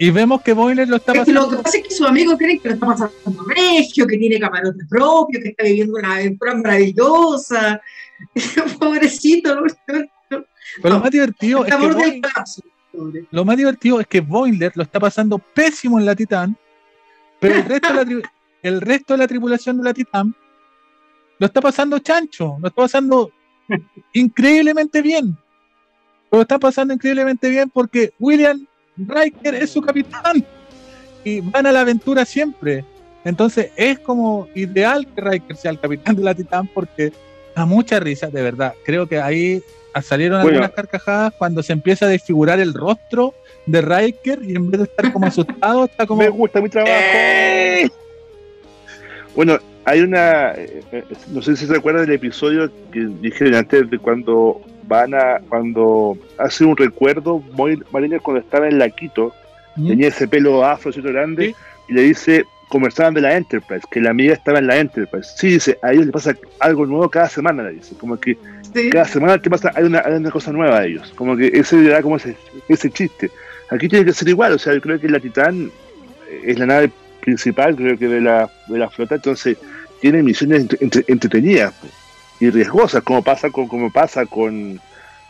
Y 0.01 0.11
vemos 0.11 0.43
que 0.43 0.53
Boiler 0.53 0.89
lo 0.89 0.97
está 0.97 1.13
Es 1.13 1.25
que 1.25 1.33
lo 1.33 1.41
que 1.41 1.47
pasando. 1.47 1.63
pasa 1.65 1.79
es 1.79 1.83
que 1.85 1.91
sus 1.95 2.07
amigos 2.07 2.37
creen 2.39 2.61
que 2.61 2.69
lo 2.69 2.75
está 2.75 2.87
pasando 2.87 3.15
regio, 3.49 4.07
que 4.07 4.17
tiene 4.17 4.39
camarote 4.39 4.85
propio, 4.89 5.41
que 5.43 5.49
está 5.49 5.65
viviendo 5.65 5.95
una 5.99 6.15
aventura 6.15 6.55
maravillosa. 6.55 7.81
Pobrecito, 8.79 9.55
¿no? 9.57 9.63
Pero 9.89 10.45
lo 10.95 11.01
más 11.01 11.11
divertido 11.11 11.65
es 11.65 11.75
que 11.75 11.79
Boiler- 11.81 13.27
lo 13.31 13.45
más 13.45 13.57
divertido 13.57 14.01
es 14.01 14.07
que 14.07 14.21
Boiler 14.21 14.73
lo 14.75 14.83
está 14.83 15.01
pasando 15.01 15.39
pésimo 15.39 15.99
en 15.99 16.07
la 16.07 16.15
Titán, 16.15 16.57
pero 17.41 17.55
el 17.57 17.65
resto 17.65 17.89
de 17.89 17.95
la, 17.95 18.05
tri- 18.05 18.31
el 18.63 18.81
resto 18.81 19.15
de 19.15 19.19
la 19.19 19.27
tripulación 19.29 19.79
de 19.79 19.85
la 19.85 19.95
Titán 19.95 20.35
lo 21.39 21.47
está 21.47 21.61
pasando 21.61 21.99
chancho, 22.01 22.57
lo 22.61 22.69
está 22.69 22.83
pasando 22.83 23.31
increíblemente 24.13 25.03
bien. 25.03 25.37
Lo 26.31 26.43
está 26.43 26.59
pasando 26.59 26.93
increíblemente 26.95 27.49
bien 27.49 27.71
porque 27.71 28.13
William 28.19 28.67
Riker 28.99 29.55
es 29.55 29.71
su 29.71 29.81
capitán 29.81 30.45
y 31.25 31.41
van 31.41 31.67
a 31.67 31.73
la 31.73 31.81
aventura 31.81 32.25
siempre. 32.25 32.85
Entonces 33.25 33.71
es 33.77 33.99
como 33.99 34.49
ideal 34.55 35.07
que 35.07 35.21
Riker 35.21 35.57
sea 35.57 35.71
el 35.71 35.81
capitán 35.81 36.17
de 36.17 36.23
la 36.23 36.35
Titán 36.35 36.69
porque 36.73 37.13
da 37.55 37.67
mucha 37.67 38.01
risa, 38.01 38.29
de 38.29 38.43
verdad. 38.43 38.75
Creo 38.85 39.07
que 39.09 39.21
ahí 39.21 39.63
salieron 40.03 40.43
Bueno. 40.43 40.59
algunas 40.59 40.75
carcajadas 40.77 41.33
cuando 41.37 41.63
se 41.63 41.73
empieza 41.73 42.07
a 42.07 42.09
desfigurar 42.09 42.61
el 42.61 42.73
rostro 42.75 43.35
de 43.67 43.81
Riker 43.83 44.41
y 44.45 44.55
en 44.55 44.71
vez 44.71 44.81
de 44.81 44.85
estar 44.87 45.13
como 45.13 45.27
asustado, 45.27 45.85
está 45.87 46.07
como. 46.07 46.23
Me 46.23 46.29
gusta 46.29 46.61
mi 46.61 46.69
trabajo. 46.69 46.95
¡Eh! 46.97 47.91
Bueno, 49.39 49.57
hay 49.85 50.01
una. 50.01 50.51
eh, 50.57 50.83
eh, 50.91 51.05
no 51.33 51.41
sé 51.43 51.55
si 51.55 51.65
se 51.65 51.77
acuerdan 51.77 52.07
del 52.07 52.17
episodio 52.17 52.69
que 52.91 53.07
dijeron 53.23 53.55
antes 53.55 53.89
de 53.89 53.97
cuando 54.01 54.61
van 54.89 55.15
a. 55.15 55.39
Cuando 55.49 56.19
hace 56.39 56.65
un 56.65 56.77
recuerdo, 56.77 57.41
Mariner 57.93 58.21
cuando 58.21 58.41
estaba 58.41 58.67
en 58.69 58.81
la 58.81 58.91
Quito, 58.91 59.33
¿Mm? 59.77 59.89
tenía 59.91 60.09
ese 60.09 60.27
pelo 60.27 60.65
afro, 60.65 60.91
¿cierto? 60.91 61.13
grande, 61.13 61.47
Sí. 61.47 61.55
y 61.91 61.93
le 61.93 62.03
dice. 62.03 62.45
Conversaban 62.69 63.15
de 63.15 63.21
la 63.23 63.35
Enterprise, 63.37 63.87
que 63.91 64.01
la 64.01 64.11
amiga 64.11 64.35
estaba 64.35 64.59
en 64.59 64.67
la 64.67 64.77
Enterprise. 64.77 65.31
Sí, 65.37 65.53
dice, 65.53 65.79
a 65.83 65.93
ellos 65.93 66.05
les 66.07 66.13
pasa 66.13 66.37
algo 66.59 66.85
nuevo 66.85 67.09
cada 67.09 67.29
semana, 67.29 67.63
le 67.63 67.75
dice. 67.75 67.95
Como 67.97 68.19
que 68.19 68.37
Sí. 68.75 68.91
cada 68.91 69.05
semana 69.07 69.41
te 69.41 69.49
pasa, 69.49 69.71
hay 69.77 69.85
una, 69.85 70.01
hay 70.05 70.15
una 70.15 70.31
cosa 70.33 70.53
nueva 70.53 70.81
a 70.81 70.85
ellos. 70.85 71.11
Como 71.15 71.35
que 71.37 71.47
ese 71.47 71.77
le 71.77 71.91
da 71.91 72.03
como 72.03 72.17
ese, 72.17 72.37
ese 72.69 72.91
chiste. 72.91 73.31
Aquí 73.71 73.89
tiene 73.89 74.05
que 74.05 74.13
ser 74.13 74.29
igual, 74.29 74.53
o 74.53 74.59
sea, 74.59 74.75
yo 74.75 74.81
creo 74.83 74.99
que 75.01 75.09
la 75.09 75.21
Titán 75.21 75.71
es 76.45 76.59
la 76.59 76.67
nave 76.67 76.91
principal, 77.29 77.77
creo 77.77 77.99
que 77.99 78.09
de 78.09 78.21
la, 78.23 78.51
de 78.69 78.79
la 78.79 78.89
flota, 78.89 79.17
entonces 79.17 79.59
tiene 80.01 80.23
misiones 80.23 80.63
entre- 80.63 80.79
entre- 80.81 81.05
entretenidas 81.09 81.75
y 82.41 82.49
riesgosas, 82.49 83.03
como 83.03 83.23
pasa 83.23 83.51
con, 83.51 83.69
como 83.69 83.93
pasa 83.93 84.25
con 84.25 84.81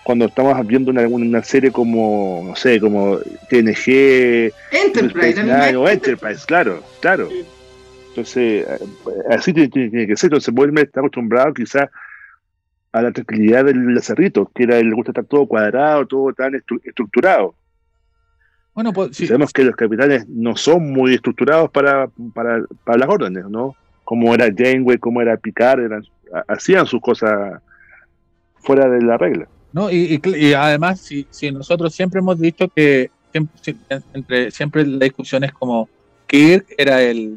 cuando 0.04 0.26
estamos 0.26 0.66
viendo 0.66 0.90
una, 0.90 1.06
una 1.08 1.42
serie 1.42 1.70
como, 1.70 2.42
no 2.46 2.56
sé, 2.56 2.80
como 2.80 3.18
TNG, 3.50 4.52
Enterprise, 4.70 5.42
Nine 5.42 5.76
o 5.76 5.86
claro, 6.46 6.82
claro. 7.00 7.28
Entonces, 8.10 8.66
eh, 8.66 8.78
así 9.30 9.52
tiene, 9.52 10.06
que 10.06 10.16
ser. 10.16 10.28
Entonces, 10.28 10.54
Boimler 10.54 10.86
está 10.86 11.00
acostumbrado 11.00 11.52
quizás 11.52 11.88
a 12.92 13.02
la 13.02 13.12
tranquilidad 13.12 13.64
del 13.64 14.00
cerrito, 14.02 14.50
que 14.54 14.62
era, 14.62 14.80
le 14.80 14.94
gusta 14.94 15.10
estar 15.10 15.24
todo 15.24 15.46
cuadrado, 15.46 16.06
todo 16.06 16.32
tan 16.32 16.52
estru- 16.54 16.80
estructurado. 16.84 17.54
Bueno, 18.78 18.92
pues 18.92 19.16
sí, 19.16 19.26
Sabemos 19.26 19.52
que 19.52 19.64
los 19.64 19.74
capitanes 19.74 20.28
no 20.28 20.54
son 20.56 20.92
muy 20.92 21.12
estructurados 21.12 21.68
para, 21.68 22.06
para, 22.32 22.62
para 22.84 22.98
las 22.98 23.08
órdenes, 23.08 23.44
¿no? 23.48 23.74
Como 24.04 24.32
era 24.32 24.46
Janeway, 24.56 24.98
como 24.98 25.20
era 25.20 25.36
Picard, 25.36 25.80
eran, 25.80 26.04
ha- 26.32 26.44
hacían 26.52 26.86
sus 26.86 27.00
cosas 27.00 27.60
fuera 28.60 28.88
de 28.88 29.02
la 29.02 29.18
regla. 29.18 29.48
¿no? 29.72 29.90
Y, 29.90 30.20
y 30.24 30.52
además, 30.52 31.00
si, 31.00 31.26
si 31.28 31.50
nosotros 31.50 31.92
siempre 31.92 32.20
hemos 32.20 32.38
dicho 32.38 32.68
que 32.68 33.10
siempre, 33.32 33.58
si- 33.60 33.76
entre, 34.14 34.50
siempre 34.52 34.86
la 34.86 35.06
discusión 35.06 35.42
es 35.42 35.50
como 35.52 35.88
Kirk 36.28 36.66
era 36.78 37.02
el 37.02 37.36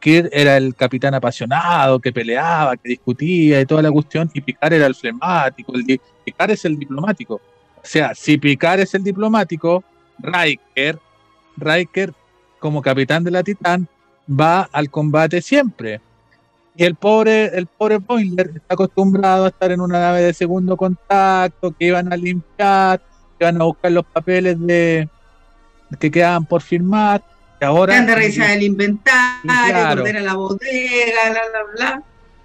Kirk 0.00 0.28
era 0.32 0.58
el 0.58 0.74
capitán 0.74 1.14
apasionado 1.14 1.98
que 1.98 2.12
peleaba, 2.12 2.76
que 2.76 2.90
discutía 2.90 3.58
y 3.62 3.64
toda 3.64 3.80
la 3.80 3.90
cuestión, 3.90 4.30
y 4.34 4.42
Picard 4.42 4.74
era 4.74 4.84
el 4.84 4.94
flemático, 4.94 5.72
el 5.74 5.98
Picard 6.26 6.50
es 6.50 6.62
el 6.66 6.78
diplomático. 6.78 7.36
O 7.36 7.40
sea, 7.86 8.14
si 8.14 8.36
Picard 8.36 8.80
es 8.80 8.94
el 8.94 9.02
diplomático, 9.02 9.82
Riker, 10.18 10.98
Riker 11.56 12.12
como 12.58 12.80
capitán 12.82 13.24
de 13.24 13.30
la 13.30 13.42
Titán 13.42 13.86
va 14.28 14.68
al 14.72 14.90
combate 14.90 15.42
siempre. 15.42 16.00
Y 16.76 16.84
el 16.84 16.94
pobre, 16.96 17.56
el 17.56 17.66
pobre 17.66 17.98
Boiler 17.98 18.50
está 18.56 18.74
acostumbrado 18.74 19.44
a 19.44 19.48
estar 19.48 19.70
en 19.70 19.80
una 19.80 20.00
nave 20.00 20.22
de 20.22 20.34
segundo 20.34 20.76
contacto, 20.76 21.70
que 21.76 21.86
iban 21.86 22.12
a 22.12 22.16
limpiar, 22.16 22.98
que 23.38 23.44
iban 23.44 23.60
a 23.60 23.64
buscar 23.64 23.92
los 23.92 24.04
papeles 24.06 24.56
de 24.58 25.08
que 26.00 26.10
quedaban 26.10 26.44
por 26.46 26.62
firmar. 26.62 27.22
Y 27.60 27.64
ahora 27.64 27.96
anda 27.96 28.14
a 28.14 28.16
revisar 28.16 28.50
el 28.50 28.62
inventario, 28.64 29.42
Claro. 29.44 30.02
ordena 30.02 30.20
la 30.20 30.34
bodega, 30.34 31.30
bla, 31.30 31.40
bla, 31.50 31.60
bla. 31.76 32.02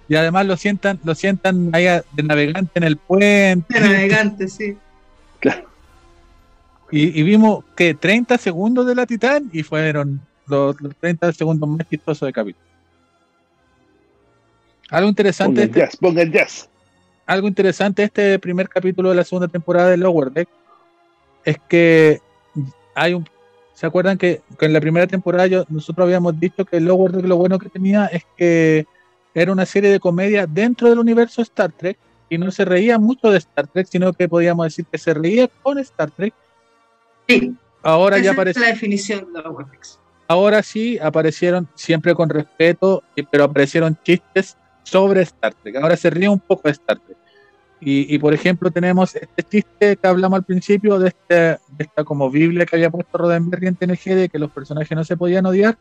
y 0.08 0.14
además 0.16 0.46
lo 0.46 0.56
sientan, 0.56 0.98
lo 1.04 1.14
sientan 1.14 1.70
ahí 1.72 1.86
a- 1.86 2.04
de 2.12 2.22
navegante 2.22 2.70
en 2.74 2.82
el 2.84 2.96
puente. 2.98 3.64
De 3.74 3.80
navegante, 3.80 4.48
sí. 4.48 4.76
Y, 6.90 7.18
y 7.18 7.22
vimos 7.22 7.64
que 7.76 7.94
30 7.94 8.36
segundos 8.38 8.86
de 8.86 8.94
la 8.94 9.06
Titán 9.06 9.48
y 9.52 9.62
fueron 9.62 10.20
los, 10.46 10.80
los 10.80 10.94
30 10.96 11.32
segundos 11.32 11.68
más 11.68 11.88
chistosos 11.88 12.26
de 12.26 12.32
capítulo. 12.32 12.64
Algo 14.90 15.08
interesante, 15.08 15.68
Ponga 16.00 16.22
el 16.22 16.28
este, 16.28 16.38
jazz. 16.38 16.68
algo 17.26 17.46
interesante 17.48 18.02
este 18.02 18.38
primer 18.40 18.68
capítulo 18.68 19.10
de 19.10 19.14
la 19.14 19.24
segunda 19.24 19.46
temporada 19.48 19.88
de 19.90 19.96
Lower 19.96 20.32
Deck 20.32 20.48
es 21.44 21.58
que 21.68 22.20
hay 22.94 23.14
un 23.14 23.24
¿se 23.74 23.86
acuerdan 23.86 24.18
que, 24.18 24.42
que 24.58 24.66
en 24.66 24.72
la 24.74 24.80
primera 24.80 25.06
temporada 25.06 25.46
yo- 25.46 25.64
nosotros 25.70 26.04
habíamos 26.04 26.38
dicho 26.38 26.64
que 26.66 26.80
Lower 26.80 27.12
Deck 27.12 27.24
lo 27.26 27.36
bueno 27.36 27.58
que 27.58 27.68
tenía 27.70 28.06
es 28.06 28.24
que 28.36 28.84
era 29.32 29.52
una 29.52 29.64
serie 29.64 29.90
de 29.90 30.00
comedia 30.00 30.46
dentro 30.46 30.88
del 30.90 30.98
universo 30.98 31.40
Star 31.42 31.70
Trek 31.72 31.96
y 32.28 32.36
no 32.36 32.50
se 32.50 32.64
reía 32.64 32.98
mucho 32.98 33.30
de 33.30 33.38
Star 33.38 33.68
Trek, 33.68 33.86
sino 33.90 34.12
que 34.12 34.28
podíamos 34.28 34.66
decir 34.66 34.84
que 34.86 34.98
se 34.98 35.14
reía 35.14 35.48
con 35.62 35.78
Star 35.78 36.10
Trek. 36.10 36.34
Sí, 37.30 37.54
Ahora 37.82 38.16
esa 38.16 38.24
ya 38.24 38.30
es 38.30 38.34
aparece 38.36 38.60
la 38.60 38.66
definición 38.66 39.32
de 39.32 39.42
los 39.42 39.54
Webex. 39.54 39.98
ahora 40.28 40.62
sí 40.62 40.98
aparecieron 40.98 41.68
siempre 41.74 42.14
con 42.14 42.28
respeto, 42.28 43.02
y- 43.16 43.22
pero 43.22 43.44
aparecieron 43.44 43.98
chistes 44.02 44.56
sobre 44.82 45.22
Star 45.22 45.54
Trek. 45.54 45.76
Ahora 45.76 45.96
se 45.96 46.10
ríe 46.10 46.28
un 46.28 46.40
poco 46.40 46.62
de 46.64 46.72
Star 46.72 46.98
Trek. 46.98 47.16
Y, 47.82 48.14
y, 48.14 48.18
por 48.18 48.34
ejemplo, 48.34 48.70
tenemos 48.70 49.16
este 49.16 49.42
chiste 49.42 49.96
que 49.96 50.06
hablamos 50.06 50.36
al 50.38 50.44
principio 50.44 50.98
de, 50.98 51.08
este, 51.08 51.34
de 51.34 51.58
esta 51.78 52.04
como 52.04 52.30
Biblia 52.30 52.66
que 52.66 52.76
había 52.76 52.90
puesto 52.90 53.16
Roddenberry 53.16 53.68
en 53.68 53.76
TNG 53.76 54.14
de 54.14 54.28
que 54.28 54.38
los 54.38 54.50
personajes 54.50 54.94
no 54.94 55.02
se 55.04 55.16
podían 55.16 55.46
odiar. 55.46 55.78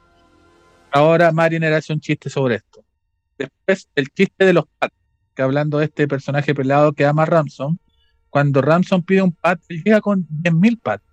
Ahora 0.91 1.31
Mariner 1.33 1.73
hace 1.73 1.91
un 1.93 1.99
chiste 1.99 2.29
sobre 2.29 2.55
esto. 2.55 2.83
Después, 3.37 3.89
el 3.95 4.07
chiste 4.09 4.45
de 4.45 4.53
los 4.53 4.65
Pat, 4.79 4.91
que 5.35 5.41
hablando 5.41 5.77
de 5.79 5.85
este 5.85 6.07
personaje 6.07 6.55
pelado 6.55 6.93
que 6.93 7.05
ama 7.05 7.23
a 7.23 7.25
Ramson, 7.25 7.77
cuando 8.29 8.61
Ramson 8.61 9.03
pide 9.03 9.21
un 9.21 9.31
pad, 9.33 9.59
él 9.67 9.83
llega 9.83 9.99
con 10.01 10.25
10.000 10.29 10.77
pads. 10.79 11.03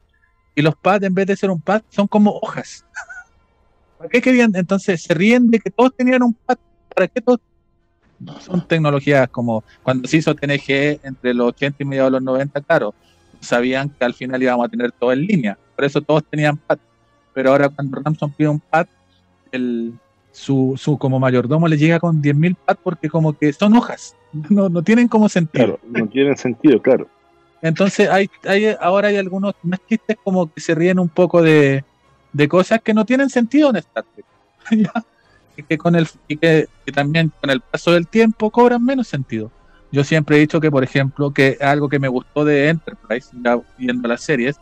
Y 0.56 0.62
los 0.62 0.74
pads, 0.74 1.04
en 1.04 1.14
vez 1.14 1.26
de 1.26 1.36
ser 1.36 1.50
un 1.50 1.60
pad, 1.60 1.82
son 1.90 2.08
como 2.08 2.32
hojas. 2.32 2.84
¿Para 3.98 4.10
qué 4.10 4.20
querían? 4.20 4.50
Entonces 4.56 5.02
se 5.02 5.14
ríen 5.14 5.50
de 5.50 5.60
que 5.60 5.70
todos 5.70 5.94
tenían 5.94 6.22
un 6.22 6.32
pad. 6.32 6.56
¿Para 6.92 7.06
qué 7.06 7.20
todos? 7.20 7.40
Son 8.40 8.66
tecnologías 8.66 9.28
como 9.28 9.62
cuando 9.82 10.08
se 10.08 10.16
hizo 10.16 10.34
TNG 10.34 11.04
entre 11.04 11.34
los 11.34 11.48
80 11.48 11.82
y 11.82 11.86
mediados 11.86 12.10
de 12.10 12.12
los 12.12 12.22
90, 12.22 12.62
claro, 12.62 12.94
sabían 13.40 13.90
que 13.90 14.02
al 14.06 14.14
final 14.14 14.42
íbamos 14.42 14.66
a 14.66 14.68
tener 14.70 14.90
todo 14.92 15.12
en 15.12 15.26
línea. 15.26 15.58
Por 15.76 15.84
eso 15.84 16.00
todos 16.00 16.24
tenían 16.24 16.56
pad. 16.56 16.78
Pero 17.34 17.50
ahora 17.50 17.68
cuando 17.68 18.00
Ramson 18.00 18.32
pide 18.32 18.48
un 18.48 18.60
pad, 18.60 18.86
el, 19.52 19.92
su, 20.32 20.74
su 20.76 20.96
como 20.96 21.20
mayordomo 21.20 21.68
le 21.68 21.76
llega 21.76 22.00
con 22.00 22.22
10.000 22.22 22.56
pads 22.56 22.80
porque 22.82 23.10
como 23.10 23.36
que 23.36 23.52
son 23.52 23.76
hojas. 23.76 24.16
No, 24.50 24.68
no 24.68 24.82
tienen 24.82 25.08
como 25.08 25.30
sentido. 25.30 25.78
Claro, 25.78 25.80
no 25.88 26.08
tienen 26.08 26.36
sentido, 26.36 26.82
claro. 26.82 27.08
Entonces 27.66 28.08
hay, 28.08 28.30
hay, 28.44 28.76
ahora 28.80 29.08
hay 29.08 29.16
algunos 29.16 29.54
más 29.62 29.80
chistes 29.88 30.16
como 30.22 30.52
que 30.52 30.60
se 30.60 30.74
ríen 30.74 30.98
un 30.98 31.08
poco 31.08 31.42
de, 31.42 31.84
de 32.32 32.48
cosas 32.48 32.80
que 32.82 32.94
no 32.94 33.04
tienen 33.04 33.30
sentido 33.30 33.70
en 33.70 33.76
Star 33.76 34.04
Trek. 34.14 34.26
y 35.56 35.62
que, 35.62 35.78
con 35.78 35.96
el, 35.96 36.06
y 36.28 36.36
que, 36.36 36.68
también 36.94 37.32
con 37.40 37.50
el 37.50 37.60
paso 37.60 37.92
del 37.92 38.06
tiempo 38.06 38.50
cobran 38.50 38.84
menos 38.84 39.08
sentido. 39.08 39.50
Yo 39.90 40.04
siempre 40.04 40.36
he 40.36 40.40
dicho 40.40 40.60
que, 40.60 40.70
por 40.70 40.84
ejemplo, 40.84 41.32
que 41.32 41.56
algo 41.60 41.88
que 41.88 41.98
me 41.98 42.08
gustó 42.08 42.44
de 42.44 42.68
Enterprise, 42.68 43.30
ya 43.42 43.58
viendo 43.78 44.08
las 44.08 44.20
series, 44.20 44.56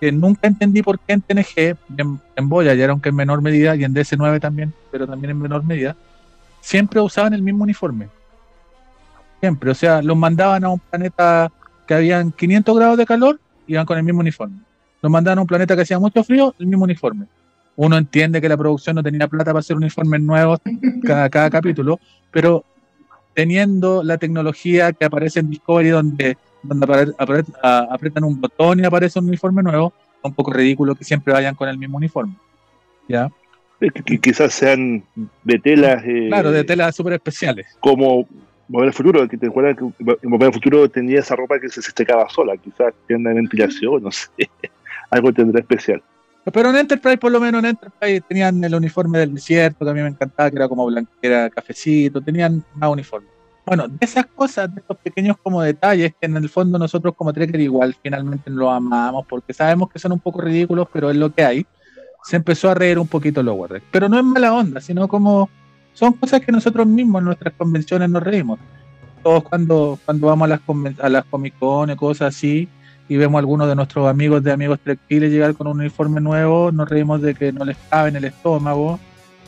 que 0.00 0.12
nunca 0.12 0.46
entendí 0.46 0.82
por 0.82 0.98
qué 1.00 1.14
en 1.14 1.22
TNG, 1.22 1.76
en, 1.98 2.20
en 2.36 2.48
Voyager, 2.48 2.90
aunque 2.90 3.10
en 3.10 3.16
menor 3.16 3.42
medida, 3.42 3.76
y 3.76 3.84
en 3.84 3.94
DS9 3.94 4.40
también, 4.40 4.72
pero 4.90 5.06
también 5.06 5.32
en 5.32 5.40
menor 5.40 5.64
medida, 5.64 5.96
siempre 6.60 7.00
usaban 7.00 7.34
el 7.34 7.42
mismo 7.42 7.64
uniforme. 7.64 8.08
Siempre, 9.40 9.70
o 9.70 9.74
sea, 9.74 10.00
los 10.00 10.16
mandaban 10.16 10.64
a 10.64 10.70
un 10.70 10.78
planeta 10.78 11.52
que 11.86 11.94
habían 11.94 12.32
500 12.32 12.76
grados 12.76 12.98
de 12.98 13.06
calor, 13.06 13.40
iban 13.66 13.86
con 13.86 13.98
el 13.98 14.04
mismo 14.04 14.20
uniforme. 14.20 14.58
Los 15.02 15.10
mandaban 15.10 15.38
a 15.38 15.42
un 15.42 15.46
planeta 15.46 15.76
que 15.76 15.82
hacía 15.82 15.98
mucho 15.98 16.24
frío, 16.24 16.54
el 16.58 16.66
mismo 16.66 16.84
uniforme. 16.84 17.26
Uno 17.76 17.96
entiende 17.96 18.40
que 18.40 18.48
la 18.48 18.56
producción 18.56 18.96
no 18.96 19.02
tenía 19.02 19.28
plata 19.28 19.52
para 19.52 19.60
hacer 19.60 19.76
uniformes 19.76 20.20
nuevos 20.20 20.60
cada, 21.04 21.28
cada 21.30 21.50
capítulo, 21.50 22.00
pero 22.30 22.64
teniendo 23.34 24.02
la 24.02 24.16
tecnología 24.16 24.92
que 24.92 25.04
aparece 25.04 25.40
en 25.40 25.50
Discovery 25.50 25.90
donde, 25.90 26.38
donde 26.62 26.84
apare, 26.84 27.12
apare, 27.18 27.44
a, 27.62 27.86
apretan 27.90 28.24
un 28.24 28.40
botón 28.40 28.80
y 28.80 28.84
aparece 28.84 29.18
un 29.18 29.28
uniforme 29.28 29.62
nuevo, 29.62 29.92
es 30.18 30.24
un 30.24 30.34
poco 30.34 30.52
ridículo 30.52 30.94
que 30.94 31.04
siempre 31.04 31.34
vayan 31.34 31.54
con 31.54 31.68
el 31.68 31.76
mismo 31.76 31.98
uniforme. 31.98 32.34
¿Ya? 33.08 33.30
Que, 33.78 33.90
que 33.90 34.18
quizás 34.18 34.54
sean 34.54 35.04
de 35.44 35.58
telas. 35.58 36.02
Eh, 36.06 36.28
claro, 36.28 36.50
de 36.50 36.64
telas 36.64 36.96
súper 36.96 37.12
especiales. 37.12 37.66
Como 37.78 38.26
Volver 38.68 38.88
al 38.88 38.94
Futuro, 38.94 39.28
que 39.28 39.36
te 39.36 39.46
acuerdas 39.46 39.76
que 39.76 39.84
en 40.22 40.30
Volver 40.30 40.52
Futuro 40.52 40.88
tenía 40.88 41.20
esa 41.20 41.36
ropa 41.36 41.58
que 41.60 41.68
se 41.68 41.82
secaba 41.82 42.28
sola, 42.28 42.56
quizás 42.56 42.92
tienda 43.06 43.30
de 43.30 43.36
ventilación, 43.36 44.02
no 44.02 44.10
sé. 44.10 44.28
Algo 45.10 45.32
tendrá 45.32 45.60
especial. 45.60 46.02
Pero 46.52 46.70
en 46.70 46.76
Enterprise, 46.76 47.18
por 47.18 47.32
lo 47.32 47.40
menos 47.40 47.60
en 47.60 47.70
Enterprise, 47.70 48.20
tenían 48.28 48.62
el 48.62 48.74
uniforme 48.74 49.18
del 49.18 49.34
desierto, 49.34 49.84
que 49.84 49.90
a 49.90 49.94
mí 49.94 50.00
me 50.00 50.08
encantaba, 50.08 50.50
que 50.50 50.56
era 50.56 50.68
como 50.68 50.86
blanquera, 50.86 51.50
cafecito, 51.50 52.20
tenían 52.20 52.64
más 52.74 52.90
uniforme. 52.90 53.26
Bueno, 53.66 53.88
de 53.88 53.98
esas 54.00 54.26
cosas, 54.26 54.72
de 54.72 54.80
estos 54.80 54.96
pequeños 54.98 55.36
como 55.42 55.60
detalles, 55.60 56.14
que 56.20 56.26
en 56.26 56.36
el 56.36 56.48
fondo 56.48 56.78
nosotros 56.78 57.14
como 57.16 57.32
Trekker 57.32 57.60
igual 57.60 57.96
finalmente 58.00 58.48
lo 58.48 58.70
amamos, 58.70 59.26
porque 59.26 59.52
sabemos 59.52 59.90
que 59.90 59.98
son 59.98 60.12
un 60.12 60.20
poco 60.20 60.40
ridículos, 60.40 60.86
pero 60.92 61.10
es 61.10 61.16
lo 61.16 61.34
que 61.34 61.44
hay, 61.44 61.66
se 62.22 62.36
empezó 62.36 62.70
a 62.70 62.74
reír 62.74 62.98
un 63.00 63.08
poquito 63.08 63.42
Lower 63.42 63.72
Deck. 63.72 63.82
Pero 63.90 64.08
no 64.08 64.16
es 64.16 64.24
mala 64.24 64.52
onda, 64.52 64.80
sino 64.80 65.08
como 65.08 65.50
son 65.96 66.12
cosas 66.12 66.42
que 66.42 66.52
nosotros 66.52 66.86
mismos 66.86 67.20
en 67.20 67.24
nuestras 67.24 67.54
convenciones 67.54 68.10
nos 68.10 68.22
reímos. 68.22 68.58
Todos 69.22 69.44
cuando, 69.44 69.98
cuando 70.04 70.26
vamos 70.26 70.44
a 70.44 70.48
las, 70.48 70.60
a 71.00 71.08
las 71.08 71.24
Comic 71.24 71.58
Con 71.58 71.96
cosas 71.96 72.36
así, 72.36 72.68
y 73.08 73.16
vemos 73.16 73.36
a 73.36 73.38
algunos 73.38 73.66
de 73.66 73.74
nuestros 73.74 74.06
amigos 74.06 74.42
de 74.42 74.52
Amigos 74.52 74.78
Trek 74.84 74.98
Chile 75.08 75.30
llegar 75.30 75.54
con 75.54 75.68
un 75.68 75.80
uniforme 75.80 76.20
nuevo, 76.20 76.70
nos 76.70 76.86
reímos 76.86 77.22
de 77.22 77.34
que 77.34 77.50
no 77.50 77.64
les 77.64 77.78
cabe 77.88 78.10
en 78.10 78.16
el 78.16 78.26
estómago, 78.26 79.00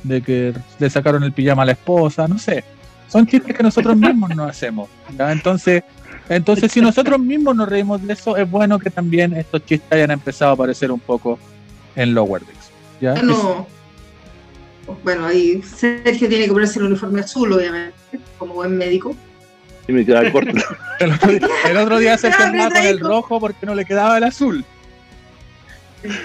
de 0.05 0.22
que 0.22 0.55
le 0.78 0.88
sacaron 0.88 1.22
el 1.22 1.32
pijama 1.32 1.64
a 1.64 1.66
la 1.66 1.72
esposa, 1.72 2.26
no 2.26 2.38
sé. 2.38 2.64
Son 3.09 3.26
chistes 3.26 3.55
que 3.55 3.62
nosotros 3.62 3.94
mismos 3.94 4.34
nos 4.34 4.49
hacemos. 4.49 4.88
Entonces, 5.18 5.82
entonces, 6.30 6.72
si 6.72 6.80
nosotros 6.80 7.18
mismos 7.20 7.55
nos 7.55 7.68
reímos 7.68 8.07
de 8.07 8.14
eso, 8.14 8.38
es 8.38 8.51
bueno 8.51 8.78
que 8.78 8.88
también 8.88 9.34
estos 9.34 9.64
chistes 9.66 9.92
hayan 9.92 10.12
empezado 10.12 10.53
a 10.53 10.55
aparecer 10.55 10.90
un 10.90 11.01
poco 11.01 11.38
en 11.94 12.14
Lower 12.14 12.42
Decks. 12.42 12.70
¿ya? 13.03 13.14
No. 13.22 13.77
Bueno, 15.03 15.26
ahí 15.26 15.62
Sergio 15.62 16.28
tiene 16.28 16.47
que 16.47 16.53
ponerse 16.53 16.78
el 16.78 16.86
uniforme 16.86 17.20
azul, 17.20 17.53
obviamente, 17.53 17.95
como 18.39 18.55
buen 18.55 18.76
médico. 18.76 19.14
Y 19.86 19.93
me 19.93 20.05
queda 20.05 20.30
corto. 20.30 20.53
el, 21.01 21.12
otro 21.12 21.32
día, 21.32 21.49
el 21.68 21.76
otro 21.76 21.99
día 21.99 22.18
se 22.18 22.32
formaba 22.32 22.70
con 22.70 22.84
el 22.84 23.01
rojo 23.01 23.41
porque 23.41 23.66
no 23.66 23.74
le 23.74 23.84
quedaba 23.84 24.18
el 24.18 24.24
azul. 24.24 24.64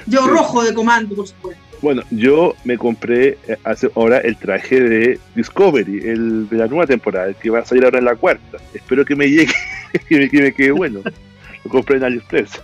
Yo 0.06 0.28
rojo 0.28 0.64
de 0.64 0.74
comando, 0.74 1.16
por 1.16 1.28
supuesto. 1.28 1.62
Bueno, 1.82 2.02
yo 2.12 2.56
me 2.64 2.78
compré 2.78 3.38
hace 3.66 3.90
ahora 3.96 4.20
el 4.20 4.38
traje 4.38 4.80
de 4.80 5.20
Discovery, 5.36 6.08
el 6.08 6.48
de 6.48 6.58
la 6.58 6.68
nueva 6.68 6.88
temporada, 6.88 7.28
el 7.28 7.36
que 7.36 7.50
va 7.50 7.60
a 7.60 7.66
salir 7.66 7.84
ahora 7.84 8.00
en 8.00 8.06
la 8.06 8.16
cuarta. 8.16 8.58
Espero 8.74 9.04
que 9.04 9.16
me 9.16 9.30
llegue, 9.30 9.54
que 10.08 10.18
me, 10.18 10.30
que 10.30 10.42
me 10.42 10.54
quede 10.54 10.72
bueno. 10.72 11.02
Lo 11.64 11.70
compré 11.70 11.98
en 11.98 12.06
AliExpress. 12.06 12.62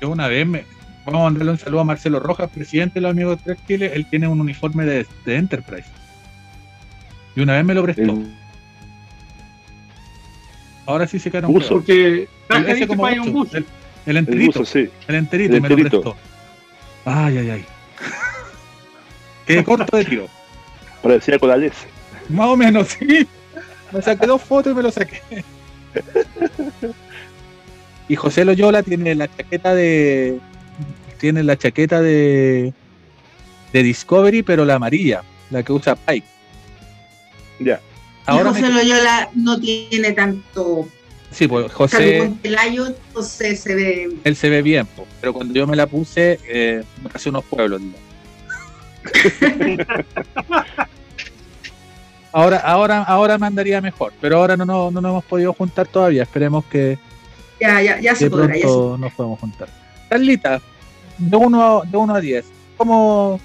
Yo 0.00 0.10
una 0.10 0.26
vez 0.26 0.46
me, 0.46 0.64
vamos 1.12 1.26
a 1.26 1.30
mandarle 1.30 1.52
un 1.52 1.58
saludo 1.58 1.80
a 1.80 1.84
Marcelo 1.84 2.20
Rojas, 2.20 2.50
presidente 2.50 2.94
de 2.94 3.00
los 3.02 3.10
amigos 3.10 3.44
de 3.44 3.56
Chile. 3.66 3.92
Él 3.94 4.06
tiene 4.08 4.28
un 4.28 4.40
uniforme 4.40 4.84
de, 4.84 5.06
de, 5.24 5.36
Enterprise. 5.36 5.88
Y 7.36 7.40
una 7.40 7.54
vez 7.54 7.64
me 7.64 7.74
lo 7.74 7.82
prestó. 7.82 8.02
El, 8.02 8.34
Ahora 10.86 11.06
sí 11.06 11.18
se 11.18 11.30
quedaron. 11.30 11.52
Que 11.84 12.28
el, 12.48 12.86
como 12.86 13.04
un 13.04 13.32
buzo. 13.32 13.56
el, 13.56 13.66
el 14.06 14.16
enterito. 14.16 14.60
buzo, 14.60 14.64
sí. 14.64 14.88
El 15.06 15.14
enterito, 15.16 15.54
El 15.54 15.62
me 15.62 15.68
lo 15.68 15.74
enterito. 15.74 16.00
prestó. 16.02 16.16
Ay, 17.04 17.38
ay, 17.38 17.50
ay. 17.50 17.64
Qué 19.46 19.64
corto 19.64 19.96
de 19.96 20.04
tiro. 20.04 20.26
Parecía 21.02 21.38
con 21.38 21.50
Alex. 21.50 21.76
Más 22.28 22.48
o 22.48 22.56
menos, 22.56 22.88
sí. 22.88 23.26
Me 23.92 24.02
saqué 24.02 24.26
dos 24.26 24.42
fotos 24.42 24.72
y 24.72 24.76
me 24.76 24.82
lo 24.82 24.90
saqué. 24.90 25.20
Y 28.08 28.16
José 28.16 28.44
Loyola 28.44 28.82
tiene 28.82 29.14
la 29.14 29.28
chaqueta 29.28 29.74
de. 29.74 30.40
Tiene 31.18 31.42
la 31.42 31.56
chaqueta 31.56 32.00
de. 32.00 32.72
de 33.72 33.82
Discovery, 33.82 34.42
pero 34.42 34.64
la 34.64 34.74
amarilla, 34.76 35.22
la 35.50 35.62
que 35.62 35.72
usa 35.72 35.96
Pike. 35.96 36.26
Ya. 37.60 37.80
Ahora 38.26 38.50
José 38.50 38.62
me- 38.62 38.70
Loyola 38.70 39.30
no 39.34 39.58
tiene 39.58 40.12
tanto 40.12 40.86
sí, 41.30 41.48
pues 41.48 41.72
José, 41.72 42.18
con 42.18 42.36
pelayo, 42.36 42.86
entonces 42.86 43.60
se 43.60 43.74
ve. 43.74 44.10
él 44.22 44.36
se 44.36 44.50
ve 44.50 44.62
bien, 44.62 44.86
po, 44.86 45.06
pero 45.20 45.32
cuando 45.32 45.54
yo 45.54 45.66
me 45.66 45.76
la 45.76 45.86
puse, 45.86 46.38
eh, 46.46 46.82
me 47.02 47.08
pasé 47.08 47.30
unos 47.30 47.44
pueblos. 47.44 47.80
¿no? 47.80 47.94
ahora, 52.32 52.58
ahora, 52.58 53.02
ahora 53.02 53.38
me 53.38 53.46
andaría 53.46 53.80
mejor, 53.80 54.12
pero 54.20 54.36
ahora 54.38 54.56
no, 54.56 54.64
no, 54.64 54.90
no 54.90 55.00
nos 55.00 55.10
hemos 55.10 55.24
podido 55.24 55.52
juntar 55.52 55.86
todavía. 55.88 56.22
Esperemos 56.22 56.64
que, 56.66 56.98
Ya, 57.60 57.80
ya, 57.82 58.00
ya 58.00 58.14
se 58.14 58.24
de 58.24 58.30
podrá, 58.30 58.48
ya 58.48 58.54
se 58.54 58.60
pronto 58.62 58.98
nos 58.98 59.12
podemos 59.12 59.40
juntar. 59.40 59.68
Carlita, 60.08 60.60
de 61.18 61.36
1 61.36 61.62
a, 61.62 61.84
de 61.84 61.96
uno 61.96 62.14
a 62.14 62.20
10, 62.20 62.44
¿cómo, 62.76 63.40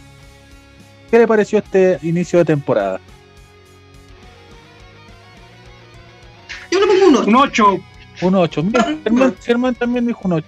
¿qué 1.10 1.20
le 1.20 1.28
pareció 1.28 1.60
este 1.60 2.00
inicio 2.04 2.40
de 2.40 2.46
temporada? 2.46 3.00
Yo 6.72 6.80
le 6.80 6.88
pongo 6.88 7.08
un 7.08 7.36
8. 7.36 7.66
Un 7.66 7.76
8. 7.76 7.82
Un 8.22 8.36
8. 8.36 8.64
Mira, 8.64 8.98
Germán, 9.04 9.36
Germán 9.44 9.76
también 9.76 10.08
dijo 10.08 10.22
un 10.24 10.34
8. 10.34 10.48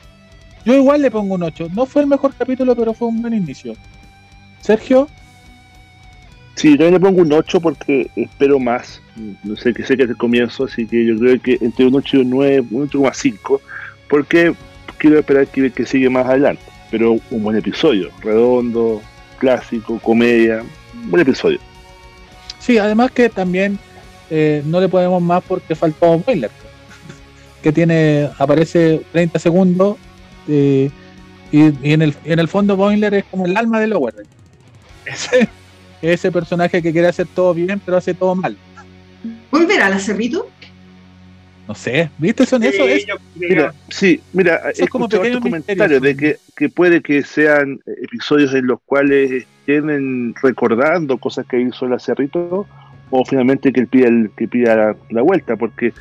Yo 0.66 0.74
igual 0.74 1.02
le 1.02 1.12
pongo 1.12 1.36
un 1.36 1.44
8. 1.44 1.70
No 1.74 1.86
fue 1.86 2.02
el 2.02 2.08
mejor 2.08 2.34
capítulo, 2.34 2.76
pero 2.76 2.94
fue 2.94 3.08
un 3.08 3.22
buen 3.22 3.34
inicio. 3.34 3.74
Sergio, 4.62 5.08
Sí, 6.56 6.72
yo 6.72 6.78
también 6.78 6.94
le 6.94 7.00
pongo 7.02 7.22
un 7.22 7.34
8 7.34 7.60
porque 7.60 8.10
espero 8.16 8.60
más. 8.60 9.02
No 9.44 9.56
sé, 9.58 9.74
que 9.74 9.84
sé 9.84 9.98
que 9.98 10.04
es 10.04 10.10
el 10.10 10.18
comienzo, 10.18 10.66
así 10.66 10.86
que 10.88 11.06
yo 11.06 11.18
creo 11.18 11.42
que 11.42 11.58
entre 11.62 11.86
un 11.86 11.96
8 11.96 12.18
y 12.18 12.20
un 12.22 12.30
9, 12.30 12.64
un 12.72 12.90
8,5, 12.90 13.60
porque 14.10 14.54
quiero 14.98 15.20
esperar 15.20 15.48
que, 15.48 15.70
que 15.70 15.86
sigue 15.86 16.10
más 16.10 16.26
adelante. 16.26 16.64
Pero 16.92 17.18
un 17.32 17.44
buen 17.44 17.58
episodio, 17.58 18.10
redondo, 18.22 19.02
clásico, 19.38 20.00
comedia, 20.00 20.64
un 20.94 21.12
buen 21.12 21.22
episodio. 21.22 21.60
sí, 22.60 22.78
además 22.78 23.12
que 23.12 23.30
también 23.30 23.78
eh, 24.30 24.62
no 24.66 24.80
le 24.80 24.90
podemos 24.90 25.22
más 25.22 25.44
porque 25.44 25.76
faltó 25.76 26.18
Boiler, 26.20 26.52
que 27.64 27.72
tiene 27.72 28.30
aparece 28.38 29.02
30 29.12 29.40
segundos 29.40 29.98
eh, 30.48 30.90
y, 31.52 31.60
y 31.88 31.94
en, 31.94 32.02
el, 32.02 32.16
en 32.24 32.40
el 32.40 32.48
fondo 32.48 32.76
Boiler 32.76 33.14
es 33.14 33.26
como 33.26 33.46
el 33.46 33.56
alma 33.58 33.80
de 33.80 33.88
Lower. 33.88 34.16
Ese, 35.06 35.48
ese 36.02 36.32
personaje 36.32 36.82
que 36.82 36.92
quiere 36.92 37.08
hacer 37.08 37.28
todo 37.34 37.54
bien, 37.54 37.80
pero 37.84 37.98
hace 37.98 38.14
todo 38.14 38.36
mal. 38.36 38.58
¿Volverá 39.52 39.88
al 39.88 39.94
acerrito? 39.94 40.50
No 41.68 41.74
sé, 41.74 42.10
¿viste? 42.20 42.46
Son 42.46 42.62
eso, 42.64 42.88
es, 42.88 43.06
Mira, 43.36 43.74
sí, 43.90 44.22
mira, 44.34 44.62
he 44.78 44.88
como 44.88 45.06
escuchado 45.06 45.42
comentarios 45.42 46.02
de 46.02 46.16
que, 46.16 46.38
que 46.56 46.70
puede 46.70 47.02
que 47.02 47.24
sean 47.24 47.80
episodios 48.04 48.54
en 48.54 48.68
los 48.68 48.80
cuales 48.86 49.32
estén 49.32 50.34
recordando 50.44 51.18
cosas 51.18 51.46
que 51.48 51.60
hizo 51.60 51.88
la 51.88 51.98
Cerrito 52.00 52.68
o 53.10 53.26
finalmente 53.26 53.74
que 53.74 53.82
él 53.82 53.88
pida, 53.88 54.08
el- 54.08 54.30
que 54.38 54.48
pida 54.48 54.76
la, 54.76 54.96
la 55.10 55.22
vuelta, 55.24 55.56
porque 55.56 55.92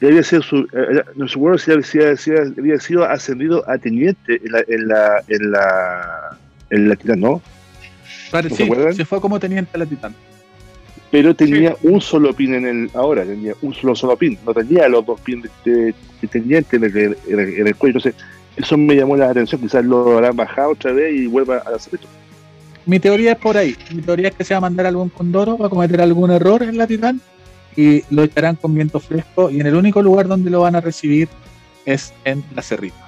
ya 0.00 0.08
había 0.08 0.22
sido 0.22 0.42
su, 0.42 0.68
eh, 0.72 1.02
no 1.16 1.26
recuerdo 1.26 1.58
si 1.58 1.72
había, 1.72 2.16
si 2.16 2.30
había 2.30 2.78
sido 2.78 3.04
ascendido 3.04 3.68
a 3.68 3.76
teniente 3.78 4.40
en 4.44 4.52
la, 4.52 4.60
en 4.68 4.86
la, 4.88 5.24
en 5.26 5.50
la, 5.50 6.38
en 6.70 6.88
la 6.88 6.96
Titán, 6.96 7.20
¿no? 7.20 7.42
pare- 8.30 8.48
¿No 8.50 8.54
se 8.56 8.64
sí, 8.64 8.96
se 8.96 9.04
fue 9.04 9.20
como 9.20 9.40
teniente 9.40 9.72
a 9.74 9.78
la 9.78 9.86
Titán. 9.86 10.14
Pero 11.10 11.34
tenía 11.34 11.74
un 11.82 12.00
solo 12.00 12.34
pin 12.34 12.54
en 12.54 12.66
el, 12.66 12.90
ahora 12.94 13.24
tenía 13.24 13.54
un 13.62 13.72
solo 13.74 13.94
solo 13.94 14.16
pin, 14.16 14.38
no 14.44 14.52
tenía 14.52 14.88
los 14.88 15.06
dos 15.06 15.18
pins 15.20 15.48
de 15.64 15.94
teniente 16.30 16.76
en 16.76 16.84
el, 16.84 16.96
en 16.96 17.38
el- 17.40 17.54
en 17.60 17.66
el 17.66 17.76
cuello, 17.76 17.98
entonces 17.98 18.14
eso 18.56 18.76
me 18.76 18.94
llamó 18.94 19.16
la 19.16 19.30
atención, 19.30 19.60
quizás 19.60 19.84
lo 19.84 20.12
habrán 20.12 20.36
bajado 20.36 20.70
otra 20.72 20.92
vez 20.92 21.14
y 21.14 21.26
vuelva 21.26 21.62
a 21.64 21.76
hacer 21.76 21.94
esto. 21.94 22.06
Mi 22.84 22.98
teoría 22.98 23.32
es 23.32 23.38
por 23.38 23.56
ahí. 23.56 23.76
Mi 23.94 24.02
teoría 24.02 24.28
es 24.28 24.34
que 24.34 24.44
se 24.44 24.54
va 24.54 24.58
a 24.58 24.60
mandar 24.62 24.86
algún 24.86 25.08
condoro, 25.10 25.56
va 25.56 25.66
a 25.66 25.70
cometer 25.70 26.00
algún 26.00 26.30
error 26.30 26.62
en 26.62 26.76
la 26.76 26.86
Titán 26.86 27.20
y 27.76 28.02
lo 28.10 28.24
echarán 28.24 28.56
con 28.56 28.74
viento 28.74 28.98
fresco 28.98 29.50
y 29.50 29.60
en 29.60 29.66
el 29.66 29.76
único 29.76 30.02
lugar 30.02 30.26
donde 30.26 30.50
lo 30.50 30.60
van 30.62 30.74
a 30.76 30.80
recibir 30.80 31.28
es 31.86 32.12
en 32.24 32.42
las 32.54 32.66
Cerritos. 32.68 32.98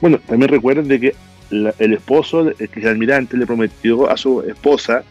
Bueno, 0.00 0.18
también 0.26 0.50
recuerden 0.50 0.86
de 0.88 1.00
que 1.00 1.14
la- 1.50 1.74
el 1.78 1.94
esposo, 1.94 2.48
el 2.58 2.68
que 2.68 2.80
el 2.80 2.88
almirante, 2.88 3.36
le 3.36 3.46
prometió 3.46 4.08
a 4.10 4.16
su 4.16 4.42
esposa, 4.42 5.02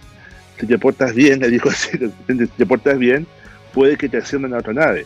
si 0.60 0.68
te 0.68 0.78
portas 0.78 1.14
bien, 1.14 1.40
le 1.40 1.50
dijo 1.50 1.70
así, 1.70 1.90
si 2.28 2.48
te 2.48 2.66
portas 2.66 2.98
bien, 2.98 3.26
puede 3.74 3.98
que 3.98 4.08
te 4.10 4.18
asciendan 4.18 4.54
a 4.54 4.58
otra 4.58 4.74
nave. 4.74 5.06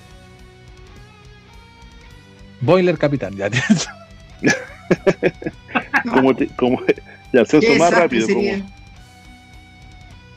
Boiler 2.62 2.98
capitán, 2.98 3.36
ya. 3.36 3.50
Como, 6.10 6.34
te- 6.36 6.48
como 6.48 6.82
el 7.34 7.40
ascenso 7.40 7.74
más 7.76 7.92
rápido. 7.94 8.28
Como, 8.28 8.66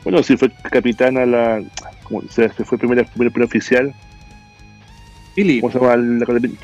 bueno, 0.04 0.22
si 0.22 0.36
fue 0.36 0.50
capitana 0.70 1.24
la... 1.24 1.62
Como, 2.02 2.22
se, 2.28 2.48
se 2.50 2.64
fue 2.64 2.76
primera, 2.78 3.04
primer, 3.04 3.30
primer 3.32 3.46
oficial, 3.46 3.94
Philly. 5.36 5.60
¿cómo 5.60 5.72
se 5.72 5.78
llama 5.78 5.96
la 5.96 6.26
capitana? 6.26 6.54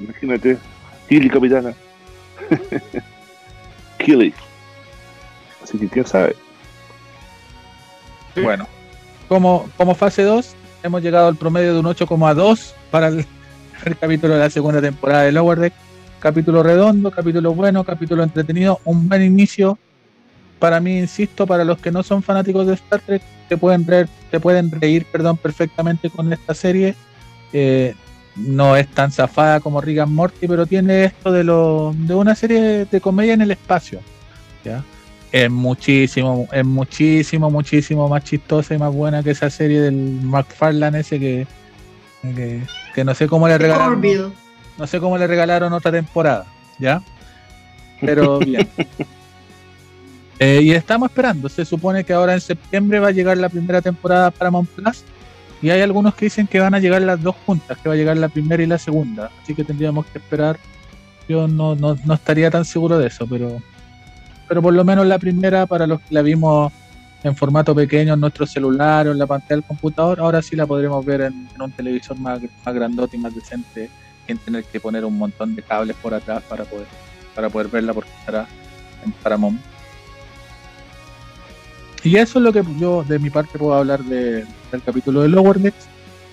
Imagínate. 0.00 0.56
Kili, 1.08 1.28
capitana. 1.28 1.74
Kili. 3.98 4.32
Así 5.62 5.78
que 5.78 5.88
quién 5.88 6.06
sabe. 6.06 6.34
Bueno, 8.40 8.66
como, 9.28 9.68
como 9.76 9.94
fase 9.94 10.22
2, 10.22 10.54
hemos 10.82 11.02
llegado 11.02 11.28
al 11.28 11.36
promedio 11.36 11.74
de 11.74 11.80
un 11.80 11.86
8,2 11.86 12.72
para 12.90 13.08
el, 13.08 13.26
capítulo 14.00 14.34
de 14.34 14.40
la 14.40 14.50
segunda 14.50 14.80
temporada 14.80 15.24
de 15.24 15.32
Lower 15.32 15.58
Deck. 15.58 15.74
Capítulo 16.18 16.62
redondo, 16.62 17.10
capítulo 17.10 17.52
bueno, 17.52 17.82
capítulo 17.82 18.22
entretenido, 18.22 18.80
un 18.84 19.08
buen 19.08 19.22
inicio. 19.22 19.76
Para 20.60 20.78
mí, 20.78 20.98
insisto, 20.98 21.46
para 21.48 21.64
los 21.64 21.78
que 21.78 21.90
no 21.90 22.04
son 22.04 22.22
fanáticos 22.22 22.66
de 22.68 22.74
Star 22.74 23.00
Trek, 23.00 23.22
te 23.48 23.56
pueden 23.56 23.84
reír, 23.84 24.08
te 24.30 24.38
pueden 24.38 24.70
reír 24.70 25.04
perdón, 25.10 25.36
perfectamente 25.36 26.08
con 26.10 26.32
esta 26.32 26.54
serie. 26.54 26.94
Eh, 27.52 27.94
no 28.36 28.76
es 28.76 28.86
tan 28.88 29.10
zafada 29.10 29.60
como 29.60 29.80
Rick 29.80 30.06
Morty, 30.06 30.46
pero 30.46 30.64
tiene 30.64 31.04
esto 31.04 31.32
de, 31.32 31.42
lo, 31.44 31.92
de 31.96 32.14
una 32.14 32.34
serie 32.34 32.86
de 32.86 33.00
comedia 33.00 33.34
en 33.34 33.42
el 33.42 33.50
espacio. 33.50 34.00
¿ya? 34.64 34.84
Es 35.32 35.50
muchísimo, 35.50 36.46
es 36.52 36.64
muchísimo, 36.64 37.50
muchísimo 37.50 38.06
más 38.06 38.22
chistosa 38.22 38.74
y 38.74 38.78
más 38.78 38.92
buena 38.92 39.22
que 39.22 39.30
esa 39.30 39.48
serie 39.48 39.80
del 39.80 39.94
McFarlane 39.94 41.00
ese 41.00 41.18
que, 41.18 41.46
que, 42.20 42.60
que 42.94 43.04
no 43.04 43.14
sé 43.14 43.26
cómo 43.26 43.48
le 43.48 43.56
regalaron. 43.56 43.94
Orville. 43.94 44.30
No 44.78 44.86
sé 44.86 45.00
cómo 45.00 45.16
le 45.16 45.26
regalaron 45.26 45.72
otra 45.72 45.90
temporada, 45.90 46.44
¿ya? 46.78 47.02
Pero 48.00 48.38
bien. 48.40 48.68
Eh, 50.38 50.60
y 50.62 50.72
estamos 50.72 51.08
esperando. 51.08 51.48
Se 51.48 51.64
supone 51.64 52.04
que 52.04 52.12
ahora 52.12 52.34
en 52.34 52.40
septiembre 52.40 53.00
va 53.00 53.08
a 53.08 53.12
llegar 53.12 53.38
la 53.38 53.48
primera 53.48 53.80
temporada 53.80 54.30
para 54.30 54.50
Plus. 54.50 55.04
Y 55.62 55.70
hay 55.70 55.80
algunos 55.80 56.14
que 56.14 56.26
dicen 56.26 56.48
que 56.48 56.58
van 56.58 56.74
a 56.74 56.80
llegar 56.80 57.00
las 57.02 57.22
dos 57.22 57.36
juntas, 57.46 57.78
que 57.78 57.88
va 57.88 57.94
a 57.94 57.96
llegar 57.96 58.16
la 58.16 58.28
primera 58.28 58.62
y 58.62 58.66
la 58.66 58.78
segunda. 58.78 59.30
Así 59.42 59.54
que 59.54 59.64
tendríamos 59.64 60.04
que 60.06 60.18
esperar. 60.18 60.58
Yo 61.28 61.46
no, 61.46 61.76
no, 61.76 61.96
no 62.04 62.14
estaría 62.14 62.50
tan 62.50 62.64
seguro 62.64 62.98
de 62.98 63.06
eso, 63.06 63.26
pero, 63.28 63.62
pero 64.52 64.60
por 64.60 64.74
lo 64.74 64.84
menos 64.84 65.06
la 65.06 65.18
primera, 65.18 65.64
para 65.64 65.86
los 65.86 65.98
que 66.02 66.12
la 66.12 66.20
vimos 66.20 66.70
en 67.24 67.34
formato 67.34 67.74
pequeño 67.74 68.12
en 68.12 68.20
nuestro 68.20 68.44
celular 68.44 69.08
o 69.08 69.12
en 69.12 69.18
la 69.18 69.26
pantalla 69.26 69.54
del 69.54 69.64
computador, 69.64 70.20
ahora 70.20 70.42
sí 70.42 70.56
la 70.56 70.66
podremos 70.66 71.02
ver 71.06 71.22
en, 71.22 71.48
en 71.54 71.62
un 71.62 71.72
televisor 71.72 72.18
más, 72.18 72.38
grandote 72.66 73.16
y 73.16 73.20
más 73.20 73.34
decente 73.34 73.88
sin 74.26 74.36
tener 74.36 74.64
que 74.64 74.78
poner 74.78 75.06
un 75.06 75.16
montón 75.16 75.56
de 75.56 75.62
cables 75.62 75.96
por 75.96 76.12
atrás 76.12 76.42
para 76.50 76.64
poder 76.64 76.84
para 77.34 77.48
poder 77.48 77.68
verla 77.68 77.94
porque 77.94 78.10
estará 78.20 78.46
en 79.02 79.12
Paramount. 79.12 79.58
Y 82.04 82.16
eso 82.16 82.38
es 82.38 82.44
lo 82.44 82.52
que 82.52 82.62
yo 82.78 83.04
de 83.08 83.18
mi 83.18 83.30
parte 83.30 83.58
puedo 83.58 83.72
hablar 83.72 84.04
de- 84.04 84.44
del 84.70 84.82
capítulo 84.84 85.22
de 85.22 85.30
Lower 85.30 85.58
Decks. 85.60 85.86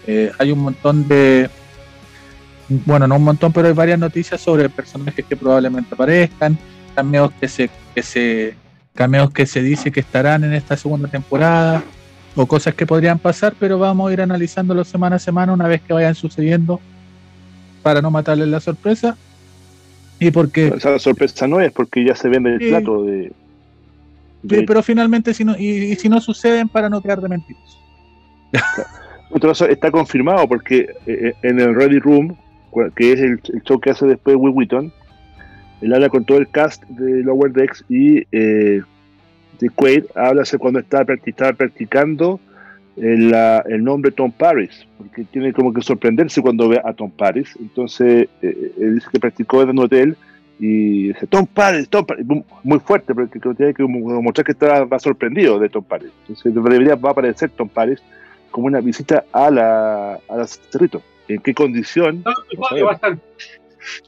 Eh, 0.07 0.29
hay 0.37 0.51
un 0.51 0.59
montón 0.59 1.07
de 1.07 1.49
bueno, 2.67 3.07
no 3.07 3.15
un 3.15 3.23
montón, 3.23 3.53
pero 3.53 3.69
hay 3.69 3.73
varias 3.73 3.97
noticias 3.97 4.41
sobre 4.41 4.67
personajes 4.67 5.23
que 5.25 5.37
probablemente 5.37 5.95
aparezcan, 5.95 6.57
cameos 6.99 7.31
que 7.39 7.47
se 7.47 7.69
que 7.95 8.03
se 8.03 8.55
cameos 8.93 9.31
que 9.31 9.45
se 9.45 9.61
dice 9.61 9.89
que 9.89 10.01
estarán 10.01 10.43
en 10.43 10.53
esta 10.53 10.75
segunda 10.75 11.07
temporada 11.07 11.81
o 12.35 12.45
cosas 12.45 12.73
que 12.75 12.85
podrían 12.85 13.17
pasar, 13.17 13.53
pero 13.57 13.79
vamos 13.79 14.09
a 14.09 14.13
ir 14.13 14.21
analizándolos 14.21 14.89
semana 14.89 15.15
a 15.15 15.19
semana 15.19 15.53
una 15.53 15.67
vez 15.67 15.81
que 15.81 15.93
vayan 15.93 16.15
sucediendo 16.15 16.81
para 17.81 18.01
no 18.01 18.11
matarles 18.11 18.49
la 18.49 18.59
sorpresa. 18.59 19.17
Y 20.19 20.31
porque, 20.31 20.67
Esa 20.75 20.99
sorpresa 20.99 21.47
no 21.47 21.61
es 21.61 21.71
porque 21.71 22.03
ya 22.03 22.15
se 22.15 22.27
vende 22.27 22.55
el 22.55 22.69
plato 22.69 23.05
de. 23.05 23.31
pero 24.67 24.83
finalmente 24.83 25.33
si 25.33 25.45
no, 25.45 25.55
y, 25.57 25.93
y 25.93 25.95
si 25.95 26.09
no 26.09 26.19
suceden 26.19 26.67
para 26.67 26.89
no 26.89 27.01
quedar 27.01 27.21
de 27.21 27.29
caso, 29.39 29.65
está 29.69 29.89
confirmado 29.89 30.45
porque 30.49 30.89
eh, 31.05 31.33
en 31.43 31.61
el 31.61 31.73
Ready 31.73 31.99
Room, 31.99 32.35
que 32.97 33.13
es 33.13 33.21
el, 33.21 33.39
el 33.53 33.63
show 33.63 33.79
que 33.79 33.91
hace 33.91 34.05
después 34.05 34.35
Will 34.37 34.53
Wheaton, 34.53 34.91
él 35.81 35.93
habla 35.93 36.09
con 36.09 36.25
todo 36.25 36.37
el 36.37 36.49
cast 36.49 36.83
de 36.85 37.23
Lower 37.23 37.51
Decks 37.51 37.85
y 37.89 38.23
eh, 38.31 38.81
de 39.59 39.69
Quaid 39.69 40.05
habla 40.15 40.43
cuando 40.57 40.79
estaba, 40.79 41.05
practi- 41.05 41.27
estaba 41.29 41.53
practicando 41.53 42.39
el, 42.97 43.31
la- 43.31 43.63
el 43.67 43.83
nombre 43.83 44.11
Tom 44.11 44.31
Paris, 44.31 44.85
porque 44.97 45.23
tiene 45.25 45.53
como 45.53 45.73
que 45.73 45.81
sorprenderse 45.81 46.41
cuando 46.41 46.67
ve 46.69 46.81
a 46.83 46.93
Tom 46.93 47.11
Paris. 47.11 47.49
Entonces, 47.59 48.27
eh, 48.41 48.71
él 48.79 48.95
dice 48.95 49.07
que 49.11 49.19
practicó 49.19 49.61
en 49.63 49.69
un 49.69 49.79
hotel 49.79 50.15
y 50.59 51.07
dice 51.09 51.25
Tom 51.27 51.45
Paris, 51.47 51.87
Tom 51.87 52.05
Paris, 52.05 52.25
muy 52.63 52.79
fuerte, 52.79 53.13
porque 53.15 53.39
que 53.39 53.53
tiene 53.53 53.73
que 53.73 53.83
mostrar 53.83 54.45
que 54.45 54.51
estaba 54.51 54.99
sorprendido 54.99 55.57
de 55.59 55.69
Tom 55.69 55.83
Paris. 55.85 56.09
Entonces, 56.21 56.53
debería 56.53 56.95
va 56.95 57.09
a 57.09 57.11
aparecer 57.13 57.49
Tom 57.51 57.69
Paris 57.69 57.99
como 58.51 58.67
una 58.67 58.81
visita 58.81 59.23
a 59.31 59.49
la, 59.49 60.13
a 60.27 60.35
la 60.35 60.47
Cerrito. 60.47 61.01
¿En 61.29 61.39
qué 61.41 61.53
condición? 61.53 62.23
No, 62.25 62.31
No 62.31 62.67
no. 62.81 63.19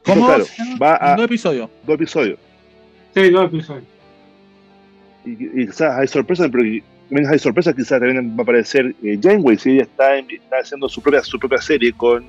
¿Cómo? 0.04 0.26
claro, 0.26 0.44
va 0.80 0.98
a- 1.00 1.16
Dos 1.16 1.24
episodios. 1.26 1.70
Dos 1.86 1.94
episodios. 1.94 2.38
Sí, 3.14 3.30
dos 3.30 3.46
episodios. 3.46 3.84
Y, 5.24 5.30
y 5.62 5.66
quizás 5.66 5.98
hay 5.98 6.08
sorpresas, 6.08 6.48
pero 6.50 6.64
hay 7.30 7.38
sorpresas, 7.38 7.74
quizás 7.74 8.00
también 8.00 8.30
va 8.36 8.40
a 8.40 8.42
aparecer 8.42 8.94
eh, 9.02 9.18
Janeway, 9.22 9.56
si 9.58 9.70
ella 9.72 9.82
está, 9.82 10.16
en- 10.18 10.30
está 10.30 10.56
haciendo 10.58 10.88
su 10.88 11.00
propia, 11.00 11.22
su 11.22 11.38
propia 11.38 11.58
serie 11.58 11.92
con 11.92 12.24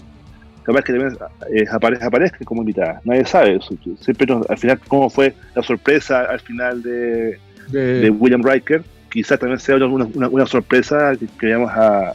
capaz 0.64 0.82
que 0.84 0.94
también 0.94 1.18
eh, 1.54 1.66
aparezca, 1.72 2.08
aparezca 2.08 2.38
como 2.46 2.62
invitada. 2.62 3.02
Nadie 3.04 3.26
sabe. 3.26 3.56
eso. 3.56 3.76
Siempre 4.00 4.28
nos- 4.28 4.50
al 4.50 4.58
final, 4.58 4.80
cómo 4.88 5.10
fue 5.10 5.34
la 5.56 5.64
sorpresa 5.64 6.22
al 6.26 6.40
final 6.40 6.82
de, 6.84 7.40
De, 7.70 7.80
de 8.02 8.10
William 8.10 8.44
Riker. 8.44 8.84
Quizás 9.12 9.40
también 9.40 9.60
sea 9.60 9.76
una, 9.76 9.88
una, 9.88 10.28
una 10.28 10.46
sorpresa 10.46 11.16
que, 11.18 11.28
que 11.40 11.46
veamos 11.48 11.72
a, 11.72 12.10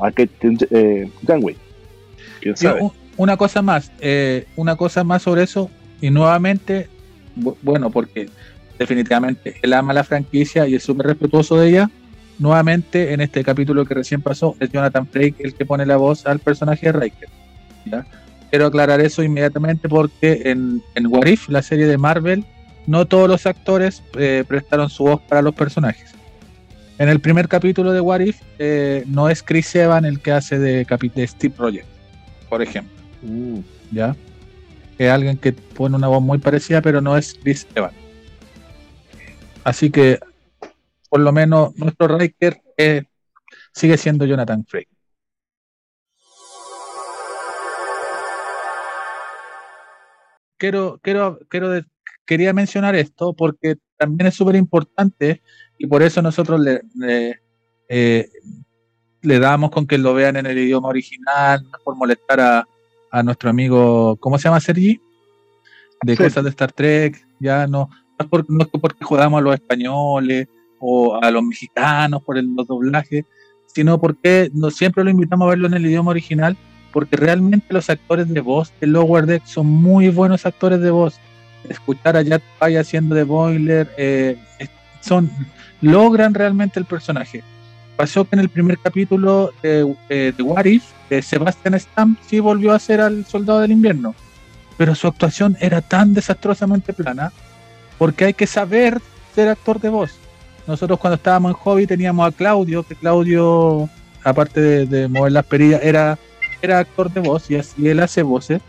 a 0.00 0.10
Kate 0.10 0.30
eh, 0.70 1.10
Janeway. 1.26 1.56
Quién 2.40 2.56
sabe. 2.56 2.82
u- 2.82 2.92
una 3.16 3.36
cosa 3.36 3.62
más, 3.62 3.92
eh, 4.00 4.46
una 4.56 4.76
cosa 4.76 5.04
más 5.04 5.22
sobre 5.22 5.42
eso, 5.42 5.70
y 6.00 6.10
nuevamente, 6.10 6.88
bu- 7.36 7.56
bueno, 7.62 7.90
porque 7.90 8.28
definitivamente 8.78 9.56
él 9.62 9.72
ama 9.74 9.92
la 9.92 10.04
franquicia 10.04 10.66
y 10.66 10.74
es 10.74 10.82
súper 10.82 11.06
respetuoso 11.06 11.56
de 11.56 11.68
ella. 11.68 11.90
Nuevamente, 12.38 13.12
en 13.12 13.20
este 13.20 13.44
capítulo 13.44 13.84
que 13.84 13.94
recién 13.94 14.22
pasó, 14.22 14.56
es 14.58 14.70
Jonathan 14.70 15.06
Frakes 15.06 15.44
el 15.44 15.54
que 15.54 15.64
pone 15.66 15.86
la 15.86 15.96
voz 15.96 16.26
al 16.26 16.40
personaje 16.40 16.86
de 16.86 16.92
Riker. 16.92 17.28
Quiero 18.50 18.66
aclarar 18.66 19.00
eso 19.00 19.22
inmediatamente 19.22 19.88
porque 19.88 20.42
en, 20.46 20.82
en 20.94 21.06
What 21.06 21.26
If, 21.26 21.48
la 21.48 21.62
serie 21.62 21.86
de 21.86 21.98
Marvel, 21.98 22.44
no 22.86 23.06
todos 23.06 23.28
los 23.28 23.46
actores 23.46 24.02
eh, 24.18 24.44
prestaron 24.48 24.90
su 24.90 25.04
voz 25.04 25.20
para 25.22 25.40
los 25.40 25.54
personajes. 25.54 26.10
En 26.98 27.08
el 27.08 27.20
primer 27.20 27.48
capítulo 27.48 27.92
de 27.92 28.00
What 28.00 28.20
If, 28.20 28.40
eh, 28.58 29.04
no 29.06 29.28
es 29.28 29.42
Chris 29.42 29.74
Evans 29.76 30.06
el 30.06 30.20
que 30.20 30.32
hace 30.32 30.58
de, 30.58 30.84
de 31.14 31.26
Steve 31.26 31.54
Rogers, 31.56 31.86
por 32.48 32.60
ejemplo. 32.62 32.91
Uh, 33.22 33.62
ya. 33.90 34.16
Es 34.98 35.10
alguien 35.10 35.36
que 35.36 35.52
pone 35.52 35.96
una 35.96 36.08
voz 36.08 36.22
muy 36.22 36.38
parecida, 36.38 36.82
pero 36.82 37.00
no 37.00 37.16
es 37.16 37.34
Chris 37.34 37.66
Evans. 37.74 37.94
Así 39.64 39.90
que, 39.90 40.18
por 41.08 41.20
lo 41.20 41.32
menos, 41.32 41.76
nuestro 41.76 42.08
Riker 42.18 42.60
eh, 42.76 43.04
sigue 43.72 43.96
siendo 43.96 44.24
Jonathan 44.24 44.64
Frey. 44.66 44.86
Quiero, 50.58 51.00
quiero, 51.02 51.40
quiero 51.48 51.82
quería 52.24 52.52
mencionar 52.52 52.94
esto 52.94 53.34
porque 53.34 53.76
también 53.96 54.28
es 54.28 54.34
súper 54.34 54.56
importante 54.56 55.42
y 55.78 55.86
por 55.86 56.02
eso 56.02 56.22
nosotros 56.22 56.60
le, 56.60 56.82
le, 56.94 57.40
eh, 57.88 58.28
damos 59.22 59.70
con 59.70 59.86
que 59.86 59.98
lo 59.98 60.14
vean 60.14 60.36
en 60.36 60.46
el 60.46 60.58
idioma 60.58 60.88
original, 60.88 61.66
por 61.84 61.96
molestar 61.96 62.40
a, 62.40 62.68
a 63.12 63.22
nuestro 63.22 63.50
amigo, 63.50 64.16
¿cómo 64.16 64.38
se 64.38 64.44
llama 64.44 64.58
Sergi? 64.60 65.00
De 66.02 66.16
Sí. 66.16 66.22
cosas 66.24 66.42
de 66.44 66.50
Star 66.50 66.72
Trek, 66.72 67.24
ya 67.38 67.66
no, 67.66 67.88
no 67.88 68.16
es, 68.18 68.26
por- 68.26 68.50
no 68.50 68.62
es 68.64 68.68
que 68.70 68.78
porque 68.78 69.04
jugamos 69.04 69.38
a 69.38 69.42
los 69.42 69.54
españoles 69.54 70.48
o 70.80 71.16
a 71.22 71.30
los 71.30 71.42
mexicanos 71.44 72.22
por 72.24 72.38
el- 72.38 72.54
los 72.56 72.66
doblajes, 72.66 73.24
sino 73.66 74.00
porque 74.00 74.50
no, 74.54 74.70
siempre 74.70 75.04
lo 75.04 75.10
invitamos 75.10 75.46
a 75.46 75.50
verlo 75.50 75.66
en 75.68 75.74
el 75.74 75.86
idioma 75.86 76.10
original, 76.10 76.56
porque 76.92 77.16
realmente 77.16 77.66
los 77.70 77.88
actores 77.88 78.28
de 78.28 78.40
voz 78.40 78.72
de 78.80 78.86
Lower 78.86 79.26
Deck 79.26 79.44
son 79.46 79.66
muy 79.66 80.08
buenos 80.08 80.44
actores 80.44 80.80
de 80.80 80.90
voz. 80.90 81.20
Escuchar 81.68 82.16
a 82.16 82.22
Jack 82.22 82.42
Pye 82.60 82.78
haciendo 82.78 83.14
de 83.14 83.22
Boiler, 83.24 83.88
eh, 83.96 84.36
son, 85.00 85.30
logran 85.80 86.34
realmente 86.34 86.80
el 86.80 86.86
personaje. 86.86 87.42
Pasó 87.96 88.24
que 88.24 88.34
en 88.36 88.40
el 88.40 88.48
primer 88.48 88.78
capítulo 88.78 89.52
de, 89.62 89.94
eh, 90.08 90.32
de 90.36 90.42
What 90.42 90.64
If, 90.64 90.82
eh, 91.12 91.20
Sebastian 91.20 91.78
Stamp 91.78 92.18
sí 92.26 92.40
volvió 92.40 92.72
a 92.72 92.78
ser 92.78 93.02
al 93.02 93.26
Soldado 93.26 93.60
del 93.60 93.72
Invierno, 93.72 94.14
pero 94.78 94.94
su 94.94 95.06
actuación 95.06 95.58
era 95.60 95.82
tan 95.82 96.14
desastrosamente 96.14 96.94
plana, 96.94 97.32
porque 97.98 98.24
hay 98.24 98.32
que 98.32 98.46
saber 98.46 98.98
ser 99.34 99.50
actor 99.50 99.78
de 99.78 99.90
voz. 99.90 100.12
Nosotros 100.66 100.98
cuando 100.98 101.16
estábamos 101.16 101.50
en 101.50 101.56
Hobby 101.58 101.86
teníamos 101.86 102.26
a 102.26 102.32
Claudio, 102.32 102.82
que 102.82 102.94
Claudio, 102.94 103.90
aparte 104.24 104.60
de, 104.60 104.86
de 104.86 105.08
mover 105.08 105.32
las 105.32 105.44
perillas, 105.44 105.82
era, 105.82 106.18
era 106.62 106.78
actor 106.78 107.12
de 107.12 107.20
voz 107.20 107.50
y, 107.50 107.56
así 107.56 107.88
él 107.88 108.00
hace 108.00 108.22
voces. 108.22 108.62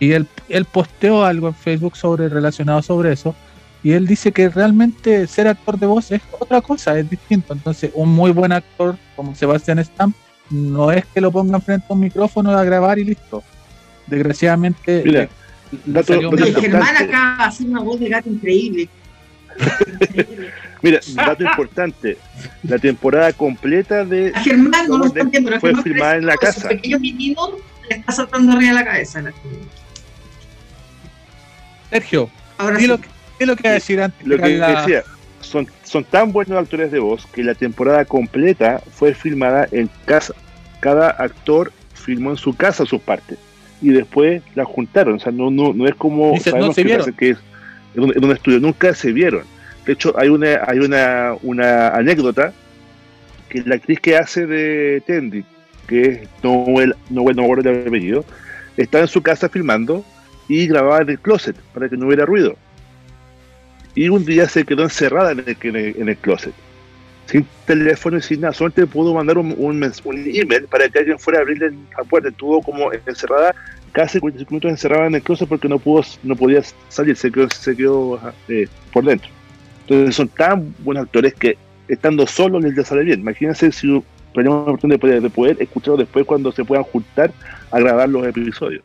Y 0.00 0.10
él, 0.12 0.26
él 0.48 0.64
posteó 0.64 1.24
algo 1.24 1.46
en 1.48 1.54
Facebook 1.54 1.96
sobre 1.96 2.28
relacionado 2.28 2.82
sobre 2.82 3.12
eso. 3.12 3.34
Y 3.82 3.92
él 3.92 4.08
dice 4.08 4.32
que 4.32 4.48
realmente 4.48 5.26
ser 5.28 5.46
actor 5.46 5.78
de 5.78 5.86
voz 5.86 6.10
es 6.10 6.20
otra 6.38 6.60
cosa, 6.60 6.98
es 6.98 7.08
distinto. 7.08 7.52
Entonces, 7.52 7.92
un 7.94 8.08
muy 8.08 8.32
buen 8.32 8.50
actor 8.50 8.96
como 9.14 9.34
Sebastián 9.36 9.78
Stamp 9.78 10.16
no 10.50 10.92
es 10.92 11.04
que 11.06 11.20
lo 11.20 11.30
pongan 11.32 11.60
frente 11.62 11.86
a 11.88 11.92
un 11.92 12.00
micrófono 12.00 12.50
a 12.56 12.62
grabar 12.64 12.98
y 12.98 13.04
listo. 13.04 13.42
Desgraciadamente, 14.06 15.02
Mira, 15.04 15.20
le 15.72 15.92
dato- 15.92 16.14
salió 16.14 16.30
dato 16.30 16.60
Germán 16.60 16.96
acá 16.96 17.36
hace 17.44 17.64
una 17.64 17.80
voz 17.80 17.98
de 18.00 18.08
gato 18.08 18.28
increíble. 18.30 18.88
Mira, 20.82 21.00
dato 21.14 21.42
importante, 21.42 22.18
la 22.62 22.78
temporada 22.78 23.32
completa 23.32 24.04
de 24.04 24.30
A 24.34 24.40
Germán 24.42 24.86
no 24.88 24.98
lo 24.98 25.10
viendo, 25.10 25.32
pero 25.48 25.60
fue 25.60 25.70
Germán 25.70 25.82
filmada 25.84 26.16
en 26.16 26.26
la 26.26 26.36
casa. 26.36 26.58
Esos 26.58 26.68
pequeños 26.70 27.00
meninos 27.00 27.50
le 27.88 27.96
está 27.96 28.12
saltando 28.12 28.52
arriba 28.52 28.68
de 28.68 28.74
la 28.74 28.84
cabeza. 28.84 29.22
la- 29.22 29.32
Sergio, 31.90 32.30
Ahora 32.58 32.76
¿qué 32.76 32.82
sí. 32.82 32.88
lo, 32.88 32.98
¿qué 33.00 33.08
es 33.40 33.46
lo 33.46 33.56
que 33.56 33.62
iba 33.62 33.70
a 33.70 33.74
decir 33.74 34.00
antes? 34.02 34.26
Lo 34.26 34.36
que 34.38 34.56
la- 34.58 34.80
decía, 34.80 35.02
son, 35.46 35.66
son 35.84 36.04
tan 36.04 36.32
buenos 36.32 36.58
actores 36.58 36.90
de 36.90 36.98
voz 36.98 37.26
que 37.26 37.42
la 37.42 37.54
temporada 37.54 38.04
completa 38.04 38.82
fue 38.90 39.14
filmada 39.14 39.66
en 39.70 39.88
casa. 40.04 40.34
Cada 40.80 41.10
actor 41.10 41.72
filmó 41.94 42.30
en 42.30 42.36
su 42.36 42.54
casa 42.54 42.84
sus 42.84 43.00
partes 43.00 43.38
y 43.80 43.90
después 43.90 44.42
las 44.54 44.66
juntaron. 44.66 45.14
O 45.14 45.18
sea, 45.18 45.32
no, 45.32 45.50
no, 45.50 45.72
no 45.72 45.86
es 45.86 45.94
como 45.94 46.32
Dice, 46.32 46.50
no 46.52 46.72
sabemos 46.72 47.04
se 47.04 47.12
que, 47.12 47.30
es 47.30 47.38
en 47.94 48.04
un, 48.04 48.16
en 48.16 48.24
un 48.24 48.32
estudio, 48.32 48.60
nunca 48.60 48.94
se 48.94 49.12
vieron. 49.12 49.42
De 49.84 49.92
hecho, 49.92 50.14
hay 50.18 50.28
una, 50.28 50.60
hay 50.66 50.78
una, 50.78 51.34
una 51.42 51.88
anécdota 51.88 52.52
que 53.48 53.62
la 53.62 53.76
actriz 53.76 54.00
que 54.00 54.16
hace 54.16 54.46
de 54.46 55.02
Tendi, 55.06 55.44
que 55.86 56.02
es 56.02 56.28
Noel, 56.42 56.94
Noel, 57.10 57.36
no 57.36 57.42
me 57.42 57.44
acuerdo 57.44 57.70
el 57.70 57.86
apellido, 57.86 58.24
estaba 58.76 59.02
en 59.02 59.08
su 59.08 59.22
casa 59.22 59.48
filmando 59.48 60.04
y 60.48 60.66
grababa 60.66 61.02
en 61.02 61.10
el 61.10 61.18
closet 61.20 61.56
para 61.72 61.88
que 61.88 61.96
no 61.96 62.06
hubiera 62.06 62.26
ruido 62.26 62.56
y 63.96 64.10
un 64.10 64.24
día 64.24 64.48
se 64.48 64.64
quedó 64.64 64.84
encerrada 64.84 65.32
en 65.32 65.40
el, 65.40 65.56
en 65.60 65.76
el, 65.76 65.96
en 65.98 66.08
el 66.10 66.16
closet, 66.18 66.52
sin 67.24 67.46
teléfono 67.64 68.18
y 68.18 68.22
sin 68.22 68.42
nada. 68.42 68.52
Solamente 68.52 68.86
pudo 68.86 69.14
mandar 69.14 69.38
un, 69.38 69.54
un, 69.58 69.82
email 69.82 70.64
para 70.70 70.88
que 70.88 70.98
alguien 71.00 71.18
fuera 71.18 71.40
a 71.40 71.42
abrirle 71.42 71.72
la 71.96 72.04
puerta. 72.04 72.28
Estuvo 72.28 72.62
como 72.62 72.92
encerrada, 72.92 73.54
casi 73.92 74.20
45 74.20 74.50
minutos 74.50 74.70
encerrada 74.70 75.06
en 75.06 75.14
el 75.16 75.22
closet 75.22 75.48
porque 75.48 75.68
no 75.68 75.78
pudo, 75.78 76.04
no 76.22 76.36
podía 76.36 76.62
salir, 76.90 77.16
se 77.16 77.32
quedó, 77.32 77.48
se 77.48 77.74
quedó 77.74 78.20
eh, 78.48 78.68
por 78.92 79.04
dentro. 79.04 79.30
Entonces 79.88 80.14
son 80.14 80.28
tan 80.28 80.74
buenos 80.80 81.04
actores 81.04 81.32
que 81.34 81.56
estando 81.88 82.26
solos 82.26 82.62
les 82.62 82.86
sale 82.86 83.02
bien. 83.02 83.20
Imagínense 83.20 83.72
si 83.72 84.02
tenemos 84.34 84.66
la 84.66 84.72
oportunidad 84.72 85.22
de 85.22 85.30
poder, 85.30 85.56
de 85.56 85.96
después 85.96 86.26
cuando 86.26 86.52
se 86.52 86.64
puedan 86.66 86.84
juntar 86.84 87.32
a 87.70 87.80
grabar 87.80 88.10
los 88.10 88.26
episodios. 88.26 88.84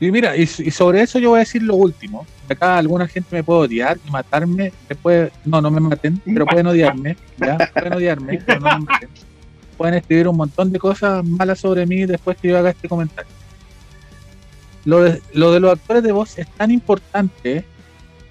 Y 0.00 0.10
mira, 0.10 0.34
y, 0.34 0.46
sobre 0.46 1.02
eso 1.02 1.18
yo 1.18 1.30
voy 1.30 1.36
a 1.36 1.40
decir 1.40 1.62
lo 1.62 1.76
último. 1.76 2.26
Acá 2.48 2.78
alguna 2.78 3.06
gente 3.06 3.36
me 3.36 3.44
puede 3.44 3.60
odiar 3.60 3.98
y 4.06 4.10
matarme. 4.10 4.72
Después, 4.88 5.30
no, 5.44 5.60
no 5.60 5.70
me 5.70 5.80
maten, 5.80 6.20
pero 6.24 6.46
pueden 6.46 6.66
odiarme. 6.66 7.16
¿ya? 7.36 7.58
Pueden 7.74 7.92
odiarme, 7.92 8.42
pero 8.46 8.60
no 8.60 8.78
me 8.78 8.84
maten. 8.86 9.08
Pueden 9.76 9.94
escribir 9.94 10.28
un 10.28 10.36
montón 10.36 10.72
de 10.72 10.78
cosas 10.78 11.24
malas 11.24 11.60
sobre 11.60 11.86
mí 11.86 12.06
después 12.06 12.38
que 12.38 12.48
yo 12.48 12.58
haga 12.58 12.70
este 12.70 12.88
comentario. 12.88 13.30
Lo 14.86 15.02
de, 15.02 15.20
lo 15.34 15.52
de 15.52 15.60
los 15.60 15.72
actores 15.72 16.02
de 16.02 16.12
voz 16.12 16.38
es 16.38 16.48
tan 16.48 16.70
importante 16.70 17.66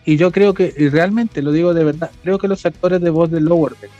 y 0.06 0.18
yo 0.18 0.32
creo 0.32 0.56
que, 0.56 0.74
y 0.76 0.90
realmente 0.90 1.44
lo 1.44 1.52
digo 1.52 1.76
de 1.76 1.84
verdad, 1.84 2.10
creo 2.24 2.40
que 2.40 2.48
los 2.48 2.66
actores 2.66 3.00
de 3.00 3.12
voz 3.12 3.30
de 3.30 3.42
Lower 3.42 3.74
Decks, 3.80 3.94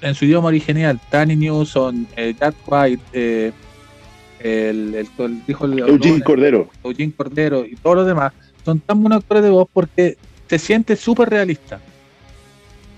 en 0.00 0.14
su 0.16 0.24
idioma 0.24 0.48
original, 0.48 1.00
Danny 1.12 1.36
Newsom, 1.36 2.06
eh, 2.16 2.34
Jack 2.38 2.56
White, 2.66 3.02
eh, 3.12 3.52
el, 4.44 4.94
el, 4.94 5.08
el- 5.18 5.46
dijo 5.46 5.64
el- 5.64 5.78
Eugene 5.80 6.22
Cordero. 6.22 6.70
Eugene 6.84 7.12
Cordero 7.16 7.64
y 7.64 7.74
todos 7.76 7.96
los 7.96 8.06
demás 8.06 8.32
son 8.64 8.78
tan 8.78 9.00
buenos 9.02 9.18
actores 9.22 9.42
de 9.42 9.50
voz 9.50 9.66
porque 9.72 10.16
se 10.48 10.58
siente 10.58 10.94
súper 10.96 11.30
realista. 11.30 11.80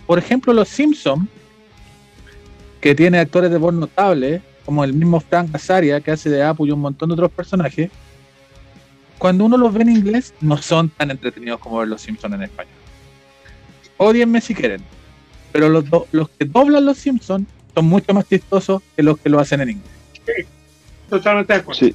Por 0.07 0.19
ejemplo, 0.19 0.53
Los 0.53 0.69
Simpsons, 0.69 1.29
que 2.81 2.95
tiene 2.95 3.19
actores 3.19 3.51
de 3.51 3.59
voz 3.59 3.73
notables, 3.75 4.43
como 4.65 4.83
el 4.85 4.93
mismo 4.93 5.21
Frank 5.21 5.55
Azaria, 5.55 6.01
que 6.01 6.11
hace 6.11 6.29
de 6.31 6.43
Apu 6.43 6.67
y 6.67 6.73
un 6.73 6.81
montón 6.81 7.09
de 7.09 7.15
otros 7.15 7.31
personajes, 7.31 7.91
cuando 9.19 9.45
uno 9.45 9.57
los 9.57 9.73
ve 9.73 9.83
en 9.83 9.91
inglés, 9.91 10.35
no 10.41 10.59
son 10.59 10.91
tan 10.91 11.11
entretenidos 11.11 11.61
como 11.61 11.79
ver 11.79 11.89
Los 11.89 12.03
Simpsons 12.03 12.35
en 12.35 12.43
español. 12.43 12.75
Odienme 13.99 14.41
si 14.41 14.55
quieren, 14.55 14.83
pero 15.53 15.69
los, 15.69 15.89
do- 15.89 16.07
los 16.13 16.29
que 16.29 16.45
doblan 16.45 16.85
Los 16.85 16.99
Simpsons 16.99 17.47
son 17.75 17.85
mucho 17.87 18.13
más 18.15 18.29
chistosos 18.29 18.83
que 18.95 19.03
los 19.03 19.19
que 19.19 19.29
lo 19.31 19.39
hacen 19.41 19.61
en 19.61 19.71
inglés. 19.71 20.47
Totalmente 21.09 21.53
de 21.53 21.59
acuerdo. 21.61 21.79
Sí, 21.79 21.95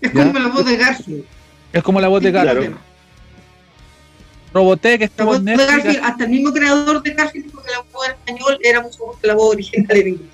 Es 0.00 0.12
¿Ya? 0.12 0.24
como 0.24 0.38
la 0.38 0.48
voz 0.48 0.64
de 0.66 0.76
Garfield. 0.76 1.24
Es 1.72 1.82
como 1.82 2.00
la 2.00 2.08
voz 2.08 2.22
de 2.22 2.30
Garfield. 2.32 2.60
claro. 2.66 2.92
Robotech 4.54 5.00
está 5.00 5.24
voz 5.24 5.36
con 5.36 5.44
de 5.46 5.56
Netflix. 5.56 5.72
Garfield, 5.84 6.04
hasta 6.04 6.24
el 6.24 6.30
mismo 6.30 6.52
creador 6.52 7.02
de 7.02 7.14
Garfield 7.14 7.46
dijo 7.46 7.62
que 7.62 7.70
la 7.70 7.78
voz 7.92 8.06
en 8.06 8.12
español 8.12 8.58
era 8.62 8.82
mucho 8.82 8.98
mejor 8.98 9.18
que 9.20 9.26
la 9.26 9.34
voz 9.34 9.50
original 9.54 9.96
en 9.96 10.08
inglés. 10.08 10.28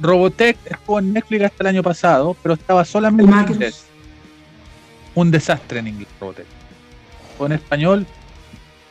Robotech 0.00 0.56
estuvo 0.64 0.98
en 0.98 1.12
Netflix 1.12 1.44
hasta 1.44 1.62
el 1.62 1.66
año 1.68 1.82
pasado, 1.82 2.36
pero 2.42 2.54
estaba 2.54 2.84
solamente 2.84 3.30
en 3.32 3.38
inglés. 3.52 3.84
Un 5.14 5.30
desastre 5.30 5.78
en 5.78 5.88
inglés, 5.88 6.08
Robotech. 6.20 6.46
O 7.38 7.46
en 7.46 7.52
español, 7.52 8.06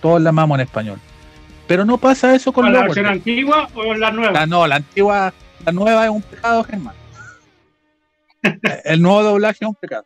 todos 0.01 0.21
la 0.21 0.29
amamos 0.29 0.55
en 0.59 0.61
español. 0.61 0.99
Pero 1.67 1.83
no 1.83 1.97
pasa 1.97 2.33
eso 2.35 2.53
con 2.53 2.65
¿Con 2.65 2.73
la 2.73 2.81
versión 2.83 3.07
antigua 3.07 3.67
o 3.73 3.93
la 3.95 4.11
nueva? 4.11 4.31
La, 4.31 4.45
no, 4.45 4.65
la 4.67 4.75
antigua, 4.77 5.33
la 5.65 5.71
nueva 5.71 6.05
es 6.05 6.11
un 6.11 6.21
pecado, 6.21 6.63
Germán. 6.63 6.93
El 8.83 9.01
nuevo 9.01 9.23
doblaje 9.23 9.59
es 9.61 9.67
un 9.67 9.75
pecado. 9.75 10.05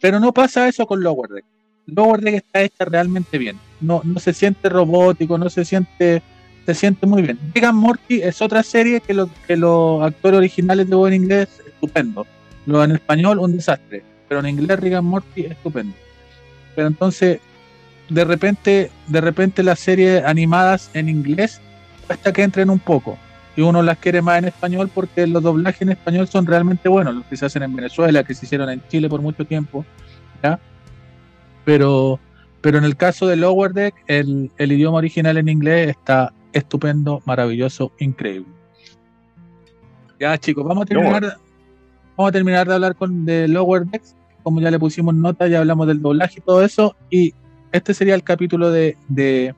Pero 0.00 0.18
no 0.20 0.32
pasa 0.32 0.68
eso 0.68 0.86
con 0.86 1.02
Lower 1.02 1.28
Deck. 1.30 1.44
Lower 1.86 2.20
Deck 2.20 2.34
está 2.36 2.62
hecha 2.62 2.84
realmente 2.84 3.36
bien. 3.38 3.58
No, 3.80 4.00
no 4.04 4.18
se 4.20 4.32
siente 4.32 4.68
robótico, 4.68 5.36
no 5.38 5.50
se 5.50 5.64
siente, 5.64 6.22
se 6.66 6.74
siente 6.74 7.06
muy 7.06 7.22
bien. 7.22 7.38
And 7.54 7.74
Morty 7.74 8.22
es 8.22 8.40
otra 8.40 8.62
serie 8.62 9.00
que, 9.00 9.14
lo- 9.14 9.30
que 9.46 9.56
los 9.56 10.02
actores 10.02 10.38
originales 10.38 10.88
de 10.88 10.96
en 10.96 11.14
inglés, 11.14 11.48
estupendo. 11.66 12.26
Lo 12.66 12.82
en 12.84 12.92
español, 12.92 13.38
un 13.38 13.56
desastre. 13.56 14.02
Pero 14.28 14.40
en 14.40 14.46
inglés 14.46 14.78
and 14.94 15.02
Morty, 15.02 15.42
estupendo. 15.46 15.94
Pero 16.76 16.86
entonces, 16.88 17.40
de 18.08 18.24
repente, 18.24 18.90
de 19.08 19.20
repente 19.20 19.62
las 19.62 19.80
series 19.80 20.24
animadas 20.24 20.90
en 20.94 21.08
inglés 21.08 21.60
cuesta 22.06 22.32
que 22.32 22.42
entren 22.42 22.70
un 22.70 22.78
poco. 22.78 23.18
Y 23.60 23.62
uno 23.62 23.82
las 23.82 23.98
quiere 23.98 24.22
más 24.22 24.38
en 24.38 24.46
español 24.46 24.90
porque 24.94 25.26
los 25.26 25.42
doblajes 25.42 25.82
en 25.82 25.90
español 25.90 26.26
son 26.26 26.46
realmente 26.46 26.88
buenos, 26.88 27.14
los 27.14 27.26
que 27.26 27.36
se 27.36 27.44
hacen 27.44 27.62
en 27.62 27.76
Venezuela, 27.76 28.24
que 28.24 28.32
se 28.32 28.46
hicieron 28.46 28.70
en 28.70 28.82
Chile 28.88 29.06
por 29.06 29.20
mucho 29.20 29.44
tiempo. 29.44 29.84
¿ya? 30.42 30.58
Pero, 31.66 32.18
pero 32.62 32.78
en 32.78 32.84
el 32.84 32.96
caso 32.96 33.26
de 33.26 33.36
Lower 33.36 33.74
Deck, 33.74 33.94
el, 34.06 34.50
el 34.56 34.72
idioma 34.72 34.96
original 34.96 35.36
en 35.36 35.50
inglés 35.50 35.90
está 35.90 36.32
estupendo, 36.54 37.20
maravilloso, 37.26 37.92
increíble. 37.98 38.48
Ya 40.18 40.38
chicos, 40.38 40.64
vamos 40.64 40.84
a 40.84 40.86
terminar, 40.86 41.36
vamos 42.16 42.28
a 42.30 42.32
terminar 42.32 42.66
de 42.66 42.72
hablar 42.74 42.94
con 42.94 43.26
de 43.26 43.46
Lower 43.46 43.84
Decks, 43.84 44.16
como 44.42 44.62
ya 44.62 44.70
le 44.70 44.78
pusimos 44.78 45.14
nota, 45.14 45.48
ya 45.48 45.58
hablamos 45.58 45.86
del 45.86 46.00
doblaje 46.00 46.38
y 46.38 46.42
todo 46.42 46.64
eso, 46.64 46.96
y 47.10 47.34
este 47.72 47.92
sería 47.92 48.14
el 48.14 48.22
capítulo 48.22 48.70
de, 48.70 48.96
de, 49.08 49.54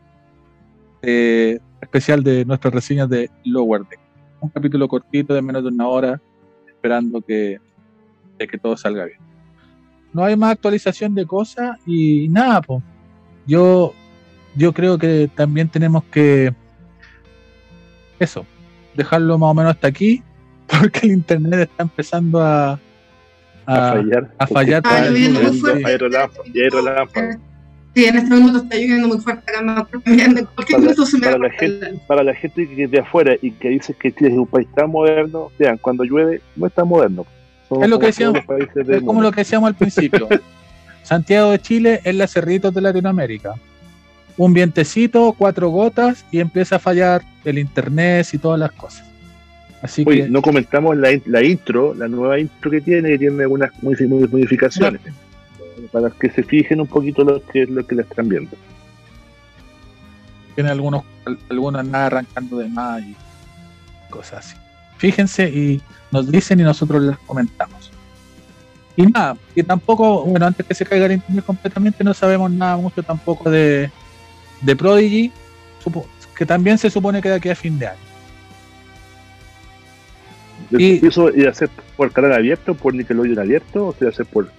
de- 1.02 1.60
especial 1.82 2.22
de 2.22 2.44
nuestras 2.44 2.72
reseñas 2.72 3.08
de 3.08 3.30
Lower 3.44 3.82
Deck. 3.82 4.00
Un 4.40 4.48
capítulo 4.48 4.88
cortito 4.88 5.34
de 5.34 5.42
menos 5.42 5.62
de 5.62 5.68
una 5.68 5.88
hora, 5.88 6.20
esperando 6.66 7.20
que, 7.20 7.58
de 8.38 8.46
que 8.48 8.58
todo 8.58 8.76
salga 8.76 9.04
bien. 9.04 9.18
no 10.12 10.24
hay 10.24 10.36
más 10.36 10.52
actualización 10.52 11.14
de 11.14 11.26
cosas 11.26 11.78
y 11.86 12.28
nada, 12.28 12.62
pues. 12.62 12.82
Yo, 13.46 13.92
yo 14.54 14.72
creo 14.72 14.96
que 14.98 15.28
también 15.34 15.68
tenemos 15.68 16.04
que 16.04 16.54
eso, 18.20 18.46
dejarlo 18.94 19.36
más 19.36 19.50
o 19.50 19.54
menos 19.54 19.72
hasta 19.74 19.88
aquí, 19.88 20.22
porque 20.66 21.00
el 21.06 21.12
internet 21.12 21.68
está 21.70 21.82
empezando 21.82 22.40
a, 22.40 22.78
A 23.66 23.92
fallar. 23.92 24.34
a 24.38 24.46
fallar. 24.46 24.82
Ah, 24.84 24.88
para 24.88 25.06
el 25.08 25.14
lloviendo 25.14 25.40
mundo. 25.42 25.74
Sí, 27.94 28.04
en 28.06 28.16
este 28.16 28.34
minuto 28.34 28.58
está 28.58 28.76
lloviendo 28.76 29.08
muy 29.08 29.18
fuerte 29.18 29.50
acá, 29.50 29.60
no, 29.62 29.72
en 30.06 30.44
cualquier 30.46 30.66
Para- 30.66 30.78
minuto 30.78 31.04
se 31.06 31.18
me 31.18 31.24
para 31.26 31.36
va 31.38 31.44
la 31.48 31.50
gente- 31.52 31.94
Para 32.06 32.22
la 32.22 32.34
gente 32.34 32.66
que 32.68 32.84
es 32.84 32.90
de 32.90 33.00
afuera 33.00 33.34
y 33.42 33.50
que 33.52 33.68
dice 33.68 33.94
que 33.94 34.12
Chile 34.12 34.30
es 34.30 34.36
un 34.36 34.46
país 34.46 34.66
tan 34.74 34.90
moderno, 34.90 35.50
vean, 35.58 35.76
cuando 35.78 36.02
llueve 36.04 36.40
no 36.56 36.66
es 36.66 36.72
tan 36.72 36.88
moderno. 36.88 37.26
Somos 37.68 37.84
Es 37.84 37.90
lo 37.90 37.98
que 37.98 38.06
como 38.12 38.32
decíamos, 38.32 38.38
Es 38.88 39.02
lo 39.02 39.30
que 39.32 39.40
decíamos 39.42 39.68
al 39.68 39.74
principio. 39.74 40.28
Santiago 41.02 41.50
de 41.50 41.58
Chile 41.58 42.00
es 42.04 42.14
la 42.14 42.26
Cerritos 42.28 42.72
de 42.72 42.80
Latinoamérica. 42.80 43.54
Un 44.38 44.54
vientecito, 44.54 45.34
cuatro 45.36 45.68
gotas 45.68 46.24
y 46.30 46.40
empieza 46.40 46.76
a 46.76 46.78
fallar 46.78 47.22
el 47.44 47.58
internet 47.58 48.26
y 48.32 48.38
todas 48.38 48.58
las 48.58 48.72
cosas. 48.72 49.04
Así 49.82 50.04
Oye, 50.06 50.22
que 50.24 50.30
no 50.30 50.40
comentamos 50.40 50.96
la, 50.96 51.10
la 51.26 51.42
intro, 51.42 51.92
la 51.92 52.08
nueva 52.08 52.38
intro 52.38 52.70
que 52.70 52.80
tiene, 52.80 53.10
que 53.10 53.18
tiene 53.18 53.42
algunas 53.42 53.72
modifi- 53.82 54.08
modificaciones. 54.30 55.00
Para 55.90 56.10
que 56.10 56.30
se 56.30 56.42
fijen 56.42 56.80
un 56.80 56.86
poquito 56.86 57.24
lo 57.24 57.44
que, 57.46 57.66
lo 57.66 57.86
que 57.86 57.94
la 57.94 58.02
están 58.02 58.28
viendo. 58.28 58.56
tiene 60.54 60.70
algunos, 60.70 61.02
al- 61.24 61.38
algunos 61.48 61.84
nada 61.86 62.06
arrancando 62.06 62.58
de 62.58 62.68
más 62.68 63.02
y 63.02 63.16
cosas 64.10 64.44
así. 64.46 64.56
Fíjense 64.98 65.48
y 65.48 65.80
nos 66.10 66.30
dicen 66.30 66.60
y 66.60 66.62
nosotros 66.62 67.02
les 67.02 67.16
comentamos. 67.18 67.90
Y 68.94 69.02
nada, 69.06 69.36
y 69.54 69.62
tampoco, 69.62 70.24
bueno, 70.24 70.44
antes 70.46 70.66
que 70.66 70.74
se 70.74 70.84
caiga 70.84 71.06
el 71.06 71.12
internet 71.12 71.44
completamente, 71.46 72.04
no 72.04 72.12
sabemos 72.12 72.50
nada 72.50 72.76
mucho 72.76 73.02
tampoco 73.02 73.50
de, 73.50 73.90
de 74.60 74.76
Prodigy, 74.76 75.32
que 76.36 76.44
también 76.44 76.76
se 76.76 76.90
supone 76.90 77.22
que 77.22 77.30
de 77.30 77.36
aquí 77.36 77.48
a 77.48 77.54
fin 77.56 77.78
de 77.78 77.86
año. 77.88 77.98
Y- 80.72 81.04
¿Y 81.04 81.06
eso 81.06 81.30
iba 81.34 81.50
a 81.50 81.54
ser 81.54 81.70
por 81.96 82.12
canal 82.12 82.34
abierto, 82.34 82.74
por 82.74 82.94
Nickelodeon 82.94 83.38
abierto, 83.38 83.86
o 83.88 83.92
se 83.94 84.04
iba 84.04 84.10
a 84.10 84.12
hacer 84.12 84.26
por 84.26 84.50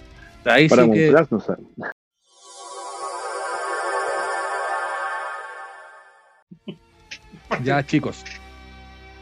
Ahí 0.45 0.67
sí 0.69 0.75
que? 0.91 1.11
No 1.11 1.39
ya 7.63 7.85
chicos. 7.85 8.23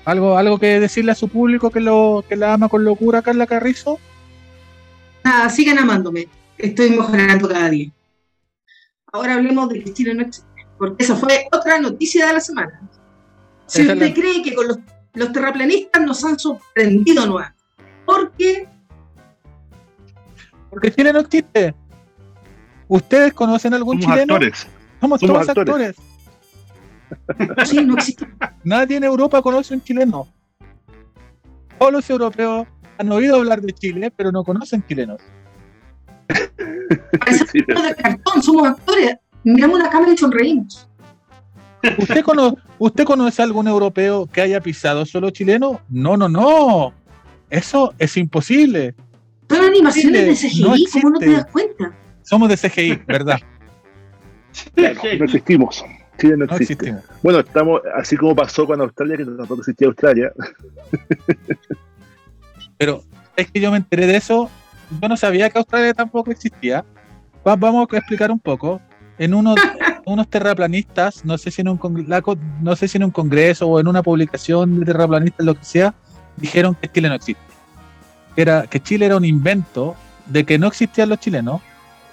¿Algo, 0.05 0.37
algo 0.37 0.57
que 0.57 0.79
decirle 0.79 1.11
a 1.11 1.15
su 1.15 1.27
público 1.27 1.69
que 1.69 1.79
lo 1.79 2.23
que 2.27 2.35
la 2.35 2.53
ama 2.53 2.69
con 2.69 2.83
locura, 2.83 3.21
Carla 3.21 3.45
Carrizo? 3.45 3.99
Nada, 5.23 5.49
sigan 5.49 5.77
amándome. 5.77 6.27
Estoy 6.57 6.89
mejorando 6.91 7.47
cada 7.47 7.69
día. 7.69 7.91
Ahora 9.13 9.35
hablemos 9.35 9.69
de 9.69 9.83
que 9.83 9.93
Chile 9.93 10.13
no 10.15 10.23
existe, 10.23 10.47
porque 10.77 11.03
esa 11.03 11.15
fue 11.15 11.47
otra 11.51 11.79
noticia 11.79 12.27
de 12.27 12.33
la 12.33 12.39
semana. 12.39 12.81
Si 13.67 13.81
usted 13.81 13.95
la- 13.97 14.13
cree 14.13 14.41
que 14.41 14.55
con 14.55 14.67
los, 14.67 14.79
los 15.13 15.31
terraplanistas 15.31 16.01
nos 16.01 16.23
han 16.23 16.39
sorprendido 16.39 17.25
nuevamente, 17.27 17.61
porque 18.05 18.67
Porque 20.71 20.91
Chile 20.91 21.13
no 21.13 21.19
existe. 21.19 21.75
¿Ustedes 22.87 23.33
conocen 23.33 23.73
algún 23.75 24.01
Somos 24.01 24.15
chileno? 24.15 24.33
actores. 24.33 24.67
Somos, 24.99 25.19
somos 25.19 25.45
todos 25.45 25.49
actores. 25.57 25.95
actores. 27.19 27.67
sí, 27.69 27.85
no 27.85 27.93
existe. 27.95 28.27
Nadie 28.63 28.97
en 28.97 29.03
Europa 29.03 29.41
conoce 29.43 29.73
un 29.75 29.83
chileno. 29.83 30.27
Todos 31.77 31.91
los 31.93 32.09
europeos 32.09 32.67
han 32.97 33.11
oído 33.11 33.35
hablar 33.35 33.61
de 33.61 33.73
Chile, 33.73 34.11
pero 34.15 34.31
no 34.31 34.43
conocen 34.43 34.83
chilenos. 34.87 35.21
Sí, 37.51 37.59
de 37.59 37.95
cartón, 37.95 38.41
somos 38.41 38.67
actores. 38.67 39.15
Miramos 39.43 39.79
la 39.79 39.89
cámara 39.89 40.13
y 40.13 40.17
sonreímos. 40.17 40.87
¿Usted, 41.97 42.21
cono- 42.23 42.55
¿Usted 42.77 43.03
conoce 43.05 43.41
algún 43.41 43.67
europeo 43.67 44.27
que 44.31 44.41
haya 44.41 44.61
pisado 44.61 45.05
solo 45.05 45.31
chileno? 45.31 45.81
No, 45.89 46.15
no, 46.15 46.29
no. 46.29 46.93
Eso 47.49 47.93
es 47.97 48.15
imposible. 48.17 48.93
Son 49.55 49.65
animaciones 49.65 50.41
de 50.41 50.49
Chile 50.49 50.67
no 50.69 50.73
CGI, 50.75 50.85
¿cómo 51.01 51.09
no 51.11 51.19
te 51.19 51.31
das 51.31 51.45
cuenta? 51.47 51.93
Somos 52.23 52.49
de 52.49 52.57
CGI, 52.57 53.01
¿verdad? 53.07 53.39
Claro, 54.75 55.01
no 55.19 55.25
existimos. 55.25 55.83
Chile 56.19 56.37
no 56.37 56.45
No 56.45 56.55
existe. 56.55 56.95
Bueno, 57.23 57.39
estamos 57.39 57.81
así 57.95 58.15
como 58.17 58.35
pasó 58.35 58.65
con 58.67 58.79
Australia, 58.81 59.17
que 59.17 59.25
tampoco 59.25 59.61
existía 59.61 59.87
Australia. 59.87 60.31
Pero 62.77 63.03
es 63.35 63.51
que 63.51 63.59
yo 63.59 63.71
me 63.71 63.77
enteré 63.77 64.05
de 64.07 64.17
eso. 64.17 64.49
Yo 65.01 65.07
no 65.07 65.15
sabía 65.17 65.49
que 65.49 65.57
Australia 65.57 65.93
tampoco 65.93 66.31
existía. 66.31 66.83
Va- 67.47 67.55
vamos 67.55 67.87
a 67.91 67.97
explicar 67.97 68.31
un 68.31 68.39
poco. 68.39 68.81
En 69.17 69.33
unos, 69.33 69.55
unos 70.05 70.27
terraplanistas, 70.29 71.23
no 71.25 71.37
sé 71.37 71.51
si 71.51 71.61
en 71.61 71.69
un 71.69 71.77
congre- 71.79 72.07
la 72.07 72.21
co- 72.21 72.37
no 72.61 72.75
sé 72.75 72.87
si 72.87 72.97
en 72.97 73.05
un 73.05 73.11
congreso 73.11 73.67
o 73.67 73.79
en 73.79 73.87
una 73.87 74.01
publicación 74.03 74.79
de 74.79 74.85
terraplanistas, 74.85 75.45
lo 75.45 75.55
que 75.55 75.63
sea, 75.63 75.93
dijeron 76.37 76.75
que 76.75 76.87
Chile 76.89 77.09
no 77.09 77.15
existe. 77.15 77.41
Que 78.35 78.41
Era, 78.43 78.67
que 78.67 78.79
Chile 78.79 79.05
era 79.05 79.17
un 79.17 79.25
invento 79.25 79.95
de 80.27 80.45
que 80.45 80.57
no 80.57 80.67
existían 80.67 81.09
los 81.09 81.19
chilenos, 81.19 81.61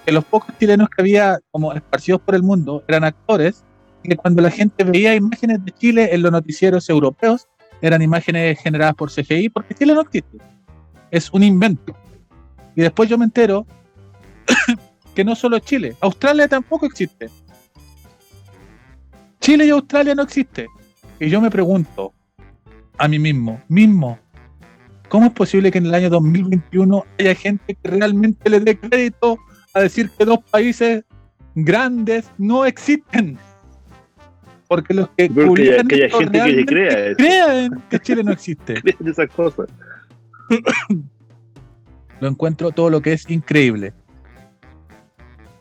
que 0.05 0.11
los 0.11 0.25
pocos 0.25 0.55
chilenos 0.59 0.89
que 0.89 1.01
había 1.01 1.39
como 1.51 1.73
esparcidos 1.73 2.21
por 2.21 2.35
el 2.35 2.43
mundo 2.43 2.83
eran 2.87 3.03
actores, 3.03 3.63
que 4.03 4.15
cuando 4.15 4.41
la 4.41 4.51
gente 4.51 4.83
veía 4.83 5.15
imágenes 5.15 5.63
de 5.63 5.71
Chile 5.71 6.09
en 6.13 6.21
los 6.21 6.31
noticieros 6.31 6.89
europeos, 6.89 7.47
eran 7.81 8.01
imágenes 8.01 8.59
generadas 8.59 8.95
por 8.95 9.11
CGI, 9.11 9.49
porque 9.49 9.73
Chile 9.73 9.93
no 9.93 10.01
existe 10.01 10.37
es 11.11 11.29
un 11.31 11.43
invento. 11.43 11.95
Y 12.75 12.81
después 12.81 13.09
yo 13.09 13.17
me 13.17 13.25
entero 13.25 13.65
que 15.15 15.23
no 15.23 15.35
solo 15.35 15.59
Chile, 15.59 15.95
Australia 16.01 16.47
tampoco 16.47 16.85
existe. 16.85 17.29
Chile 19.41 19.65
y 19.65 19.69
Australia 19.69 20.15
no 20.15 20.23
existe. 20.23 20.67
Y 21.19 21.29
yo 21.29 21.41
me 21.41 21.49
pregunto 21.49 22.13
a 22.97 23.07
mí 23.07 23.19
mismo, 23.19 23.61
mismo, 23.67 24.19
¿cómo 25.09 25.25
es 25.27 25.33
posible 25.33 25.71
que 25.71 25.79
en 25.79 25.87
el 25.87 25.93
año 25.93 26.09
2021 26.09 27.05
haya 27.19 27.35
gente 27.35 27.75
que 27.75 27.89
realmente 27.89 28.49
le 28.49 28.59
dé 28.59 28.77
crédito 28.77 29.37
a 29.73 29.81
decir 29.81 30.09
que 30.17 30.25
dos 30.25 30.39
países 30.49 31.03
grandes 31.55 32.29
no 32.37 32.65
existen? 32.65 33.37
Porque 34.67 34.93
los 34.93 35.09
que 35.17 35.27
que 35.29 35.41
haya- 35.41 35.83
que 35.83 35.95
haya 35.95 36.17
gente 36.17 36.55
que 36.55 36.65
crea 36.65 37.05
eso. 37.07 37.15
creen 37.17 37.83
que 37.89 37.99
Chile 37.99 38.23
no 38.23 38.31
existe 38.31 38.73
Creen 38.81 39.07
esas 39.07 39.29
cosas. 39.31 39.67
lo 42.19 42.27
encuentro 42.27 42.71
todo 42.71 42.89
lo 42.89 43.01
que 43.01 43.13
es 43.13 43.29
increíble. 43.29 43.93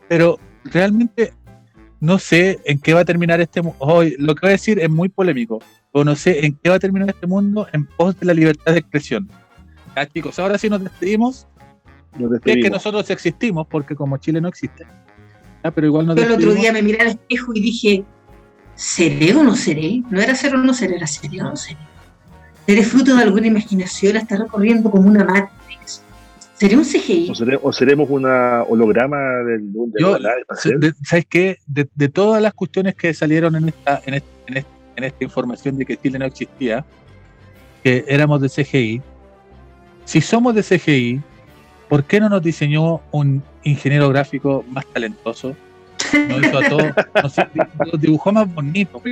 Pero 0.09 0.39
realmente 0.65 1.33
no 2.01 2.19
sé 2.19 2.59
en 2.65 2.79
qué 2.81 2.95
va 2.95 3.01
a 3.01 3.05
terminar 3.05 3.41
este 3.41 3.63
mundo. 3.63 3.77
Hoy 3.81 4.15
lo 4.19 4.35
que 4.35 4.41
voy 4.43 4.49
a 4.51 4.53
decir 4.53 4.79
es 4.79 4.91
muy 4.91 5.09
polémico, 5.09 5.59
pero 5.93 6.05
no 6.05 6.15
sé 6.17 6.45
en 6.47 6.59
qué 6.63 6.71
va 6.71 6.77
a 6.77 6.81
terminar 6.81 7.09
este 7.11 7.27
mundo 7.27 7.67
en 7.73 7.87
pos 7.87 8.19
de 8.19 8.27
la 8.27 8.35
libertad 8.35 8.73
de 8.73 8.79
expresión. 8.81 9.29
Ya, 10.05 10.07
chicos, 10.09 10.39
ahora 10.39 10.59
sí 10.59 10.69
nos 10.71 10.83
despedimos. 10.83 11.47
Nos 12.19 12.21
Y 12.21 12.25
es 12.25 12.29
que 12.31 12.35
despedimos. 12.51 12.71
nosotros 12.71 13.11
existimos, 13.11 13.67
porque 13.69 13.95
como 13.97 14.17
Chile 14.19 14.41
no 14.41 14.49
existe. 14.49 14.87
Ya, 15.65 15.71
pero 15.71 15.87
igual 15.87 16.07
nos 16.07 16.17
Yo 16.17 16.23
el 16.23 16.29
otro 16.33 16.37
despedimos. 16.53 16.63
día 16.63 16.73
me 16.73 16.83
miré 16.83 17.01
al 17.01 17.09
espejo 17.09 17.53
y 17.55 17.61
dije, 17.61 18.05
¿seré 18.75 19.35
o 19.35 19.43
no 19.43 19.57
seré? 19.57 20.03
No 20.11 20.21
era 20.21 20.35
ser 20.35 20.55
o 20.55 20.59
no 20.59 20.73
ser, 20.73 20.93
era 20.93 21.07
seré 21.07 21.41
o 21.43 21.45
no 21.45 21.57
seré. 21.57 21.79
¿Seré 22.67 22.83
fruto 22.85 23.17
de 23.17 23.23
alguna 23.23 23.47
imaginación? 23.47 24.17
¿Está 24.17 24.37
recorriendo 24.37 24.91
como 24.91 25.09
una 25.09 25.25
Matrix? 25.25 26.03
¿Seré 26.55 26.77
un 26.77 26.85
CGI? 26.85 27.31
O, 27.31 27.35
sere- 27.35 27.59
o 27.63 27.73
seremos 27.73 28.11
una 28.11 28.63
holograma 28.65 29.17
del 29.47 29.63
un 29.75 29.93
espacial. 30.41 30.81
De- 30.81 30.93
¿Sabes 31.05 31.27
qué? 31.29 31.59
De, 31.67 31.89
de 31.95 32.09
todas 32.09 32.43
las 32.43 32.53
cuestiones 32.53 32.95
que 32.95 33.15
salieron 33.15 33.55
en 33.57 33.69
esta, 33.69 34.03
en, 34.05 34.15
este- 34.15 34.29
en 34.49 34.57
este- 34.59 34.71
en 34.97 35.05
esta 35.05 35.25
información 35.25 35.79
de 35.79 35.87
que 35.87 35.97
Chile 35.97 36.19
no 36.19 36.25
existía, 36.25 36.85
que 37.85 38.05
éramos 38.09 38.41
de 38.41 38.49
CGI, 38.49 39.01
si 40.09 40.23
somos 40.23 40.55
de 40.55 40.63
CGI, 40.63 41.21
¿por 41.87 42.03
qué 42.05 42.19
no 42.19 42.31
nos 42.31 42.43
diseñó 42.43 43.03
un 43.11 43.43
ingeniero 43.63 44.09
gráfico 44.09 44.65
más 44.71 44.87
talentoso? 44.87 45.55
Nos 46.31 46.47
hizo 46.47 46.59
a 46.59 46.69
todos, 46.71 46.93
nos, 47.93 48.01
dibujó 48.01 48.33
más 48.33 48.55
bonito. 48.55 49.03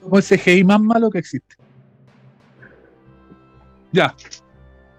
Como 0.00 0.16
el 0.16 0.24
CGI 0.24 0.64
más 0.64 0.80
malo 0.80 1.10
que 1.10 1.18
existe. 1.18 1.56
Ya. 3.92 4.14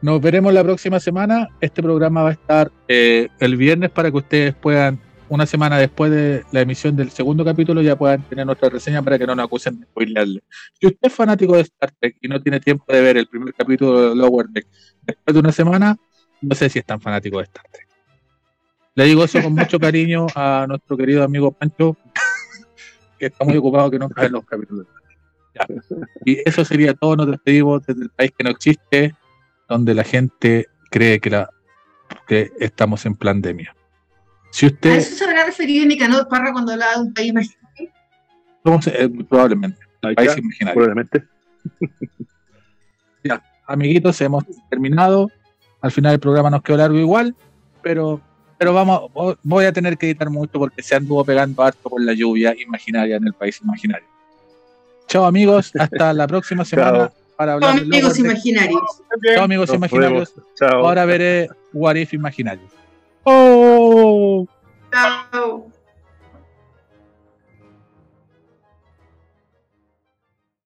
Nos 0.03 0.21
veremos 0.21 0.53
la 0.53 0.63
próxima 0.63 0.99
semana. 0.99 1.49
Este 1.59 1.81
programa 1.81 2.21
va 2.21 2.29
a 2.29 2.33
estar 2.33 2.71
eh, 2.87 3.29
el 3.39 3.57
viernes 3.57 3.89
para 3.89 4.11
que 4.11 4.17
ustedes 4.17 4.53
puedan, 4.53 4.99
una 5.29 5.45
semana 5.45 5.77
después 5.77 6.11
de 6.11 6.43
la 6.51 6.61
emisión 6.61 6.95
del 6.95 7.11
segundo 7.11 7.43
capítulo, 7.43 7.81
ya 7.81 7.97
puedan 7.97 8.21
tener 8.23 8.45
nuestra 8.45 8.69
reseña 8.69 9.01
para 9.01 9.17
que 9.17 9.27
no 9.27 9.35
nos 9.35 9.45
acusen 9.45 9.79
de 9.79 9.85
spoilearle. 9.85 10.43
Si 10.79 10.87
usted 10.87 11.07
es 11.07 11.13
fanático 11.13 11.55
de 11.55 11.61
Star 11.61 11.91
Trek 11.99 12.17
y 12.21 12.27
no 12.27 12.41
tiene 12.41 12.59
tiempo 12.59 12.85
de 12.91 13.01
ver 13.01 13.17
el 13.17 13.27
primer 13.27 13.53
capítulo 13.53 14.09
de 14.09 14.15
Lower 14.15 14.47
Deck 14.47 14.67
después 15.03 15.33
de 15.33 15.39
una 15.39 15.51
semana, 15.51 15.97
no 16.41 16.55
sé 16.55 16.69
si 16.69 16.79
es 16.79 16.85
tan 16.85 17.01
fanático 17.01 17.37
de 17.37 17.43
Star 17.43 17.65
Trek. 17.71 17.87
Le 18.95 19.05
digo 19.05 19.23
eso 19.23 19.41
con 19.41 19.53
mucho 19.53 19.79
cariño 19.79 20.27
a 20.33 20.65
nuestro 20.67 20.97
querido 20.97 21.23
amigo 21.23 21.51
Pancho, 21.51 21.95
que 23.19 23.27
está 23.27 23.45
muy 23.45 23.57
ocupado 23.57 23.91
que 23.91 23.99
no 23.99 24.09
cae 24.09 24.25
en 24.27 24.33
los 24.33 24.45
capítulos. 24.45 24.87
Ya. 25.53 25.67
Y 26.25 26.37
eso 26.47 26.65
sería 26.65 26.93
todo. 26.93 27.15
Nos 27.15 27.27
despedimos 27.27 27.85
desde 27.85 28.03
el 28.03 28.09
país 28.09 28.31
que 28.35 28.43
no 28.43 28.49
existe, 28.49 29.13
donde 29.69 29.93
la 29.93 30.03
gente 30.03 30.67
cree 30.89 31.19
que 31.19 31.29
la 31.29 31.49
que 32.27 32.51
estamos 32.59 33.05
en 33.05 33.15
pandemia. 33.15 33.76
Si 34.51 34.65
¿A 34.65 34.69
usted, 34.69 34.95
eso 34.95 35.15
se 35.15 35.23
habrá 35.25 35.45
referido 35.45 35.85
Nicanor 35.85 36.27
Parra 36.27 36.51
cuando 36.51 36.71
hablaba 36.71 36.95
de 36.95 37.01
un 37.01 37.13
país 37.13 37.29
imaginario? 37.29 37.91
eh, 38.87 39.09
probablemente, 39.29 39.79
país 40.01 40.37
imaginario. 40.37 40.73
probablemente. 40.73 41.23
amiguitos, 43.67 44.19
hemos 44.21 44.45
terminado. 44.69 45.29
Al 45.81 45.91
final 45.91 46.13
el 46.13 46.19
programa 46.19 46.49
nos 46.49 46.63
quedó 46.63 46.77
largo 46.77 46.97
igual, 46.97 47.35
pero, 47.83 48.19
pero 48.57 48.73
vamos, 48.73 49.11
voy 49.43 49.65
a 49.65 49.71
tener 49.71 49.97
que 49.97 50.07
editar 50.07 50.29
mucho 50.29 50.53
porque 50.53 50.81
se 50.81 50.95
anduvo 50.95 51.23
pegando 51.23 51.61
harto 51.61 51.89
con 51.89 52.05
la 52.05 52.13
lluvia 52.13 52.55
imaginaria 52.57 53.17
en 53.17 53.27
el 53.27 53.33
país 53.33 53.59
imaginario. 53.61 54.07
Chao 55.07 55.25
amigos, 55.25 55.71
hasta 55.79 56.13
la 56.13 56.27
próxima 56.27 56.65
semana 56.65 57.11
para 57.35 57.53
hablar 57.53 57.75
de 57.75 57.81
Amigos 57.81 58.17
imaginarios. 58.17 58.81
Chao 59.35 59.43
amigos 59.43 59.69
Nos 59.69 59.77
imaginarios. 59.77 60.33
Chao. 60.55 60.87
Ahora 60.87 61.05
veré 61.05 61.47
What 61.73 61.95
If 61.95 62.13
imaginarios. 62.13 62.71
¡Oh! 63.29 64.47
Chao. 64.89 65.69